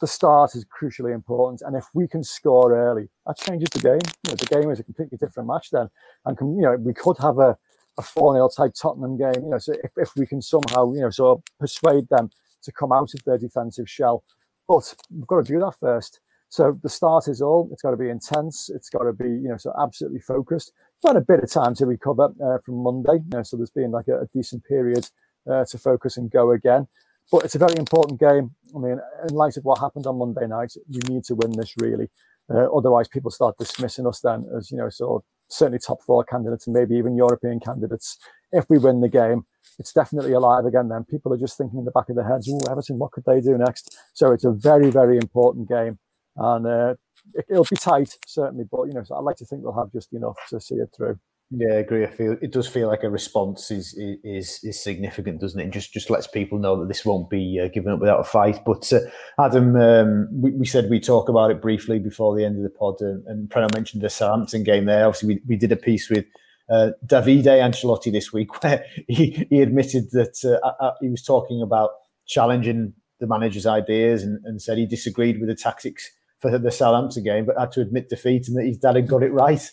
the 0.01 0.07
start 0.07 0.55
is 0.55 0.65
crucially 0.65 1.13
important. 1.13 1.61
And 1.61 1.75
if 1.75 1.85
we 1.93 2.07
can 2.07 2.23
score 2.23 2.75
early, 2.75 3.09
that 3.25 3.37
changes 3.37 3.69
the 3.69 3.79
game. 3.79 3.99
You 4.23 4.31
know, 4.31 4.35
the 4.35 4.45
game 4.45 4.71
is 4.71 4.79
a 4.79 4.83
completely 4.83 5.17
different 5.17 5.47
match 5.47 5.69
then. 5.71 5.89
And, 6.25 6.37
can, 6.37 6.55
you 6.55 6.63
know, 6.63 6.75
we 6.75 6.93
could 6.93 7.17
have 7.19 7.39
a, 7.39 7.57
a 7.97 8.01
4 8.01 8.35
0 8.35 8.49
type 8.55 8.73
Tottenham 8.79 9.17
game. 9.17 9.43
You 9.43 9.49
know, 9.51 9.57
so 9.57 9.73
if, 9.83 9.91
if 9.97 10.11
we 10.15 10.25
can 10.25 10.41
somehow, 10.41 10.93
you 10.93 11.01
know, 11.01 11.09
sort 11.09 11.37
of 11.37 11.43
persuade 11.59 12.09
them 12.09 12.29
to 12.63 12.71
come 12.71 12.91
out 12.91 13.13
of 13.13 13.23
their 13.25 13.37
defensive 13.37 13.89
shell. 13.89 14.23
But 14.67 14.95
we've 15.11 15.27
got 15.27 15.45
to 15.45 15.53
do 15.53 15.59
that 15.59 15.75
first. 15.79 16.19
So 16.49 16.79
the 16.81 16.89
start 16.89 17.27
is 17.27 17.41
all. 17.41 17.69
It's 17.71 17.81
got 17.81 17.91
to 17.91 17.97
be 17.97 18.09
intense. 18.09 18.69
It's 18.73 18.89
got 18.89 19.03
to 19.03 19.13
be, 19.13 19.29
you 19.29 19.49
know, 19.49 19.57
so 19.57 19.73
absolutely 19.81 20.19
focused. 20.19 20.71
We've 21.03 21.09
had 21.09 21.21
a 21.21 21.25
bit 21.25 21.43
of 21.43 21.51
time 21.51 21.75
to 21.75 21.85
recover 21.85 22.29
uh, 22.43 22.59
from 22.63 22.75
Monday. 22.75 23.15
You 23.15 23.37
know, 23.37 23.43
so 23.43 23.57
there's 23.57 23.71
been 23.71 23.91
like 23.91 24.07
a, 24.07 24.21
a 24.21 24.27
decent 24.33 24.63
period 24.65 25.09
uh, 25.49 25.65
to 25.65 25.77
focus 25.77 26.17
and 26.17 26.31
go 26.31 26.51
again. 26.51 26.87
But 27.31 27.43
it's 27.43 27.55
a 27.55 27.59
very 27.59 27.75
important 27.77 28.19
game. 28.19 28.51
I 28.75 28.79
mean, 28.79 28.99
in 29.27 29.35
light 29.35 29.57
of 29.57 29.65
what 29.65 29.79
happened 29.79 30.05
on 30.05 30.17
Monday 30.17 30.47
night, 30.47 30.73
we 30.89 30.99
need 31.13 31.23
to 31.25 31.35
win 31.35 31.51
this 31.51 31.73
really. 31.77 32.09
Uh, 32.53 32.67
otherwise, 32.75 33.07
people 33.07 33.31
start 33.31 33.57
dismissing 33.57 34.05
us 34.05 34.19
then 34.19 34.45
as, 34.55 34.69
you 34.69 34.77
know, 34.77 34.89
sort 34.89 35.21
of 35.21 35.25
certainly 35.49 35.79
top 35.79 36.01
four 36.03 36.23
candidates 36.23 36.67
and 36.67 36.75
maybe 36.75 36.95
even 36.95 37.15
European 37.15 37.59
candidates. 37.59 38.17
If 38.51 38.65
we 38.69 38.77
win 38.77 39.01
the 39.01 39.09
game, 39.09 39.45
it's 39.79 39.93
definitely 39.93 40.33
alive 40.33 40.65
again. 40.65 40.89
Then 40.89 41.03
people 41.03 41.33
are 41.33 41.37
just 41.37 41.57
thinking 41.57 41.79
in 41.79 41.85
the 41.85 41.91
back 41.91 42.09
of 42.09 42.15
their 42.15 42.27
heads, 42.27 42.49
"Oh, 42.49 42.71
Everton, 42.71 42.99
what 42.99 43.11
could 43.11 43.25
they 43.25 43.41
do 43.41 43.57
next?" 43.57 43.97
So 44.13 44.31
it's 44.31 44.45
a 44.45 44.51
very, 44.51 44.91
very 44.91 45.17
important 45.17 45.67
game, 45.67 45.99
and 46.37 46.67
uh, 46.67 46.95
it, 47.33 47.45
will 47.49 47.65
be 47.69 47.75
tight 47.75 48.17
certainly. 48.25 48.65
But 48.69 48.83
you 48.83 48.93
know, 48.93 49.03
so 49.03 49.15
I'd 49.15 49.23
like 49.23 49.37
to 49.37 49.45
think 49.45 49.63
we'll 49.63 49.73
have 49.73 49.91
just 49.91 50.13
enough 50.13 50.37
to 50.49 50.59
see 50.61 50.75
it 50.75 50.89
through. 50.95 51.19
Yeah, 51.51 51.73
I 51.73 51.77
agree. 51.77 52.03
I 52.03 52.09
feel 52.09 52.35
it 52.41 52.51
does 52.51 52.67
feel 52.67 52.87
like 52.87 53.03
a 53.03 53.09
response 53.09 53.69
is 53.69 53.93
is 54.23 54.59
is 54.63 54.83
significant, 54.83 55.41
doesn't 55.41 55.59
it? 55.59 55.69
Just 55.69 55.93
just 55.93 56.09
lets 56.09 56.25
people 56.25 56.57
know 56.57 56.79
that 56.79 56.87
this 56.87 57.05
won't 57.05 57.29
be 57.29 57.61
uh, 57.63 57.67
given 57.67 57.93
up 57.93 57.99
without 57.99 58.19
a 58.19 58.23
fight. 58.23 58.65
But 58.65 58.91
uh, 58.91 59.01
Adam, 59.39 59.75
um, 59.75 60.27
we, 60.31 60.51
we 60.51 60.65
said 60.65 60.89
we 60.89 60.99
talk 60.99 61.29
about 61.29 61.51
it 61.51 61.61
briefly 61.61 61.99
before 61.99 62.35
the 62.35 62.43
end 62.43 62.57
of 62.57 62.63
the 62.63 62.69
pod, 62.69 62.95
and, 62.99 63.25
and 63.27 63.47
Preno 63.47 63.71
mentioned 63.75 64.01
the 64.01 64.09
Southampton 64.09 64.63
game 64.63 64.85
there. 64.85 65.05
Obviously, 65.05 65.35
we, 65.35 65.41
we 65.49 65.55
did 65.55 65.71
a 65.71 65.75
piece 65.75 66.09
with 66.09 66.25
uh, 66.67 66.91
Davide 67.05 67.45
Ancelotti 67.45 68.11
this 68.11 68.33
week 68.33 68.63
where 68.63 68.83
he, 69.07 69.45
he 69.51 69.61
admitted 69.61 70.09
that 70.11 70.43
uh, 70.43 70.83
uh, 70.83 70.93
he 70.99 71.09
was 71.09 71.21
talking 71.21 71.61
about 71.61 71.91
challenging 72.25 72.93
the 73.19 73.27
manager's 73.27 73.67
ideas 73.67 74.23
and, 74.23 74.43
and 74.45 74.63
said 74.63 74.79
he 74.79 74.87
disagreed 74.87 75.39
with 75.39 75.49
the 75.49 75.55
tactics 75.55 76.09
for 76.39 76.57
the 76.57 76.71
Southampton 76.71 77.23
game, 77.23 77.45
but 77.45 77.57
had 77.57 77.71
to 77.73 77.81
admit 77.81 78.09
defeat 78.09 78.47
and 78.47 78.57
that 78.57 78.65
his 78.65 78.79
dad 78.79 78.95
had 78.95 79.07
got 79.07 79.21
it 79.21 79.31
right 79.31 79.69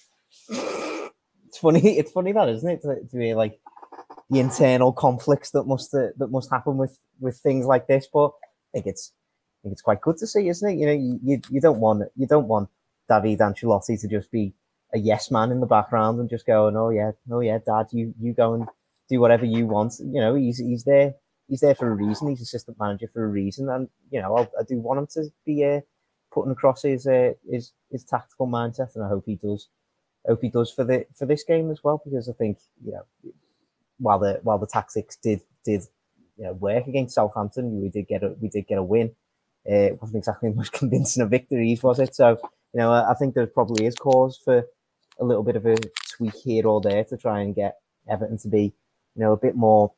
funny. 1.62 1.80
It's 1.98 2.12
funny 2.12 2.32
that, 2.32 2.48
isn't 2.48 2.68
it? 2.68 2.82
To, 2.82 3.00
to 3.10 3.16
be 3.16 3.34
like 3.34 3.58
the 4.28 4.40
internal 4.40 4.92
conflicts 4.92 5.50
that 5.52 5.64
must 5.64 5.94
uh, 5.94 6.08
that 6.18 6.30
must 6.30 6.50
happen 6.50 6.76
with 6.76 6.98
with 7.20 7.38
things 7.38 7.64
like 7.64 7.86
this. 7.86 8.06
But 8.12 8.28
I 8.28 8.74
think 8.74 8.86
it's 8.86 9.12
I 9.14 9.58
think 9.62 9.72
it's 9.72 9.82
quite 9.82 10.00
good 10.00 10.18
to 10.18 10.26
see, 10.26 10.48
isn't 10.48 10.68
it? 10.68 10.78
You 10.78 10.86
know, 10.86 10.92
you, 10.92 11.40
you, 11.48 11.60
don't 11.60 11.80
want 11.80 12.02
you 12.16 12.26
don't 12.26 12.48
want 12.48 12.68
Davide 13.10 13.38
Ancelotti 13.38 14.00
to 14.00 14.08
just 14.08 14.30
be 14.30 14.52
a 14.92 14.98
yes 14.98 15.30
man 15.30 15.50
in 15.52 15.60
the 15.60 15.66
background 15.66 16.20
and 16.20 16.28
just 16.28 16.46
go, 16.46 16.70
oh 16.74 16.90
yeah, 16.90 17.12
oh 17.30 17.40
yeah, 17.40 17.58
Dad, 17.64 17.86
you 17.92 18.12
you 18.20 18.34
go 18.34 18.54
and 18.54 18.68
do 19.08 19.20
whatever 19.20 19.46
you 19.46 19.66
want. 19.66 19.94
You 20.00 20.20
know, 20.20 20.34
he's 20.34 20.58
he's 20.58 20.84
there. 20.84 21.14
He's 21.48 21.60
there 21.60 21.74
for 21.74 21.88
a 21.90 21.94
reason. 21.94 22.28
He's 22.28 22.40
assistant 22.40 22.78
manager 22.80 23.08
for 23.12 23.24
a 23.24 23.28
reason, 23.28 23.68
and 23.68 23.88
you 24.10 24.20
know, 24.20 24.36
I'll, 24.36 24.50
i 24.58 24.62
do 24.62 24.78
want 24.78 25.00
him 25.00 25.06
to 25.14 25.30
be 25.44 25.64
uh, 25.64 25.80
putting 26.32 26.52
across 26.52 26.82
his 26.82 27.06
uh, 27.06 27.32
his 27.50 27.72
his 27.90 28.04
tactical 28.04 28.46
mindset, 28.46 28.94
and 28.94 29.04
I 29.04 29.08
hope 29.08 29.24
he 29.26 29.36
does 29.36 29.68
hope 30.26 30.42
he 30.42 30.48
does 30.48 30.70
for 30.70 30.84
the 30.84 31.06
for 31.14 31.26
this 31.26 31.44
game 31.44 31.70
as 31.70 31.82
well 31.82 32.00
because 32.04 32.28
I 32.28 32.32
think 32.32 32.58
you 32.84 32.92
know 32.92 33.32
while 33.98 34.18
the 34.18 34.40
while 34.42 34.58
the 34.58 34.66
tactics 34.66 35.16
did 35.16 35.40
did 35.64 35.82
you 36.36 36.44
know 36.44 36.52
work 36.54 36.86
against 36.86 37.14
Southampton, 37.14 37.80
we 37.80 37.88
did 37.88 38.08
get 38.08 38.22
a 38.22 38.34
we 38.40 38.48
did 38.48 38.66
get 38.66 38.78
a 38.78 38.82
win. 38.82 39.14
Uh, 39.68 39.74
it 39.74 40.00
wasn't 40.00 40.18
exactly 40.18 40.48
the 40.50 40.56
most 40.56 40.72
convincing 40.72 41.22
of 41.22 41.30
victories, 41.30 41.82
was 41.82 41.98
it? 41.98 42.14
So 42.14 42.38
you 42.72 42.80
know 42.80 42.92
I 42.92 43.14
think 43.14 43.34
there 43.34 43.46
probably 43.46 43.86
is 43.86 43.94
cause 43.94 44.40
for 44.44 44.64
a 45.20 45.24
little 45.24 45.42
bit 45.42 45.56
of 45.56 45.66
a 45.66 45.76
tweak 46.10 46.34
here 46.34 46.66
or 46.66 46.80
there 46.80 47.04
to 47.04 47.16
try 47.16 47.40
and 47.40 47.54
get 47.54 47.76
Everton 48.08 48.38
to 48.38 48.48
be 48.48 48.74
you 49.14 49.22
know 49.22 49.32
a 49.32 49.36
bit 49.36 49.56
more 49.56 49.92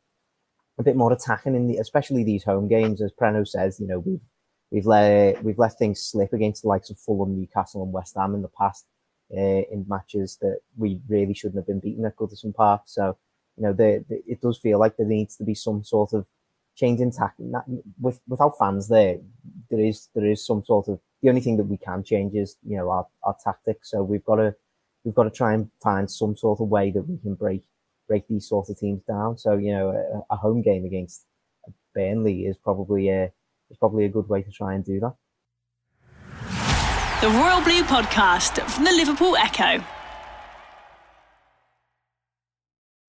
a 0.79 0.83
bit 0.83 0.97
more 0.97 1.13
attacking 1.13 1.55
in 1.55 1.69
the 1.69 1.77
especially 1.79 2.25
these 2.25 2.45
home 2.45 2.69
games 2.69 3.01
as 3.01 3.13
Preno 3.13 3.47
says 3.47 3.79
you 3.79 3.87
know 3.87 4.01
we've 4.01 4.21
we've 4.71 4.87
let 4.87 5.43
we've 5.45 5.59
let 5.59 5.79
things 5.79 6.03
slip 6.03 6.33
against 6.33 6.63
the 6.63 6.69
likes 6.69 6.91
of 6.91 6.99
Fulham, 6.99 7.39
Newcastle, 7.39 7.83
and 7.83 7.93
West 7.93 8.17
Ham 8.17 8.35
in 8.35 8.43
the 8.43 8.49
past 8.49 8.87
uh, 9.37 9.63
in 9.73 9.85
matches 9.89 10.39
that 10.41 10.61
we 10.77 11.01
really 11.09 11.35
shouldn't 11.35 11.57
have 11.57 11.67
been 11.67 11.81
beaten 11.81 12.05
at 12.05 12.17
Goodison 12.17 12.55
Park. 12.55 12.83
So 12.87 13.17
you 13.57 13.63
know, 13.63 13.73
the, 13.73 14.05
the, 14.09 14.23
it 14.27 14.41
does 14.41 14.59
feel 14.59 14.79
like 14.79 14.97
there 14.97 15.07
needs 15.07 15.37
to 15.37 15.45
be 15.45 15.55
some 15.55 15.85
sort 15.85 16.13
of 16.13 16.27
change 16.77 17.01
in 17.01 17.11
tactic. 17.11 17.47
With 18.01 18.21
without 18.29 18.59
fans 18.59 18.89
there, 18.89 19.19
there 19.71 19.81
is 19.81 20.09
there 20.15 20.27
is 20.27 20.45
some 20.45 20.65
sort 20.65 20.89
of 20.89 21.01
the 21.23 21.29
only 21.29 21.41
thing 21.41 21.57
that 21.57 21.65
we 21.65 21.77
can 21.77 22.03
change 22.03 22.35
is 22.35 22.57
you 22.67 22.77
know 22.77 22.91
our, 22.91 23.07
our 23.23 23.37
tactics. 23.43 23.91
So 23.91 24.03
we've 24.03 24.25
got 24.25 24.37
to 24.37 24.55
we've 25.05 25.15
got 25.15 25.25
to 25.25 25.31
try 25.31 25.55
and 25.55 25.71
find 25.83 26.11
some 26.11 26.37
sort 26.37 26.61
of 26.61 26.69
way 26.69 26.91
that 26.91 27.03
we 27.03 27.19
can 27.19 27.35
break 27.35 27.63
break 28.09 28.27
these 28.29 28.49
sorts 28.49 28.71
of 28.71 28.79
teams 28.79 29.03
down. 29.03 29.39
So 29.39 29.57
you 29.57 29.73
know, 29.73 29.91
a, 29.91 30.35
a 30.35 30.37
home 30.37 30.63
game 30.63 30.85
against 30.85 31.25
Burnley 31.95 32.47
is 32.47 32.57
probably 32.57 33.09
a 33.11 33.33
is 33.71 33.79
probably 33.79 34.05
a 34.05 34.09
good 34.09 34.29
way 34.29 34.43
to 34.43 34.51
try 34.51 34.75
and 34.75 34.85
do 34.85 35.01
that. 35.01 35.15
The 37.25 37.31
Royal 37.31 37.63
Blue 37.63 37.83
Podcast 37.85 38.61
from 38.69 38.85
the 38.85 38.93
Liverpool 38.93 39.35
Echo. 39.35 39.83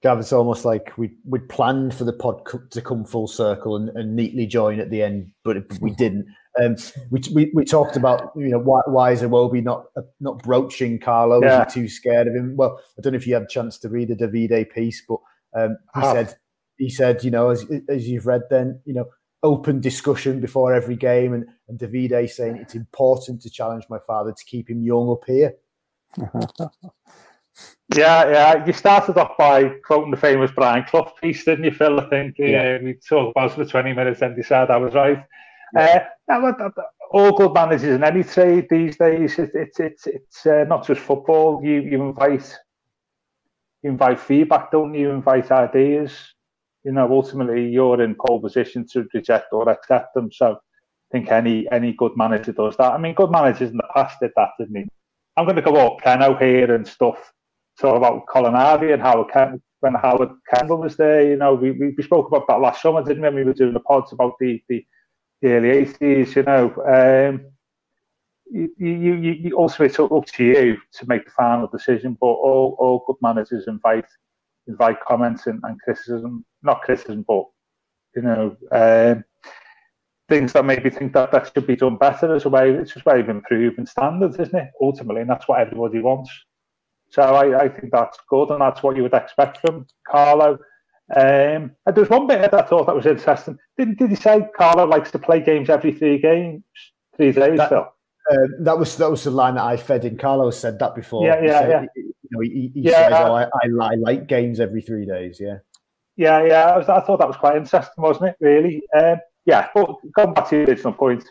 Gav, 0.02 0.20
it's 0.20 0.32
almost 0.32 0.64
like 0.64 0.98
we 0.98 1.12
we 1.26 1.40
planned 1.40 1.94
for 1.94 2.06
the 2.06 2.14
pod 2.14 2.40
to 2.72 2.82
come 2.82 3.04
full 3.04 3.28
circle 3.28 3.76
and, 3.76 3.90
and 3.90 4.16
neatly 4.16 4.46
join 4.46 4.80
at 4.80 4.90
the 4.90 5.02
end, 5.02 5.32
but 5.44 5.58
we 5.82 5.92
didn't. 5.92 6.28
Um, 6.58 6.78
we, 7.12 7.24
we, 7.34 7.52
we 7.54 7.66
talked 7.66 7.98
about 7.98 8.32
you 8.38 8.48
know 8.48 8.60
why, 8.60 8.80
why 8.86 9.12
is 9.12 9.22
Iwobi 9.22 9.62
not 9.62 9.88
uh, 9.98 10.04
not 10.22 10.42
broaching 10.44 10.98
Carlo? 10.98 11.42
Yeah. 11.42 11.66
Was 11.66 11.74
he 11.74 11.82
too 11.82 11.90
scared 11.90 12.30
of 12.30 12.36
him? 12.36 12.56
Well, 12.56 12.80
I 12.98 13.02
don't 13.02 13.12
know 13.12 13.18
if 13.18 13.28
you 13.28 13.34
had 13.34 13.44
a 13.44 13.48
chance 13.48 13.78
to 13.80 13.90
read 13.90 14.08
the 14.08 14.16
Davide 14.16 14.72
piece, 14.72 15.04
but 15.06 15.20
um, 15.54 15.76
he 15.94 16.02
said 16.04 16.36
he 16.78 16.90
said 16.90 17.22
you 17.22 17.32
know 17.32 17.50
as 17.50 17.66
as 17.90 18.08
you've 18.08 18.28
read 18.28 18.44
then 18.50 18.80
you 18.86 18.94
know 18.94 19.08
open 19.44 19.80
discussion 19.80 20.40
before 20.40 20.74
every 20.74 20.96
game, 20.96 21.34
and, 21.34 21.46
and 21.68 21.80
Davide 21.80 22.30
saying 22.30 22.58
it's 22.58 22.76
important 22.76 23.42
to 23.42 23.50
challenge 23.50 23.86
my 23.90 24.00
father 24.00 24.32
to 24.32 24.46
keep 24.46 24.70
him 24.70 24.82
young 24.82 25.10
up 25.10 25.24
here. 25.28 25.54
yeah, 27.96 28.30
yeah. 28.30 28.66
You 28.66 28.74
started 28.74 29.18
off 29.18 29.38
by 29.38 29.70
quoting 29.86 30.12
the 30.12 30.18
famous 30.18 30.52
Brian 30.52 30.84
Clough 30.86 31.14
piece, 31.22 31.44
didn't 31.46 31.66
you, 31.66 31.72
Phil? 31.72 32.00
I 32.00 32.10
think 32.10 32.36
yeah. 32.38 32.78
uh, 32.80 32.84
we 32.84 32.94
talked 32.94 33.32
about 33.36 33.52
it 33.52 33.56
for 33.56 33.66
20 33.66 33.94
minutes 33.94 34.22
and 34.22 34.36
decided 34.36 34.72
I 34.72 34.78
was 34.78 34.94
right. 34.94 35.24
Yeah. 35.76 36.08
Uh, 36.32 36.70
all 37.12 37.38
good 37.38 37.54
managers 37.54 37.96
in 37.96 38.04
any 38.04 38.24
trade 38.24 38.68
these 38.70 38.98
days, 38.98 39.38
it, 39.38 39.52
it, 39.54 39.80
it 39.80 40.00
it's 40.06 40.46
uh, 40.46 40.66
not 40.68 40.86
just 40.88 41.02
football. 41.02 41.64
You, 41.64 41.82
you 41.82 42.02
invite 42.02 42.58
you 43.84 43.92
invite 43.92 44.20
feedback, 44.20 44.72
don't 44.72 44.94
you? 44.94 45.02
you 45.02 45.10
invite 45.12 45.52
ideas 45.52 46.35
you 46.86 46.92
know, 46.92 47.12
ultimately 47.12 47.68
you're 47.68 48.02
in 48.02 48.16
pole 48.16 48.40
position 48.40 48.86
to 48.94 49.08
reject 49.14 49.52
or 49.52 49.68
accept 49.68 50.14
them. 50.14 50.32
So 50.32 50.54
I 50.54 50.58
think 51.12 51.32
any 51.32 51.68
any 51.72 51.94
good 51.94 52.12
manager 52.16 52.52
does 52.52 52.78
that. 52.78 52.94
I 52.94 52.98
mean, 52.98 53.16
good 53.16 53.32
managers 53.32 53.72
in 53.72 53.78
the 53.78 53.90
past 53.94 54.18
did 54.22 54.32
that, 54.36 54.50
didn't 54.60 54.76
he? 54.76 54.88
I'm 55.36 55.46
going 55.46 55.56
to 55.56 55.62
go 55.64 55.76
up 55.76 55.98
Preno 56.02 56.40
here 56.40 56.74
and 56.74 56.88
stuff, 56.88 57.34
talk 57.80 57.98
about 57.98 58.28
Colin 58.28 58.54
Harvey 58.54 58.92
and 58.92 59.02
Howard 59.02 59.32
Ken- 59.34 59.62
when 59.82 59.96
Howard 59.96 60.30
Kendall 60.54 60.78
was 60.78 60.96
there. 60.96 61.28
You 61.28 61.36
know, 61.36 61.56
we, 61.56 61.72
we, 61.72 61.94
we 61.98 62.04
spoke 62.04 62.28
about 62.28 62.48
that 62.48 62.62
last 62.62 62.82
summer, 62.82 63.04
didn't 63.04 63.24
we? 63.24 63.28
When 63.28 63.36
we 63.36 63.44
were 63.44 63.54
doing 63.54 63.74
the 63.74 63.82
pods 63.82 64.14
about 64.14 64.34
the, 64.40 64.62
the, 64.70 64.86
the 65.42 65.52
early 65.52 65.86
80s, 65.86 66.36
you 66.36 66.44
know. 66.44 66.66
Um, 66.88 67.46
you, 68.50 68.70
you, 68.78 69.16
you, 69.16 69.58
ultimately 69.60 69.88
it's 69.88 70.00
up 70.00 70.26
to 70.26 70.44
you 70.44 70.78
to 70.94 71.08
make 71.08 71.26
the 71.26 71.32
final 71.32 71.68
decision, 71.68 72.16
but 72.22 72.28
all, 72.28 72.78
all 72.80 73.04
good 73.08 73.18
managers 73.22 73.66
invite 73.68 74.06
invite 74.68 74.98
comments 75.08 75.48
and, 75.48 75.62
and 75.64 75.80
criticism, 75.82 76.46
not 76.64 76.82
criticism, 76.82 77.26
but 77.28 77.46
you 78.16 78.22
know, 78.22 78.56
um, 78.72 79.24
things 80.30 80.54
that 80.54 80.66
maybe 80.66 80.90
think 80.90 81.14
that 81.14 81.32
that 81.32 81.52
should 81.54 81.68
be 81.68 81.76
done 81.76 81.98
better 81.98 82.36
as 82.36 82.46
a 82.46 82.50
way. 82.50 82.72
It's 82.72 82.94
just 82.94 83.06
way 83.06 83.20
of 83.20 83.30
improving 83.30 83.86
standards, 83.86 84.38
isn't 84.40 84.56
it? 84.56 84.72
Ultimately, 84.82 85.22
and 85.22 85.30
that's 85.30 85.48
what 85.48 85.60
everybody 85.60 86.00
wants. 86.00 86.32
So 87.10 87.22
I, 87.22 87.66
I 87.66 87.70
think 87.70 87.92
that's 87.92 88.18
good, 88.30 88.50
and 88.50 88.62
that's 88.62 88.82
what 88.82 88.96
you 88.96 89.04
would 89.04 89.14
expect 89.14 89.60
from 89.60 89.86
Carlo. 90.08 90.58
Um, 91.16 91.72
and 91.86 91.96
there's 91.96 92.10
one 92.10 92.26
bit 92.26 92.42
that 92.42 92.54
I 92.54 92.64
thought 92.64 92.88
that 92.88 92.96
was 92.96 93.06
interesting. 93.06 93.58
Did, 93.78 93.98
did 93.98 94.10
he 94.10 94.16
say 94.16 94.48
Carlo 94.58 94.86
likes 94.88 95.12
to 95.12 95.20
play 95.20 95.40
games 95.40 95.70
every 95.70 95.94
three 95.94 96.18
games, 96.20 96.64
three 97.16 97.32
days? 97.32 97.58
That, 97.58 97.94
uh, 98.32 98.48
that 98.60 98.78
was 98.78 98.98
that 98.98 99.10
was 99.10 99.24
the 99.24 99.32
line 99.32 99.56
that 99.56 99.64
I 99.64 99.78
fed 99.78 100.06
in. 100.06 100.18
Carlos 100.18 100.58
said 100.58 100.80
that 100.80 100.96
before. 100.96 101.26
Yeah, 101.26 101.42
yeah, 101.44 101.68
yeah. 101.68 101.86
You 101.96 102.14
know, 102.32 102.40
he, 102.40 102.72
he 102.74 102.82
yeah, 102.82 103.10
says, 103.10 103.14
"Oh, 103.14 103.34
I, 103.34 103.44
I, 103.44 103.92
I, 103.92 103.96
like 103.96 104.28
games 104.28 104.60
every 104.60 104.82
three 104.82 105.06
days." 105.06 105.40
Yeah. 105.40 105.58
Yeah, 106.18 106.44
yeah. 106.46 106.66
I, 106.66 106.78
was, 106.78 106.90
I 106.90 107.02
thought 107.02 107.20
that 107.20 107.28
was 107.28 107.38
quite 107.38 107.58
interesting, 107.58 107.92
wasn't 107.98 108.30
it? 108.30 108.36
Really. 108.40 108.82
Um, 108.98 109.18
yeah. 109.46 109.68
But 109.76 109.96
going 110.16 110.34
back 110.34 110.50
to 110.50 110.58
the 110.66 110.72
original 110.72 110.94
point, 110.94 111.24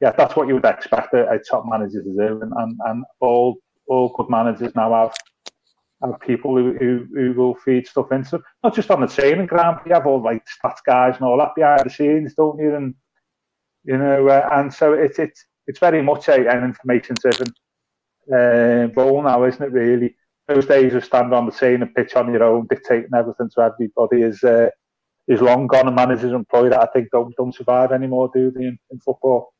yeah, 0.00 0.12
that's 0.12 0.36
what 0.36 0.48
you 0.48 0.54
would 0.54 0.64
expect 0.64 1.12
a, 1.12 1.28
a 1.30 1.38
top 1.38 1.64
manager 1.66 2.02
to 2.02 2.08
do, 2.08 2.40
and, 2.42 2.52
and, 2.56 2.78
and 2.86 3.04
all 3.20 3.56
all 3.88 4.12
good 4.16 4.30
managers 4.30 4.74
now 4.74 4.92
have 4.92 5.14
have 6.02 6.20
people 6.20 6.56
who, 6.56 6.74
who, 6.74 7.06
who 7.14 7.32
will 7.32 7.54
feed 7.54 7.86
stuff 7.86 8.12
into 8.12 8.40
not 8.62 8.74
just 8.74 8.90
on 8.90 9.00
the 9.00 9.06
training 9.06 9.46
ground. 9.46 9.78
but 9.78 9.86
You 9.86 9.94
have 9.94 10.06
all 10.06 10.22
like 10.22 10.44
stats 10.46 10.78
guys 10.84 11.16
and 11.16 11.24
all 11.24 11.38
that 11.38 11.54
behind 11.54 11.82
the 11.84 11.90
scenes, 11.90 12.34
don't 12.34 12.58
you? 12.58 12.74
And 12.74 12.94
you 13.84 13.96
know, 13.96 14.28
uh, 14.28 14.48
and 14.52 14.72
so 14.72 14.92
it's 14.92 15.18
it's 15.18 15.44
it's 15.66 15.78
very 15.78 16.02
much 16.02 16.28
a, 16.28 16.48
an 16.48 16.64
information 16.64 17.16
driven 17.20 17.48
uh, 18.32 18.92
role 18.94 19.22
now, 19.22 19.44
isn't 19.44 19.62
it? 19.62 19.72
Really, 19.72 20.16
those 20.48 20.66
days 20.66 20.94
of 20.94 21.04
standing 21.04 21.32
on 21.32 21.46
the 21.46 21.52
scene 21.52 21.82
and 21.82 21.94
pitch 21.94 22.14
on 22.14 22.32
your 22.32 22.44
own, 22.44 22.66
dictating 22.68 23.10
everything 23.16 23.50
to 23.54 23.60
everybody 23.60 24.22
is 24.22 24.42
uh, 24.44 24.68
is 25.28 25.40
long 25.40 25.66
gone. 25.66 25.86
And 25.86 25.96
managers 25.96 26.32
employed 26.32 26.72
that 26.72 26.82
I 26.82 26.86
think 26.92 27.08
don't 27.10 27.34
don't 27.36 27.54
survive 27.54 27.92
anymore, 27.92 28.30
do 28.34 28.50
they? 28.50 28.64
In, 28.64 28.78
in 28.90 28.98
football. 29.00 29.52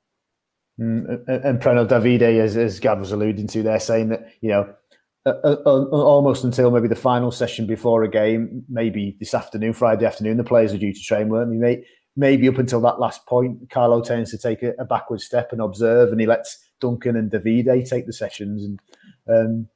Mm, 0.78 1.26
and 1.26 1.60
Preno 1.60 1.86
Davide, 1.86 2.38
as, 2.38 2.54
as 2.56 2.80
Gav 2.80 3.00
was 3.00 3.10
alluding 3.10 3.46
to, 3.48 3.62
they're 3.62 3.80
saying 3.80 4.10
that 4.10 4.30
you 4.40 4.50
know 4.50 4.74
uh, 5.26 5.56
uh, 5.66 5.84
almost 5.90 6.44
until 6.44 6.70
maybe 6.70 6.86
the 6.86 6.94
final 6.94 7.32
session 7.32 7.66
before 7.66 8.04
a 8.04 8.08
game, 8.08 8.64
maybe 8.68 9.16
this 9.18 9.34
afternoon, 9.34 9.72
Friday 9.72 10.06
afternoon, 10.06 10.36
the 10.36 10.44
players 10.44 10.72
are 10.72 10.78
due 10.78 10.92
to 10.92 11.00
train, 11.00 11.28
weren't 11.28 11.60
they? 11.60 11.84
Maybe 12.16 12.48
up 12.48 12.58
until 12.58 12.80
that 12.80 12.98
last 12.98 13.26
point, 13.26 13.68
Carlo 13.70 14.00
tends 14.02 14.30
to 14.30 14.38
take 14.38 14.62
a, 14.62 14.72
a 14.78 14.84
backward 14.84 15.20
step 15.20 15.52
and 15.52 15.60
observe, 15.60 16.10
and 16.10 16.20
he 16.20 16.26
lets 16.26 16.58
Duncan 16.80 17.16
and 17.16 17.30
Davide 17.30 17.88
take 17.88 18.06
the 18.06 18.12
sessions. 18.12 18.64
And 18.64 18.80
um, 19.28 19.68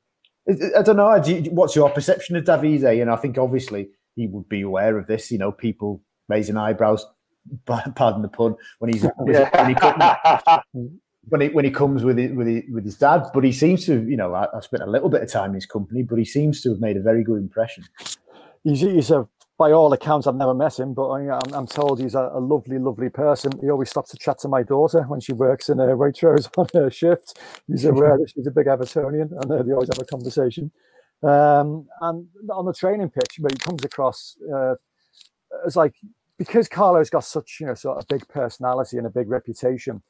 I, 0.49 0.79
I, 0.79 0.83
don't 0.83 0.97
know. 0.97 1.21
Do 1.23 1.35
you, 1.35 1.51
what's 1.51 1.77
your 1.77 1.91
perception 1.91 2.37
of 2.37 2.45
Davide? 2.45 3.01
And 3.01 3.11
I 3.11 3.17
think 3.17 3.39
obviously 3.39 3.91
he 4.17 4.27
would 4.27 4.49
be 4.49 4.63
aware 4.63 4.97
of 4.99 5.07
this. 5.07 5.31
You 5.31 5.39
know, 5.39 5.53
people 5.53 6.03
raising 6.29 6.57
eyebrows. 6.57 7.05
Pardon 7.67 8.23
the 8.23 8.29
pun. 8.29 8.57
When 8.79 8.93
he's 8.93 9.05
when, 9.17 9.35
he, 9.35 9.41
when 9.43 11.41
he 11.41 11.49
when 11.49 11.65
he 11.65 11.71
comes 11.71 12.05
with 12.05 12.19
it, 12.19 12.35
with 12.35 12.47
his, 12.47 12.63
with 12.71 12.85
his 12.85 12.97
dad, 12.97 13.25
but 13.33 13.45
he 13.45 13.53
seems 13.53 13.87
to. 13.87 14.03
You 14.03 14.17
know, 14.17 14.35
I, 14.35 14.47
have 14.53 14.65
spent 14.65 14.83
a 14.83 14.91
little 14.91 15.09
bit 15.09 15.23
of 15.23 15.31
time 15.31 15.51
in 15.51 15.55
his 15.55 15.67
company, 15.67 16.03
but 16.03 16.19
he 16.19 16.25
seems 16.25 16.63
to 16.63 16.71
have 16.71 16.81
made 16.81 16.97
a 16.97 17.03
very 17.03 17.23
good 17.25 17.39
impression. 17.39 17.85
He's, 18.65 18.81
he's 18.81 19.11
a 19.11 19.27
by 19.61 19.73
all 19.73 19.93
accounts, 19.93 20.27
I've 20.27 20.37
never 20.37 20.55
met 20.55 20.79
him, 20.79 20.95
but 20.95 21.09
I, 21.11 21.39
am 21.55 21.67
told 21.67 22.01
he's 22.01 22.15
a, 22.15 22.31
a, 22.33 22.41
lovely, 22.41 22.79
lovely 22.79 23.11
person. 23.11 23.53
He 23.61 23.69
always 23.69 23.91
stops 23.91 24.11
to 24.13 24.17
chat 24.17 24.39
to 24.39 24.49
my 24.49 24.63
daughter 24.63 25.03
when 25.03 25.21
she 25.21 25.35
works 25.35 25.69
in 25.69 25.79
a 25.79 25.89
Waitrose 25.89 26.49
on 26.57 26.67
her 26.73 26.89
shift. 26.89 27.39
He's 27.67 27.85
aware 27.95 28.17
that 28.17 28.31
she's 28.35 28.47
a 28.47 28.51
big 28.51 28.69
Evertonian, 28.69 29.31
and 29.39 29.53
uh, 29.53 29.63
they 29.63 29.73
always 29.73 29.91
have 29.91 30.01
a 30.01 30.07
conversation. 30.07 30.73
Um, 31.23 31.87
and 32.01 32.27
on 32.51 32.65
the 32.65 32.73
training 32.73 33.11
pitch, 33.11 33.37
but 33.39 33.53
he 33.53 33.59
comes 33.59 33.85
across 33.85 34.39
uh, 34.51 34.77
as 35.67 35.77
like 35.77 35.95
because 36.39 36.67
Carlo's 36.67 37.11
got 37.11 37.25
such 37.25 37.59
you 37.61 37.67
know 37.67 37.75
sort 37.75 37.99
of 37.99 38.09
big 38.09 38.27
personality 38.29 38.97
and 38.97 39.07
a 39.07 39.11
big 39.11 39.29
reputation 39.29 40.03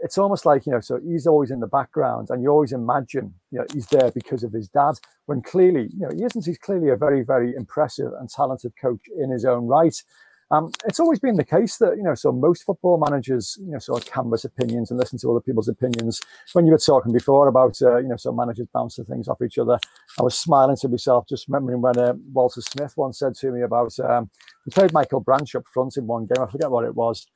it's 0.00 0.18
almost 0.18 0.46
like 0.46 0.66
you 0.66 0.72
know 0.72 0.80
so 0.80 0.98
he's 1.04 1.26
always 1.26 1.50
in 1.50 1.60
the 1.60 1.66
background 1.66 2.28
and 2.30 2.42
you 2.42 2.48
always 2.48 2.72
imagine 2.72 3.34
you 3.50 3.58
know 3.58 3.66
he's 3.72 3.86
there 3.86 4.10
because 4.12 4.42
of 4.42 4.52
his 4.52 4.68
dad 4.68 4.94
when 5.26 5.42
clearly 5.42 5.88
you 5.92 6.00
know 6.00 6.10
he 6.14 6.24
isn't 6.24 6.44
he's 6.44 6.58
clearly 6.58 6.88
a 6.88 6.96
very 6.96 7.22
very 7.22 7.54
impressive 7.54 8.12
and 8.18 8.28
talented 8.28 8.72
coach 8.80 9.00
in 9.18 9.30
his 9.30 9.44
own 9.44 9.66
right. 9.66 10.02
Um, 10.50 10.72
it's 10.86 10.98
always 10.98 11.18
been 11.18 11.36
the 11.36 11.44
case 11.44 11.76
that 11.76 11.98
you 11.98 12.02
know 12.02 12.14
so 12.14 12.32
most 12.32 12.64
football 12.64 12.96
managers 12.96 13.58
you 13.60 13.70
know 13.70 13.78
sort 13.78 14.02
of 14.02 14.10
canvas 14.10 14.46
opinions 14.46 14.90
and 14.90 14.98
listen 14.98 15.18
to 15.18 15.30
other 15.30 15.42
people's 15.42 15.68
opinions. 15.68 16.22
When 16.54 16.64
you 16.64 16.72
were 16.72 16.78
talking 16.78 17.12
before 17.12 17.48
about 17.48 17.76
uh, 17.82 17.98
you 17.98 18.08
know 18.08 18.16
so 18.16 18.32
managers 18.32 18.66
bouncing 18.72 19.04
things 19.04 19.28
off 19.28 19.42
each 19.42 19.58
other 19.58 19.78
i 20.18 20.22
was 20.22 20.38
smiling 20.38 20.76
to 20.76 20.88
myself 20.88 21.26
just 21.28 21.48
remembering 21.48 21.82
when 21.82 21.98
uh, 21.98 22.14
walter 22.32 22.62
smith 22.62 22.94
once 22.96 23.18
said 23.18 23.34
to 23.34 23.50
me 23.50 23.60
about 23.60 23.92
um, 24.00 24.30
he 24.64 24.70
played 24.70 24.92
michael 24.92 25.20
branch 25.20 25.54
up 25.54 25.64
front 25.72 25.96
in 25.98 26.06
one 26.06 26.26
game 26.26 26.42
i 26.42 26.50
forget 26.50 26.70
what 26.70 26.84
it 26.84 26.94
was 26.94 27.26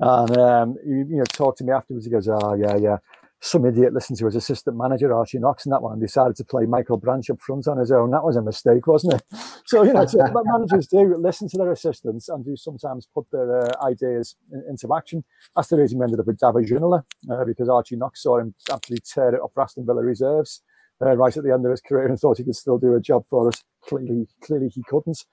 and 0.00 0.38
um, 0.38 0.76
he, 0.84 0.90
you 0.90 1.16
know, 1.18 1.24
talked 1.24 1.58
to 1.58 1.64
me 1.64 1.72
afterwards. 1.72 2.06
He 2.06 2.12
goes, 2.12 2.28
"Oh 2.28 2.54
yeah, 2.54 2.76
yeah." 2.76 2.96
some 3.44 3.66
idiot 3.66 3.92
listened 3.92 4.16
to 4.16 4.24
his 4.24 4.36
assistant 4.36 4.76
manager 4.76 5.12
Archie 5.12 5.40
Knox 5.40 5.66
in 5.66 5.70
that 5.70 5.82
one 5.82 5.92
and 5.92 6.00
decided 6.00 6.36
to 6.36 6.44
play 6.44 6.64
Michael 6.64 6.96
Branch 6.96 7.28
up 7.28 7.40
front 7.40 7.66
on 7.66 7.76
his 7.76 7.90
own. 7.90 8.12
That 8.12 8.22
was 8.22 8.36
a 8.36 8.42
mistake, 8.42 8.86
wasn't 8.86 9.14
it? 9.14 9.22
So 9.64 9.84
you 9.84 9.92
know, 9.92 10.04
so 10.04 10.18
managers 10.44 10.88
do 10.88 11.16
listen 11.16 11.48
to 11.48 11.56
their 11.56 11.70
assistants 11.70 12.28
and 12.28 12.44
do 12.44 12.56
sometimes 12.56 13.08
put 13.14 13.26
their 13.30 13.60
uh, 13.60 13.86
ideas 13.86 14.34
in, 14.52 14.62
into 14.68 14.92
action. 14.92 15.24
That's 15.54 15.68
the 15.68 15.78
reason 15.78 15.98
we 15.98 16.04
ended 16.04 16.20
up 16.20 16.26
with 16.26 16.38
David 16.38 16.66
Ginola 16.66 17.04
uh, 17.30 17.44
because 17.44 17.68
Archie 17.68 17.96
Knox 17.96 18.22
saw 18.22 18.38
him 18.38 18.54
absolutely 18.70 19.02
tear 19.06 19.34
it 19.34 19.40
up 19.40 19.52
for 19.54 19.62
Aston 19.62 19.86
Villa 19.86 20.02
reserves 20.02 20.62
uh, 21.00 21.16
right 21.16 21.34
at 21.36 21.44
the 21.44 21.52
end 21.52 21.64
of 21.64 21.70
his 21.70 21.80
career 21.80 22.06
and 22.06 22.18
thought 22.18 22.38
he 22.38 22.44
could 22.44 22.56
still 22.56 22.76
do 22.76 22.94
a 22.94 23.00
job 23.00 23.24
for 23.30 23.48
us. 23.48 23.62
Clearly, 23.86 24.26
clearly 24.42 24.68
he 24.68 24.82
couldn't. 24.82 25.24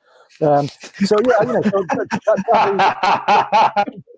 Um, 0.41 0.67
so 1.05 1.15
yeah, 1.27 1.41
you 1.41 1.53
know, 1.53 1.61
so 1.61 1.83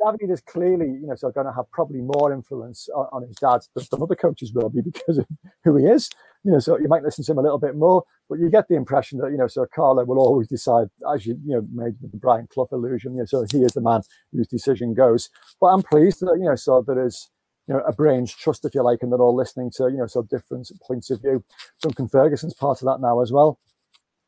Davide, 0.02 0.32
is 0.32 0.42
clearly, 0.42 0.88
you 0.88 1.08
know, 1.08 1.16
so 1.16 1.32
going 1.32 1.48
to 1.48 1.54
have 1.54 1.70
probably 1.72 2.02
more 2.02 2.32
influence 2.34 2.90
on, 2.96 3.08
on 3.12 3.28
his 3.28 3.36
dad 3.38 3.62
than 3.76 3.86
some 3.86 4.04
other 4.04 4.16
coaches 4.16 4.54
will 4.54 4.70
be 4.70 4.82
because 4.82 5.18
of 5.18 5.26
who 5.64 5.78
he 5.78 5.86
is. 5.86 6.10
You 6.44 6.52
know, 6.52 6.60
so 6.60 6.78
you 6.80 6.88
might 6.88 7.04
listen 7.04 7.24
to 7.24 7.32
him 7.32 7.38
a 7.38 7.42
little 7.42 7.60
bit 7.60 7.76
more, 7.76 8.04
but 8.30 8.40
you 8.40 8.50
get 8.50 8.68
the 8.68 8.76
impression 8.76 9.20
that 9.20 9.32
you 9.32 9.38
know, 9.38 9.48
so 9.48 9.66
Carlo 9.74 10.04
will 10.06 10.20
always 10.20 10.48
decide, 10.48 10.88
as 11.14 11.26
you 11.26 11.38
you 11.46 11.56
know, 11.56 11.68
made 11.72 11.96
the 12.02 12.18
Brian 12.18 12.48
Clough 12.52 12.68
illusion. 12.72 13.14
You 13.14 13.20
know, 13.20 13.26
so 13.26 13.46
he 13.52 13.64
is 13.64 13.74
the 13.74 13.82
man 13.82 14.02
whose 14.32 14.48
decision 14.48 14.94
goes. 14.94 15.30
But 15.60 15.68
I'm 15.68 15.84
pleased 15.84 16.20
that 16.22 16.38
you 16.40 16.46
know, 16.46 16.56
so 16.56 16.84
there 16.86 17.06
is 17.06 17.30
you 17.68 17.76
know, 17.76 17.82
a 17.88 17.94
brain's 17.94 18.34
trust, 18.34 18.66
if 18.66 18.76
you 18.76 18.84
like, 18.84 19.00
and 19.02 19.12
they're 19.12 19.22
all 19.22 19.36
listening 19.36 19.72
to, 19.76 19.84
you 19.84 19.98
know, 19.98 20.08
so 20.08 20.24
different 20.24 20.70
points 20.86 21.10
of 21.10 21.22
view. 21.22 21.44
Duncan 21.82 22.08
Ferguson's 22.08 22.54
part 22.54 22.82
of 22.82 22.88
that 22.88 23.00
now 23.02 23.22
as 23.22 23.32
well. 23.32 23.60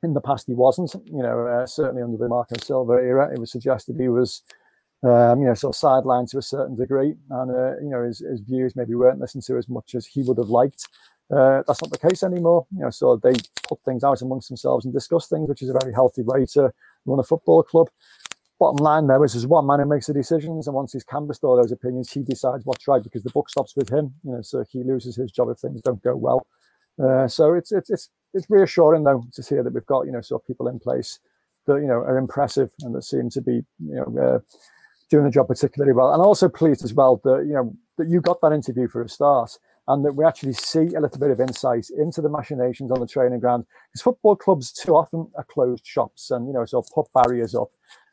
In 0.04 0.14
the 0.14 0.22
past, 0.22 0.47
he 0.47 0.54
wasn't, 0.54 0.93
you 1.06 1.24
know, 1.24 1.47
uh, 1.47 1.66
certainly 1.66 2.01
under 2.01 2.18
the 2.18 2.28
Marco 2.28 2.56
Silva 2.62 2.93
era, 2.93 3.32
it 3.34 3.39
was 3.39 3.51
suggested 3.51 3.95
he 3.97 4.10
was, 4.10 4.41
um, 5.04 5.41
you 5.41 5.47
know, 5.47 5.54
sort 5.54 5.76
of 5.76 5.82
sidelined 5.82 6.30
to 6.32 6.38
a 6.38 6.41
certain 6.41 6.76
degree, 6.76 7.16
and, 7.30 7.51
uh, 7.51 7.80
you 7.82 7.89
know, 7.89 8.04
his, 8.04 8.20
his 8.20 8.41
views 8.41 8.76
maybe 8.76 8.95
weren't 8.95 9.20
listened 9.20 9.43
to 9.45 9.58
as 9.58 9.70
much 9.70 9.95
as 9.95 10.06
he 10.06 10.22
would 10.24 10.38
have 10.38 10.49
liked. 10.49 10.88
Uh, 11.32 11.64
that's 11.66 11.82
not 11.82 11.89
the 11.89 12.10
case 12.10 12.22
anymore, 12.22 12.68
you 12.72 12.82
know, 12.82 12.89
so 12.89 13.16
they 13.16 13.34
put 13.68 13.82
things 13.86 14.04
out 14.04 14.22
amongst 14.22 14.49
themselves 14.49 14.86
and 14.86 14.93
discuss 14.93 15.28
things, 15.28 15.47
which 15.47 15.62
is 15.62 15.70
a 15.70 15.80
very 15.82 15.93
healthy 15.93 16.22
way 16.22 16.45
to 16.45 16.72
run 17.06 17.20
a 17.20 17.24
football 17.24 17.64
club 17.64 17.88
bottom 18.60 18.78
line 18.78 19.08
there's 19.08 19.45
one 19.45 19.66
man 19.68 19.80
who 19.80 19.86
makes 19.86 20.08
the 20.08 20.14
decisions 20.14 20.68
and 20.68 20.76
once 20.76 20.93
he's 20.93 21.04
canvassed 21.04 21.43
all 21.43 21.58
those 21.58 21.74
opinions 21.74 22.12
he 22.12 22.22
decides 22.24 22.66
what's 22.66 22.88
right 22.88 23.04
because 23.04 23.24
the 23.24 23.30
book 23.32 23.49
stops 23.49 23.76
with 23.76 23.89
him 23.89 24.14
you 24.24 24.32
know 24.32 24.41
so 24.41 24.64
he 24.70 24.84
loses 24.84 25.18
his 25.18 25.32
job 25.32 25.49
if 25.49 25.58
things 25.58 25.82
don't 25.82 26.01
go 26.01 26.16
well 26.16 26.47
uh, 27.04 27.28
so 27.28 27.54
it's 27.54 27.74
it's 27.74 27.89
it's 27.89 28.10
it's 28.34 28.49
reassuring 28.49 29.03
though 29.03 29.23
to 29.34 29.41
hear 29.43 29.63
that 29.63 29.73
we've 29.73 29.86
got 29.86 30.05
you 30.05 30.11
know 30.11 30.21
sort 30.21 30.41
of 30.41 30.47
people 30.47 30.67
in 30.67 30.79
place 30.79 31.19
that 31.65 31.75
you 31.75 31.88
know 31.88 31.95
are 31.95 32.17
impressive 32.17 32.71
and 32.81 32.93
that 32.95 33.03
seem 33.03 33.29
to 33.29 33.41
be 33.41 33.63
you 33.79 33.95
know 33.95 34.21
uh, 34.21 34.39
doing 35.09 35.25
the 35.25 35.31
job 35.31 35.47
particularly 35.47 35.93
well. 35.93 36.13
And 36.13 36.21
also 36.21 36.49
pleased 36.49 36.84
as 36.84 36.93
well 36.93 37.21
that 37.23 37.45
you 37.47 37.53
know 37.53 37.75
that 37.97 38.09
you 38.09 38.21
got 38.21 38.41
that 38.41 38.53
interview 38.53 38.88
for 38.88 39.01
a 39.01 39.09
start 39.09 39.57
and 39.88 40.03
that 40.05 40.13
we 40.13 40.25
actually 40.25 40.53
see 40.53 40.95
a 40.95 40.99
little 40.99 41.19
bit 41.19 41.29
of 41.29 41.41
insight 41.41 41.88
into 41.97 42.21
the 42.21 42.29
machinations 42.29 42.89
on 42.89 42.99
the 42.99 43.07
training 43.07 43.39
ground. 43.39 43.65
Because 43.91 44.01
football 44.01 44.36
clubs 44.36 44.71
too 44.71 44.95
often 44.95 45.27
are 45.38 45.43
closed 45.43 45.86
shops 45.86 46.31
and 46.31 46.47
you 46.47 46.53
know 46.53 46.65
so 46.65 46.84
put 46.93 47.07
barriers 47.13 47.53
up. 47.55 47.69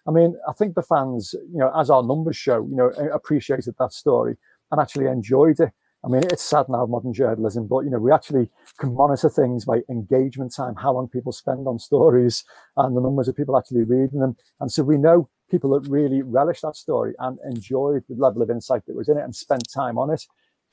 I 0.07 0.13
mean, 0.13 0.37
I 0.49 0.53
think 0.53 0.75
the 0.75 0.83
fans, 0.83 1.35
you 1.53 1.59
know, 1.59 1.73
as 1.79 1.91
our 1.91 2.03
numbers 2.03 2.37
show, 2.37 2.67
you 2.67 2.75
know, 2.75 2.89
appreciated 3.13 3.75
that 3.79 3.93
story 3.93 4.37
and 4.73 4.81
actually 4.81 5.07
enjoyed 5.07 5.61
it. 5.61 5.73
I 6.03 6.09
mean, 6.09 6.23
it's 6.25 6.43
sad 6.43 6.67
now, 6.69 6.87
modern 6.87 7.13
journalism, 7.13 7.67
but 7.67 7.81
you 7.81 7.91
know, 7.91 7.99
we 7.99 8.11
actually 8.11 8.49
can 8.79 8.95
monitor 8.95 9.29
things 9.29 9.67
by 9.67 9.81
engagement 9.91 10.55
time, 10.55 10.75
how 10.77 10.95
long 10.95 11.09
people 11.09 11.33
spend 11.33 11.67
on 11.67 11.79
stories, 11.79 12.45
and 12.77 12.97
the 12.97 13.01
numbers 13.01 13.29
of 13.29 13.37
people 13.37 13.57
actually 13.57 13.85
reading 13.85 14.21
them. 14.21 14.37
And 14.61 14.73
so 14.73 14.83
we 14.83 14.97
know 14.97 15.29
people 15.51 15.71
that 15.79 15.91
really 15.91 16.23
relish 16.23 16.63
that 16.63 16.77
story 16.77 17.13
and 17.19 17.39
enjoyed 17.45 18.05
the 18.09 18.15
level 18.15 18.41
of 18.41 18.51
insight 18.51 18.87
that 18.87 18.97
was 18.97 19.09
in 19.09 19.19
it 19.19 19.25
and 19.25 19.37
spent 19.37 19.69
time 19.73 19.99
on 19.99 20.11
it. 20.11 20.27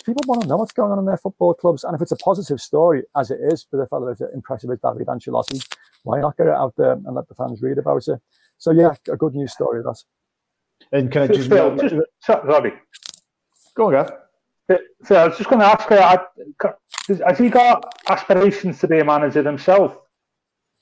People 0.06 0.22
want 0.28 0.44
to 0.44 0.48
know 0.48 0.58
what's 0.58 0.72
going 0.72 0.92
on 0.92 1.00
in 1.00 1.06
their 1.06 1.18
football 1.18 1.54
clubs, 1.54 1.84
and 1.84 1.94
if 1.96 2.02
it's 2.02 2.12
a 2.12 2.18
positive 2.18 2.62
story, 2.62 3.04
as 3.18 3.30
it 3.32 3.40
is 3.42 3.66
for 3.70 3.78
the 3.78 3.88
fellow 3.88 4.08
as 4.08 4.22
impressive 4.34 4.70
as 4.70 4.78
Davide 4.80 5.08
Ancelotti, 5.08 5.68
why 6.04 6.22
not 6.22 6.38
get 6.38 6.48
it 6.48 6.54
out 6.54 6.76
there 6.78 6.94
and 6.94 7.16
let 7.16 7.28
the 7.28 7.36
fans 7.36 7.62
read 7.62 7.80
about 7.80 8.08
it? 8.08 8.22
So 8.60 8.72
yeah, 8.72 8.92
a 9.12 9.18
good 9.18 9.34
news 9.36 9.52
story. 9.52 9.82
That's. 9.84 10.06
And 10.92 11.12
can 11.12 11.24
I 11.24 11.28
just, 11.28 11.50
Phil, 11.50 11.76
just 11.76 11.96
sorry. 12.22 12.74
Go 13.76 13.88
on, 13.88 13.94
Gav. 13.94 14.12
So 15.04 15.16
I 15.16 15.28
was 15.28 15.38
just 15.38 15.50
going 15.50 15.62
to 15.62 15.66
ask 15.66 15.90
you, 15.90 17.24
has 17.26 17.38
he 17.38 17.50
got 17.50 17.86
aspirations 18.10 18.80
to 18.80 18.88
be 18.88 19.00
a 19.00 19.06
manager 19.06 19.42
himself? 19.42 19.98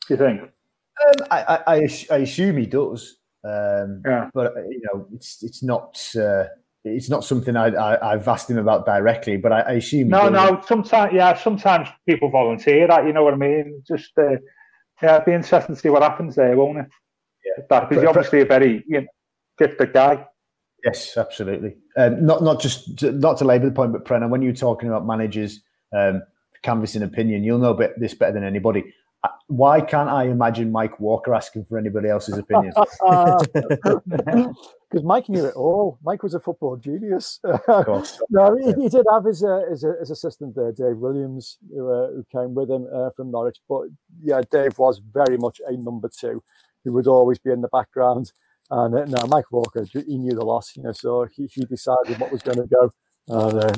Do 0.08 0.14
you 0.14 0.18
think? 0.18 0.42
Um, 0.42 1.28
I, 1.30 1.60
I, 1.68 1.90
I, 2.12 2.18
assume 2.18 2.58
he 2.58 2.66
does. 2.66 3.18
Um, 3.44 4.02
yeah. 4.06 4.30
But 4.34 4.58
uh, 4.58 4.62
you 4.70 4.82
know, 4.84 5.08
it's 5.14 5.44
it's 5.44 5.62
not 5.62 6.00
uh, 6.16 6.46
it's 6.84 7.10
not 7.10 7.24
something 7.24 7.56
I, 7.56 7.68
I 7.76 8.12
have 8.12 8.28
asked 8.28 8.50
him 8.50 8.58
about 8.58 8.86
directly. 8.86 9.38
But 9.38 9.52
I, 9.52 9.60
I 9.62 9.72
assume. 9.74 10.10
No, 10.10 10.30
no. 10.30 10.62
Sometimes, 10.66 11.14
yeah. 11.14 11.36
Sometimes 11.36 11.90
people 12.08 12.30
volunteer 12.30 12.88
that. 12.88 13.06
You 13.06 13.14
know 13.14 13.24
what 13.24 13.34
I 13.34 13.38
mean? 13.38 13.84
Just 13.88 14.12
uh, 14.18 14.38
yeah, 15.02 15.16
it'd 15.16 15.26
be 15.26 15.34
interesting 15.34 15.76
to 15.76 15.82
see 15.82 15.90
what 15.90 16.02
happens 16.02 16.36
there, 16.36 16.56
won't 16.56 16.80
it? 16.80 16.88
Yeah. 17.46 17.66
That 17.70 17.90
because 17.90 18.04
he's 18.04 18.10
obviously 18.10 18.42
a 18.42 18.46
very 18.46 18.84
you 18.88 19.02
know, 19.02 19.08
gifted 19.60 19.94
guy. 19.94 20.26
Yes, 20.86 21.18
absolutely. 21.18 21.76
Um, 21.98 22.24
not 22.26 22.44
not 22.44 22.62
just 22.62 23.04
not 23.04 23.38
to 23.40 23.46
labour 23.46 23.66
the 23.66 23.72
point, 23.72 23.92
but 23.92 24.06
Prena, 24.06 24.30
when 24.30 24.42
you're 24.44 24.54
talking 24.54 24.88
about 24.88 25.06
managers 25.06 25.62
um, 25.92 26.22
canvassing 26.62 27.02
opinion, 27.02 27.44
you'll 27.44 27.58
know 27.58 27.74
bit, 27.74 28.00
this 28.00 28.14
better 28.14 28.34
than 28.34 28.44
anybody. 28.44 28.94
Uh, 29.24 29.30
why 29.48 29.82
can't 29.82 30.10
I 30.10 30.26
imagine 30.26 30.72
Mike 30.72 31.00
Walker 31.00 31.34
asking 31.34 31.66
for 31.66 31.80
anybody 31.80 32.10
else's 32.10 32.38
opinion? 32.38 32.74
Because 34.96 35.04
Mike 35.04 35.28
knew 35.28 35.44
it 35.44 35.56
all. 35.56 36.00
Mike 36.04 36.24
was 36.24 36.36
a 36.36 36.40
football 36.40 36.78
genius. 36.78 37.42
no, 38.30 38.56
he, 38.58 38.82
he, 38.82 38.88
did 38.88 39.06
have 39.12 39.26
his, 39.26 39.44
uh, 39.44 39.64
his, 39.70 39.84
uh, 39.84 39.94
his 40.00 40.10
assistant 40.10 40.56
there, 40.56 40.72
Dave 40.72 40.98
Williams, 40.98 41.58
who, 41.70 41.92
uh, 41.92 42.12
who 42.12 42.26
came 42.32 42.54
with 42.54 42.72
him 42.72 42.88
uh, 42.94 43.10
from 43.10 43.30
Norwich. 43.30 43.58
But 43.68 43.88
yeah, 44.24 44.42
Dave 44.50 44.78
was 44.78 45.00
very 45.00 45.38
much 45.38 45.60
a 45.68 45.76
number 45.76 46.08
two 46.08 46.42
who 46.86 46.94
would 46.94 47.08
always 47.08 47.40
be 47.40 47.52
in 47.52 47.60
the 47.60 47.68
background. 47.68 48.32
And 48.72 48.95
uh, 48.95 49.05
no, 49.05 49.28
Mike 49.28 49.51
Walker, 49.51 49.84
he 49.84 50.18
knew 50.18 50.34
the 50.34 50.43
loss, 50.43 50.76
you 50.76 50.84
know, 50.84 50.91
so 50.91 51.28
he, 51.32 51.47
he 51.53 51.66
decided 51.66 52.20
what 52.20 52.32
was 52.32 52.41
going 52.41 52.57
to 52.57 52.68
go. 52.68 52.91
And 53.28 53.59
uh, 53.59 53.72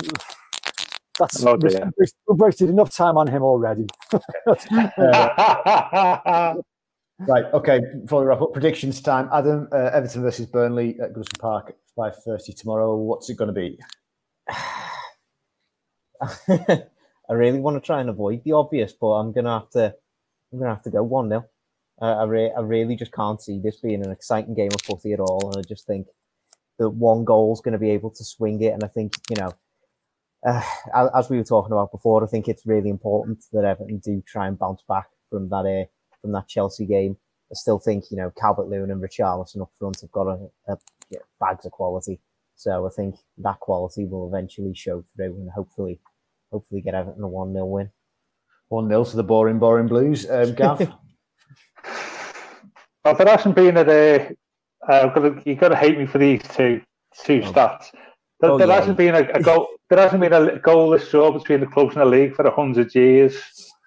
that's 1.19 1.45
oh, 1.45 1.55
we've, 1.55 1.77
we've 1.97 2.39
wasted 2.39 2.69
enough 2.69 2.95
time 2.95 3.17
on 3.17 3.27
him 3.27 3.41
already. 3.41 3.87
uh, 4.13 4.19
right, 7.19 7.45
okay. 7.53 7.81
Before 8.01 8.21
we 8.21 8.27
wrap 8.27 8.41
up, 8.41 8.53
predictions 8.53 9.01
time. 9.01 9.29
Adam, 9.33 9.67
uh, 9.71 9.89
Everton 9.93 10.21
versus 10.21 10.45
Burnley 10.45 10.97
at 11.01 11.13
Goodison 11.13 11.39
Park, 11.39 11.69
at 11.69 11.75
five 11.95 12.15
thirty 12.23 12.53
tomorrow. 12.53 12.95
What's 12.95 13.29
it 13.29 13.35
going 13.35 13.47
to 13.47 13.53
be? 13.53 13.79
I 17.29 17.33
really 17.33 17.59
want 17.59 17.75
to 17.75 17.85
try 17.85 17.99
and 17.99 18.09
avoid 18.09 18.43
the 18.43 18.53
obvious, 18.53 18.93
but 18.93 19.07
I'm 19.07 19.31
gonna 19.31 19.59
have 19.59 19.69
to. 19.71 19.95
I'm 20.51 20.59
gonna 20.59 20.73
have 20.73 20.83
to 20.83 20.89
go 20.89 21.03
one 21.03 21.29
0 21.29 21.41
uh, 21.41 21.43
I, 21.99 22.23
re- 22.23 22.53
I 22.55 22.61
really 22.61 22.95
just 22.95 23.11
can't 23.11 23.41
see 23.41 23.59
this 23.59 23.77
being 23.77 24.03
an 24.03 24.11
exciting 24.11 24.53
game 24.53 24.69
of 24.73 24.81
footy 24.81 25.13
at 25.13 25.19
all. 25.19 25.51
And 25.51 25.57
I 25.57 25.67
just 25.67 25.87
think 25.87 26.07
that 26.77 26.89
one 26.89 27.25
goal 27.25 27.53
is 27.53 27.61
going 27.61 27.73
to 27.73 27.79
be 27.79 27.89
able 27.91 28.11
to 28.11 28.23
swing 28.23 28.61
it. 28.61 28.73
And 28.73 28.83
I 28.83 28.87
think, 28.87 29.13
you 29.29 29.35
know, 29.37 29.53
uh, 30.45 30.61
as 31.15 31.29
we 31.29 31.37
were 31.37 31.43
talking 31.43 31.71
about 31.71 31.91
before, 31.91 32.23
I 32.23 32.27
think 32.27 32.47
it's 32.47 32.65
really 32.65 32.89
important 32.89 33.43
that 33.51 33.65
Everton 33.65 33.97
do 33.97 34.23
try 34.27 34.47
and 34.47 34.57
bounce 34.57 34.83
back 34.87 35.07
from 35.29 35.49
that 35.49 35.65
uh, 35.65 35.85
from 36.21 36.31
that 36.33 36.47
Chelsea 36.47 36.85
game. 36.85 37.17
I 37.51 37.55
still 37.55 37.79
think, 37.79 38.05
you 38.11 38.17
know, 38.17 38.31
Calvert 38.37 38.67
Lewin 38.67 38.91
and 38.91 39.01
Richarlison 39.01 39.61
up 39.61 39.71
front 39.79 40.01
have 40.01 40.11
got 40.11 40.27
a, 40.27 40.49
a 40.67 40.77
you 41.09 41.17
know, 41.17 41.23
bags 41.39 41.65
of 41.65 41.71
quality. 41.71 42.19
So 42.55 42.85
I 42.85 42.89
think 42.89 43.15
that 43.37 43.59
quality 43.59 44.05
will 44.05 44.27
eventually 44.27 44.73
show 44.75 45.03
through 45.15 45.35
and 45.35 45.49
hopefully, 45.49 45.99
hopefully 46.51 46.81
get 46.81 46.95
Everton 46.95 47.23
a 47.23 47.27
1 47.27 47.53
0 47.53 47.65
win. 47.65 47.91
1 48.69 48.89
0 48.89 49.03
to 49.05 49.15
the 49.15 49.23
boring, 49.23 49.59
boring 49.59 49.87
Blues. 49.87 50.29
Um, 50.29 50.53
Gav? 50.53 50.93
Well, 53.03 53.15
there 53.15 53.27
hasn't 53.27 53.55
been 53.55 53.77
a. 53.77 54.31
Uh, 54.87 55.33
you've 55.45 55.59
got 55.59 55.69
to 55.69 55.75
hate 55.75 55.97
me 55.97 56.05
for 56.05 56.17
these 56.17 56.41
two 56.43 56.81
two 57.23 57.41
oh. 57.45 57.51
stats. 57.51 57.91
There, 58.39 58.51
oh, 58.51 58.57
there 58.57 58.67
yeah. 58.67 58.79
hasn't 58.79 58.97
been 58.97 59.15
a, 59.15 59.23
a, 59.33 59.41
goal. 59.41 59.67
There 59.89 59.99
hasn't 59.99 60.21
been 60.21 60.33
a 60.33 60.59
goalless 60.59 61.09
draw 61.09 61.31
between 61.31 61.59
the 61.61 61.65
clubs 61.65 61.95
in 61.95 61.99
the 61.99 62.05
league 62.05 62.35
for 62.35 62.49
hundred 62.51 62.93
years. 62.93 63.41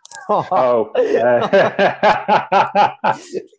oh, 0.31 0.91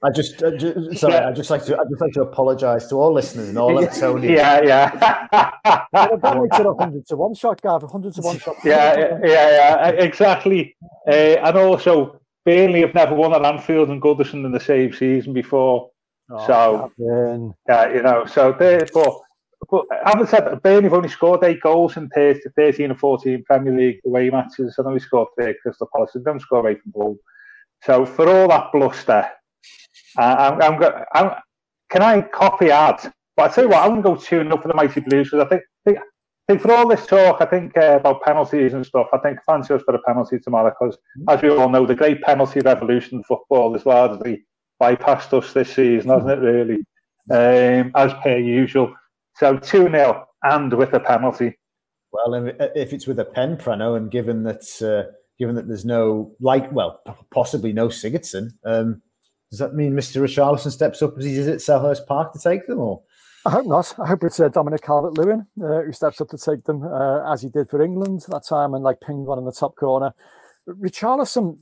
I 0.03 0.09
just, 0.13 0.41
uh, 0.41 0.51
just 0.57 0.99
sorry. 0.99 1.13
Yeah. 1.13 1.29
I 1.29 1.31
just 1.31 1.49
like 1.49 1.65
to. 1.65 1.77
I 1.77 1.83
just 1.89 2.01
like 2.01 2.13
to 2.13 2.21
apologise 2.21 2.87
to 2.87 2.95
all 2.95 3.13
listeners 3.13 3.49
and 3.49 3.57
all 3.57 3.81
Etonians. 3.81 4.37
Yeah, 4.37 4.61
yeah. 4.63 4.89
that 5.93 6.41
makes 6.41 6.59
it 6.59 6.65
a 6.65 6.73
hundred 6.73 7.05
to 7.07 7.15
one 7.17 7.33
shot, 7.35 7.61
Gav. 7.61 7.83
Hundred 7.89 8.13
to 8.15 8.21
one 8.21 8.39
shot. 8.39 8.55
Yeah, 8.63 9.17
yeah, 9.23 9.49
yeah, 9.49 9.89
exactly. 9.89 10.75
Uh, 11.07 11.11
and 11.43 11.57
also, 11.57 12.20
Burnley 12.45 12.81
have 12.81 12.93
never 12.93 13.13
won 13.13 13.33
at 13.33 13.45
Anfield 13.45 13.89
and 13.89 14.01
Goodison 14.01 14.45
in 14.45 14.51
the 14.51 14.59
same 14.59 14.93
season 14.93 15.33
before. 15.33 15.89
Oh, 16.29 16.47
so, 16.47 16.91
yeah, 17.67 17.93
you 17.93 18.01
know, 18.01 18.25
so 18.25 18.55
they, 18.57 18.83
but, 18.93 19.13
but 19.69 19.85
having 20.05 20.25
said 20.25 20.45
that, 20.45 20.63
Burnley 20.63 20.83
have 20.83 20.93
only 20.93 21.09
scored 21.09 21.43
eight 21.43 21.61
goals 21.61 21.97
in 21.97 22.09
30, 22.09 22.41
13 22.55 22.91
or 22.91 22.95
14 22.95 23.43
Premier 23.43 23.77
League 23.77 23.99
away 24.05 24.29
matches. 24.29 24.75
and 24.77 24.87
only 24.87 24.99
scored 24.99 25.27
three 25.39 25.55
Crystal 25.61 25.89
Palace. 25.93 26.11
They 26.15 26.21
don't 26.21 26.39
score 26.39 26.67
eight 26.69 26.81
from 26.81 26.93
home. 26.95 27.19
So, 27.83 28.05
for 28.05 28.27
all 28.29 28.47
that 28.47 28.71
bluster, 28.71 29.27
uh, 30.17 30.21
I'm, 30.21 30.61
I'm, 30.61 31.03
I'm, 31.13 31.31
can 31.89 32.01
I 32.01 32.21
copy 32.21 32.71
ad? 32.71 33.11
But 33.35 33.51
I 33.51 33.53
tell 33.53 33.63
you 33.65 33.69
what, 33.69 33.83
I'm 33.83 34.01
going 34.01 34.03
to 34.03 34.09
go 34.09 34.15
2 34.15 34.43
0 34.43 34.61
for 34.61 34.67
the 34.67 34.73
Mighty 34.73 35.01
Blues 35.01 35.29
because 35.29 35.45
I 35.45 35.49
think, 35.49 35.63
think, 35.85 35.97
think 36.51 36.61
for 36.61 36.73
all 36.73 36.87
this 36.87 37.05
talk, 37.05 37.37
I 37.41 37.45
think 37.45 37.77
uh, 37.77 37.97
about 37.99 38.21
penalties 38.23 38.73
and 38.73 38.85
stuff, 38.85 39.07
I 39.13 39.17
think 39.19 39.39
Fansio's 39.47 39.83
got 39.83 39.95
a 39.95 40.01
penalty 40.05 40.39
tomorrow 40.39 40.73
because, 40.77 40.97
as 41.29 41.41
we 41.41 41.49
all 41.49 41.69
know, 41.69 41.85
the 41.85 41.95
great 41.95 42.21
penalty 42.21 42.59
revolution 42.59 43.19
in 43.19 43.23
football 43.23 43.75
is 43.75 43.85
largely 43.85 44.45
bypassed 44.81 45.33
us 45.33 45.53
this 45.53 45.73
season, 45.73 46.09
hasn't 46.09 46.31
it, 46.31 46.39
really? 46.39 46.83
Um, 47.29 47.91
as 47.95 48.13
per 48.21 48.37
usual. 48.37 48.93
So 49.35 49.57
2 49.57 49.89
0 49.89 50.27
and 50.43 50.73
with 50.73 50.93
a 50.93 50.99
penalty. 50.99 51.57
Well, 52.11 52.51
if 52.75 52.91
it's 52.91 53.07
with 53.07 53.19
a 53.19 53.25
pen, 53.25 53.55
Prano, 53.55 53.95
and 53.95 54.11
given 54.11 54.43
that 54.43 54.63
uh, 54.81 55.09
given 55.39 55.55
that 55.55 55.67
there's 55.67 55.85
no 55.85 56.33
like, 56.41 56.69
well, 56.71 57.01
possibly 57.31 57.71
no 57.71 57.87
Sigurdsson, 57.87 58.49
um, 58.65 59.01
does 59.49 59.59
that 59.59 59.75
mean 59.75 59.93
Mr. 59.93 60.21
Richarlison 60.21 60.71
steps 60.71 61.01
up 61.01 61.17
as 61.17 61.23
he 61.23 61.35
did 61.35 61.47
at 61.47 61.59
Selhurst 61.59 62.05
Park 62.07 62.33
to 62.33 62.39
take 62.39 62.67
them, 62.67 62.79
or? 62.79 63.01
I 63.45 63.49
hope 63.49 63.65
not. 63.65 63.99
I 63.99 64.07
hope 64.07 64.23
it's 64.23 64.39
uh, 64.39 64.49
Dominic 64.49 64.83
Calvert-Lewin 64.83 65.47
uh, 65.63 65.81
who 65.81 65.91
steps 65.91 66.21
up 66.21 66.29
to 66.29 66.37
take 66.37 66.65
them, 66.65 66.83
uh, 66.83 67.31
as 67.31 67.41
he 67.41 67.49
did 67.49 67.69
for 67.69 67.81
England 67.81 68.23
that 68.27 68.45
time, 68.47 68.73
and 68.73 68.83
like 68.83 69.01
pinged 69.01 69.25
one 69.25 69.39
in 69.39 69.45
the 69.45 69.51
top 69.51 69.75
corner. 69.75 70.13
Richarlison, 70.69 71.57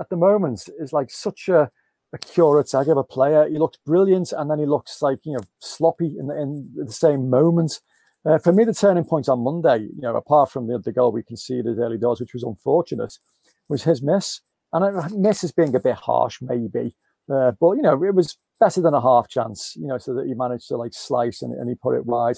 at 0.00 0.08
the 0.08 0.16
moment, 0.16 0.68
is 0.78 0.94
like 0.94 1.10
such 1.10 1.48
a, 1.48 1.70
a 2.14 2.18
curative 2.18 2.88
of 2.88 2.96
a 2.96 3.04
player. 3.04 3.46
He 3.46 3.58
looks 3.58 3.76
brilliant, 3.84 4.32
and 4.32 4.50
then 4.50 4.58
he 4.58 4.64
looks 4.64 5.02
like 5.02 5.18
you 5.24 5.34
know 5.34 5.42
sloppy 5.58 6.16
in 6.18 6.28
the, 6.28 6.40
in 6.40 6.72
the 6.74 6.92
same 6.92 7.28
moment. 7.28 7.80
Uh, 8.24 8.38
for 8.38 8.52
me, 8.52 8.64
the 8.64 8.72
turning 8.72 9.04
point 9.04 9.28
on 9.28 9.44
Monday, 9.44 9.80
you 9.94 10.00
know, 10.00 10.16
apart 10.16 10.50
from 10.50 10.66
the, 10.66 10.78
the 10.78 10.92
goal 10.92 11.12
we 11.12 11.22
conceded 11.22 11.78
early 11.78 11.98
doors, 11.98 12.20
which 12.20 12.32
was 12.32 12.42
unfortunate, 12.42 13.18
was 13.68 13.82
his 13.82 14.02
miss. 14.02 14.40
And 14.72 14.82
I, 14.82 15.08
miss 15.08 15.44
is 15.44 15.52
being 15.52 15.74
a 15.76 15.80
bit 15.80 15.96
harsh, 15.96 16.38
maybe, 16.40 16.96
uh, 17.30 17.52
but 17.60 17.72
you 17.72 17.82
know, 17.82 18.02
it 18.02 18.14
was 18.14 18.38
better 18.64 18.80
than 18.80 18.94
a 18.94 19.00
half 19.00 19.28
chance, 19.28 19.76
you 19.76 19.86
know, 19.86 19.98
so 19.98 20.14
that 20.14 20.26
he 20.26 20.32
managed 20.32 20.68
to 20.68 20.76
like 20.78 20.94
slice 20.94 21.42
and, 21.42 21.52
and 21.52 21.68
he 21.68 21.74
put 21.74 21.94
it 21.94 22.06
wide. 22.06 22.36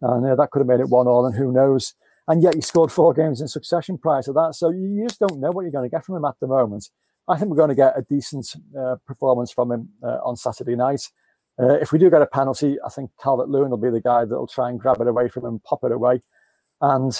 And 0.00 0.26
uh, 0.26 0.34
that 0.34 0.50
could 0.50 0.58
have 0.58 0.66
made 0.66 0.80
it 0.80 0.88
one 0.88 1.06
all, 1.06 1.24
and 1.24 1.36
who 1.36 1.52
knows. 1.52 1.94
And 2.26 2.42
yet 2.42 2.56
he 2.56 2.60
scored 2.60 2.90
four 2.90 3.14
games 3.14 3.40
in 3.40 3.46
succession 3.46 3.96
prior 3.96 4.22
to 4.22 4.32
that. 4.32 4.56
So 4.56 4.70
you 4.70 5.06
just 5.06 5.20
don't 5.20 5.40
know 5.40 5.50
what 5.52 5.62
you're 5.62 5.70
going 5.70 5.88
to 5.88 5.94
get 5.96 6.04
from 6.04 6.16
him 6.16 6.24
at 6.24 6.34
the 6.40 6.48
moment. 6.48 6.90
I 7.28 7.36
think 7.36 7.50
we're 7.50 7.56
going 7.56 7.68
to 7.68 7.76
get 7.76 7.96
a 7.96 8.02
decent 8.02 8.56
uh, 8.76 8.96
performance 9.06 9.52
from 9.52 9.70
him 9.70 9.88
uh, 10.02 10.18
on 10.24 10.36
Saturday 10.36 10.74
night. 10.74 11.02
Uh, 11.60 11.74
if 11.74 11.92
we 11.92 11.98
do 11.98 12.10
get 12.10 12.22
a 12.22 12.26
penalty, 12.26 12.76
I 12.84 12.88
think 12.88 13.10
Calvert 13.22 13.48
Lewin 13.48 13.70
will 13.70 13.76
be 13.78 13.90
the 13.90 14.00
guy 14.00 14.24
that'll 14.24 14.46
try 14.46 14.70
and 14.70 14.80
grab 14.80 15.00
it 15.00 15.06
away 15.06 15.28
from 15.28 15.44
him, 15.44 15.60
pop 15.60 15.84
it 15.84 15.92
away. 15.92 16.20
And 16.80 17.12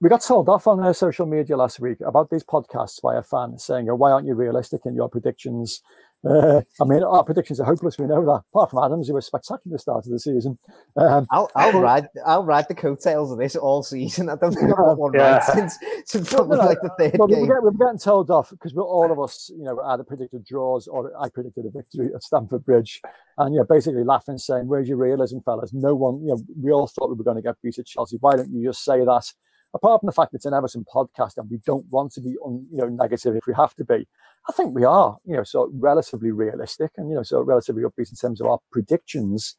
we 0.00 0.08
got 0.08 0.22
told 0.22 0.48
off 0.48 0.66
on 0.66 0.80
uh, 0.80 0.92
social 0.92 1.26
media 1.26 1.56
last 1.56 1.78
week 1.78 1.98
about 2.04 2.30
these 2.30 2.42
podcasts 2.42 3.00
by 3.00 3.16
a 3.16 3.22
fan 3.22 3.58
saying, 3.58 3.88
oh, 3.88 3.94
"Why 3.94 4.10
aren't 4.10 4.26
you 4.26 4.34
realistic 4.34 4.82
in 4.84 4.94
your 4.94 5.08
predictions? 5.08 5.80
Uh, 6.24 6.60
I 6.80 6.84
mean, 6.84 7.02
our 7.02 7.24
predictions 7.24 7.58
are 7.58 7.64
hopeless. 7.64 7.98
We 7.98 8.06
know 8.06 8.24
that. 8.24 8.42
Apart 8.52 8.70
from 8.70 8.84
Adams, 8.84 9.08
who 9.08 9.14
was 9.14 9.26
spectacular 9.26 9.76
start 9.78 10.06
of 10.06 10.12
the 10.12 10.20
season. 10.20 10.56
Um, 10.96 11.26
I'll, 11.30 11.50
I'll 11.56 11.80
ride 11.80 12.06
I'll 12.24 12.44
ride 12.44 12.66
the 12.68 12.74
coattails 12.74 13.32
of 13.32 13.38
this 13.38 13.56
all 13.56 13.82
season. 13.82 14.28
I 14.30 14.36
don't 14.36 14.52
think 14.52 14.70
I've 14.70 14.76
got 14.76 14.98
one 14.98 15.12
yeah. 15.14 15.38
right 15.38 15.42
since, 15.42 15.78
since 16.06 16.32
probably 16.32 16.58
like 16.58 16.78
the 16.80 16.90
third 16.96 17.18
well, 17.18 17.26
game. 17.26 17.40
We're, 17.40 17.46
getting, 17.46 17.62
we're 17.64 17.86
getting 17.86 17.98
told 17.98 18.30
off 18.30 18.50
because 18.50 18.72
we're 18.72 18.84
all 18.84 19.10
of 19.10 19.18
us, 19.18 19.50
you 19.56 19.64
know, 19.64 19.80
either 19.80 20.04
predicted 20.04 20.44
draws 20.46 20.86
or 20.86 21.12
I 21.20 21.28
predicted 21.28 21.66
a 21.66 21.70
victory 21.70 22.10
at 22.14 22.22
Stamford 22.22 22.64
Bridge, 22.64 23.00
and 23.38 23.54
yeah, 23.54 23.62
basically 23.68 24.04
laughing, 24.04 24.38
saying, 24.38 24.68
"Where's 24.68 24.88
your 24.88 24.98
realism, 24.98 25.38
fellas? 25.40 25.72
No 25.72 25.94
one, 25.94 26.20
you 26.22 26.28
know, 26.28 26.42
we 26.60 26.70
all 26.70 26.86
thought 26.86 27.08
we 27.08 27.16
were 27.16 27.24
going 27.24 27.36
to 27.36 27.42
get 27.42 27.56
beat 27.62 27.78
at 27.78 27.86
Chelsea. 27.86 28.18
Why 28.20 28.36
don't 28.36 28.52
you 28.52 28.68
just 28.68 28.84
say 28.84 29.04
that?" 29.04 29.32
Apart 29.74 30.00
from 30.00 30.06
the 30.06 30.12
fact 30.12 30.34
it's 30.34 30.44
an 30.44 30.52
Everton 30.52 30.84
podcast 30.84 31.38
and 31.38 31.50
we 31.50 31.58
don't 31.64 31.86
want 31.90 32.12
to 32.12 32.20
be, 32.20 32.36
un, 32.44 32.66
you 32.70 32.78
know, 32.78 32.88
negative 32.88 33.36
if 33.36 33.46
we 33.46 33.54
have 33.54 33.74
to 33.76 33.84
be. 33.84 34.06
I 34.48 34.52
think 34.52 34.74
we 34.74 34.84
are, 34.84 35.16
you 35.24 35.36
know, 35.36 35.44
so 35.44 35.70
relatively 35.74 36.30
realistic 36.30 36.90
and, 36.96 37.08
you 37.08 37.14
know, 37.14 37.22
so 37.22 37.40
relatively 37.40 37.82
upbeat 37.82 38.10
in 38.10 38.16
terms 38.16 38.40
of 38.40 38.48
our 38.48 38.58
predictions. 38.70 39.56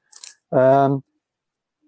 Um, 0.51 1.03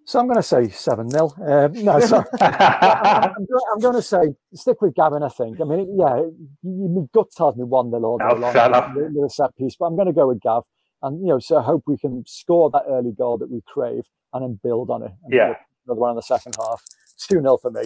so 0.06 0.20
I'm 0.20 0.28
going 0.28 0.38
to 0.38 0.44
say 0.44 0.70
7 0.70 1.10
0. 1.10 1.32
Um, 1.46 1.74
no, 1.84 2.00
sorry. 2.00 2.26
I'm, 2.42 3.32
I'm, 3.74 3.80
going 3.80 3.96
to 3.96 4.02
say 4.02 4.36
stick 4.54 4.82
with 4.82 4.94
Gavin, 4.94 5.24
I 5.24 5.30
think. 5.30 5.60
I 5.60 5.64
mean, 5.64 5.98
yeah, 5.98 6.22
my 6.64 7.06
gut 7.12 7.32
tells 7.36 7.56
me 7.58 7.64
1 7.64 7.90
0 7.90 8.04
all 8.04 8.18
day 8.18 8.26
long 8.26 9.14
with 9.14 9.26
a 9.26 9.34
set 9.34 9.56
piece, 9.58 9.76
but 9.76 9.86
I'm 9.86 9.96
going 9.96 10.08
to 10.08 10.14
go 10.14 10.28
with 10.28 10.42
Gav. 10.42 10.64
And, 11.02 11.20
you 11.22 11.28
know, 11.28 11.40
so 11.40 11.58
I 11.58 11.64
hope 11.64 11.84
we 11.88 11.98
can 11.98 12.24
score 12.26 12.70
that 12.72 12.84
early 12.88 13.12
goal 13.12 13.38
that 13.40 13.50
we 13.52 13.62
crave 13.68 14.06
and 14.34 14.44
then 14.44 14.60
build 14.64 14.90
on 14.90 15.04
it. 15.04 15.12
yeah. 15.30 15.56
Another 15.86 16.02
one 16.02 16.12
in 16.12 16.16
the 16.16 16.22
second 16.22 16.56
half. 16.60 16.84
2 17.18 17.42
0 17.42 17.58
for 17.58 17.72
me. 17.72 17.84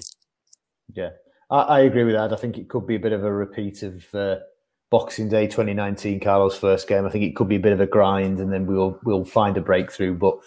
Yeah, 0.93 1.09
I, 1.49 1.61
I, 1.61 1.79
agree 1.81 2.03
with 2.03 2.15
that. 2.15 2.33
I 2.33 2.35
think 2.35 2.57
it 2.57 2.69
could 2.69 2.87
be 2.87 2.95
a 2.95 2.99
bit 2.99 3.11
of 3.11 3.23
a 3.23 3.31
repeat 3.31 3.83
of 3.83 4.03
uh, 4.13 4.37
Boxing 4.89 5.29
Day 5.29 5.45
2019, 5.45 6.19
Carlos' 6.19 6.57
first 6.57 6.87
game. 6.87 7.05
I 7.05 7.09
think 7.09 7.23
it 7.23 7.35
could 7.35 7.47
be 7.47 7.57
a 7.57 7.59
bit 7.59 7.73
of 7.73 7.81
a 7.81 7.87
grind, 7.87 8.39
and 8.39 8.51
then 8.51 8.65
we'll 8.65 8.99
we'll 9.03 9.25
find 9.25 9.57
a 9.57 9.61
breakthrough. 9.61 10.15
But 10.15 10.37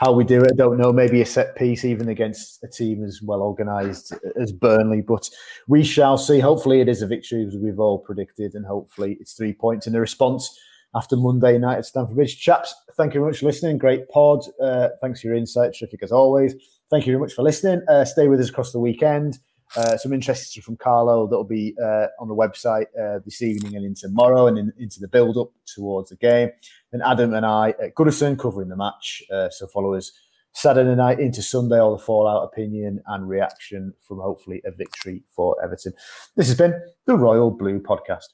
how 0.00 0.12
we 0.12 0.24
do 0.24 0.42
it, 0.42 0.52
I 0.52 0.56
don't 0.56 0.76
know. 0.76 0.92
Maybe 0.92 1.20
a 1.20 1.26
set 1.26 1.56
piece, 1.56 1.84
even 1.84 2.08
against 2.08 2.62
a 2.64 2.68
team 2.68 3.04
as 3.04 3.20
well 3.22 3.42
organised 3.42 4.12
as 4.40 4.52
Burnley. 4.52 5.02
But 5.02 5.28
we 5.68 5.84
shall 5.84 6.18
see. 6.18 6.40
Hopefully, 6.40 6.80
it 6.80 6.88
is 6.88 7.02
a 7.02 7.06
victory 7.06 7.46
as 7.46 7.56
we've 7.56 7.78
all 7.78 7.98
predicted, 7.98 8.54
and 8.54 8.66
hopefully, 8.66 9.16
it's 9.20 9.34
three 9.34 9.52
points 9.52 9.86
in 9.86 9.92
the 9.92 10.00
response 10.00 10.58
after 10.96 11.16
Monday 11.16 11.58
night 11.58 11.78
at 11.78 11.86
Stamford 11.86 12.16
Bridge. 12.16 12.40
Chaps, 12.40 12.74
thank 12.96 13.14
you 13.14 13.20
very 13.20 13.30
much 13.30 13.40
for 13.40 13.46
listening. 13.46 13.78
Great 13.78 14.08
pod. 14.08 14.44
Uh, 14.60 14.88
thanks 15.00 15.20
for 15.20 15.28
your 15.28 15.36
insight, 15.36 15.74
terrific 15.74 16.02
as 16.02 16.10
always. 16.10 16.54
Thank 16.90 17.06
you 17.06 17.12
very 17.12 17.20
much 17.20 17.34
for 17.34 17.42
listening. 17.42 17.82
Uh, 17.88 18.04
stay 18.04 18.28
with 18.28 18.40
us 18.40 18.48
across 18.48 18.72
the 18.72 18.80
weekend. 18.80 19.38
Uh, 19.76 19.96
some 19.96 20.12
interesting 20.12 20.62
from 20.62 20.76
Carlo 20.76 21.26
that'll 21.26 21.44
be 21.44 21.74
uh, 21.82 22.06
on 22.20 22.28
the 22.28 22.34
website 22.34 22.86
uh, 23.00 23.18
this 23.24 23.42
evening 23.42 23.76
and 23.76 23.84
into 23.84 24.02
tomorrow 24.02 24.46
and 24.46 24.58
in, 24.58 24.72
into 24.78 25.00
the 25.00 25.08
build 25.08 25.36
up 25.36 25.50
towards 25.66 26.10
the 26.10 26.16
game. 26.16 26.50
And 26.92 27.02
Adam 27.02 27.34
and 27.34 27.44
I 27.44 27.70
at 27.82 27.94
Goodison 27.94 28.38
covering 28.38 28.68
the 28.68 28.76
match. 28.76 29.22
Uh, 29.32 29.50
so 29.50 29.66
follow 29.66 29.94
us 29.94 30.12
Saturday 30.52 30.94
night 30.94 31.20
into 31.20 31.42
Sunday, 31.42 31.78
all 31.78 31.96
the 31.96 32.02
fallout 32.02 32.44
opinion 32.44 33.02
and 33.08 33.28
reaction 33.28 33.92
from 34.00 34.20
hopefully 34.20 34.62
a 34.64 34.70
victory 34.70 35.22
for 35.28 35.62
Everton. 35.62 35.92
This 36.36 36.46
has 36.46 36.56
been 36.56 36.80
the 37.06 37.16
Royal 37.16 37.50
Blue 37.50 37.80
Podcast. 37.80 38.28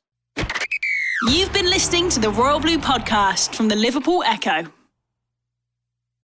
You've 1.28 1.52
been 1.52 1.66
listening 1.66 2.08
to 2.10 2.20
the 2.20 2.30
Royal 2.30 2.60
Blue 2.60 2.78
Podcast 2.78 3.54
from 3.54 3.68
the 3.68 3.76
Liverpool 3.76 4.22
Echo. 4.24 4.66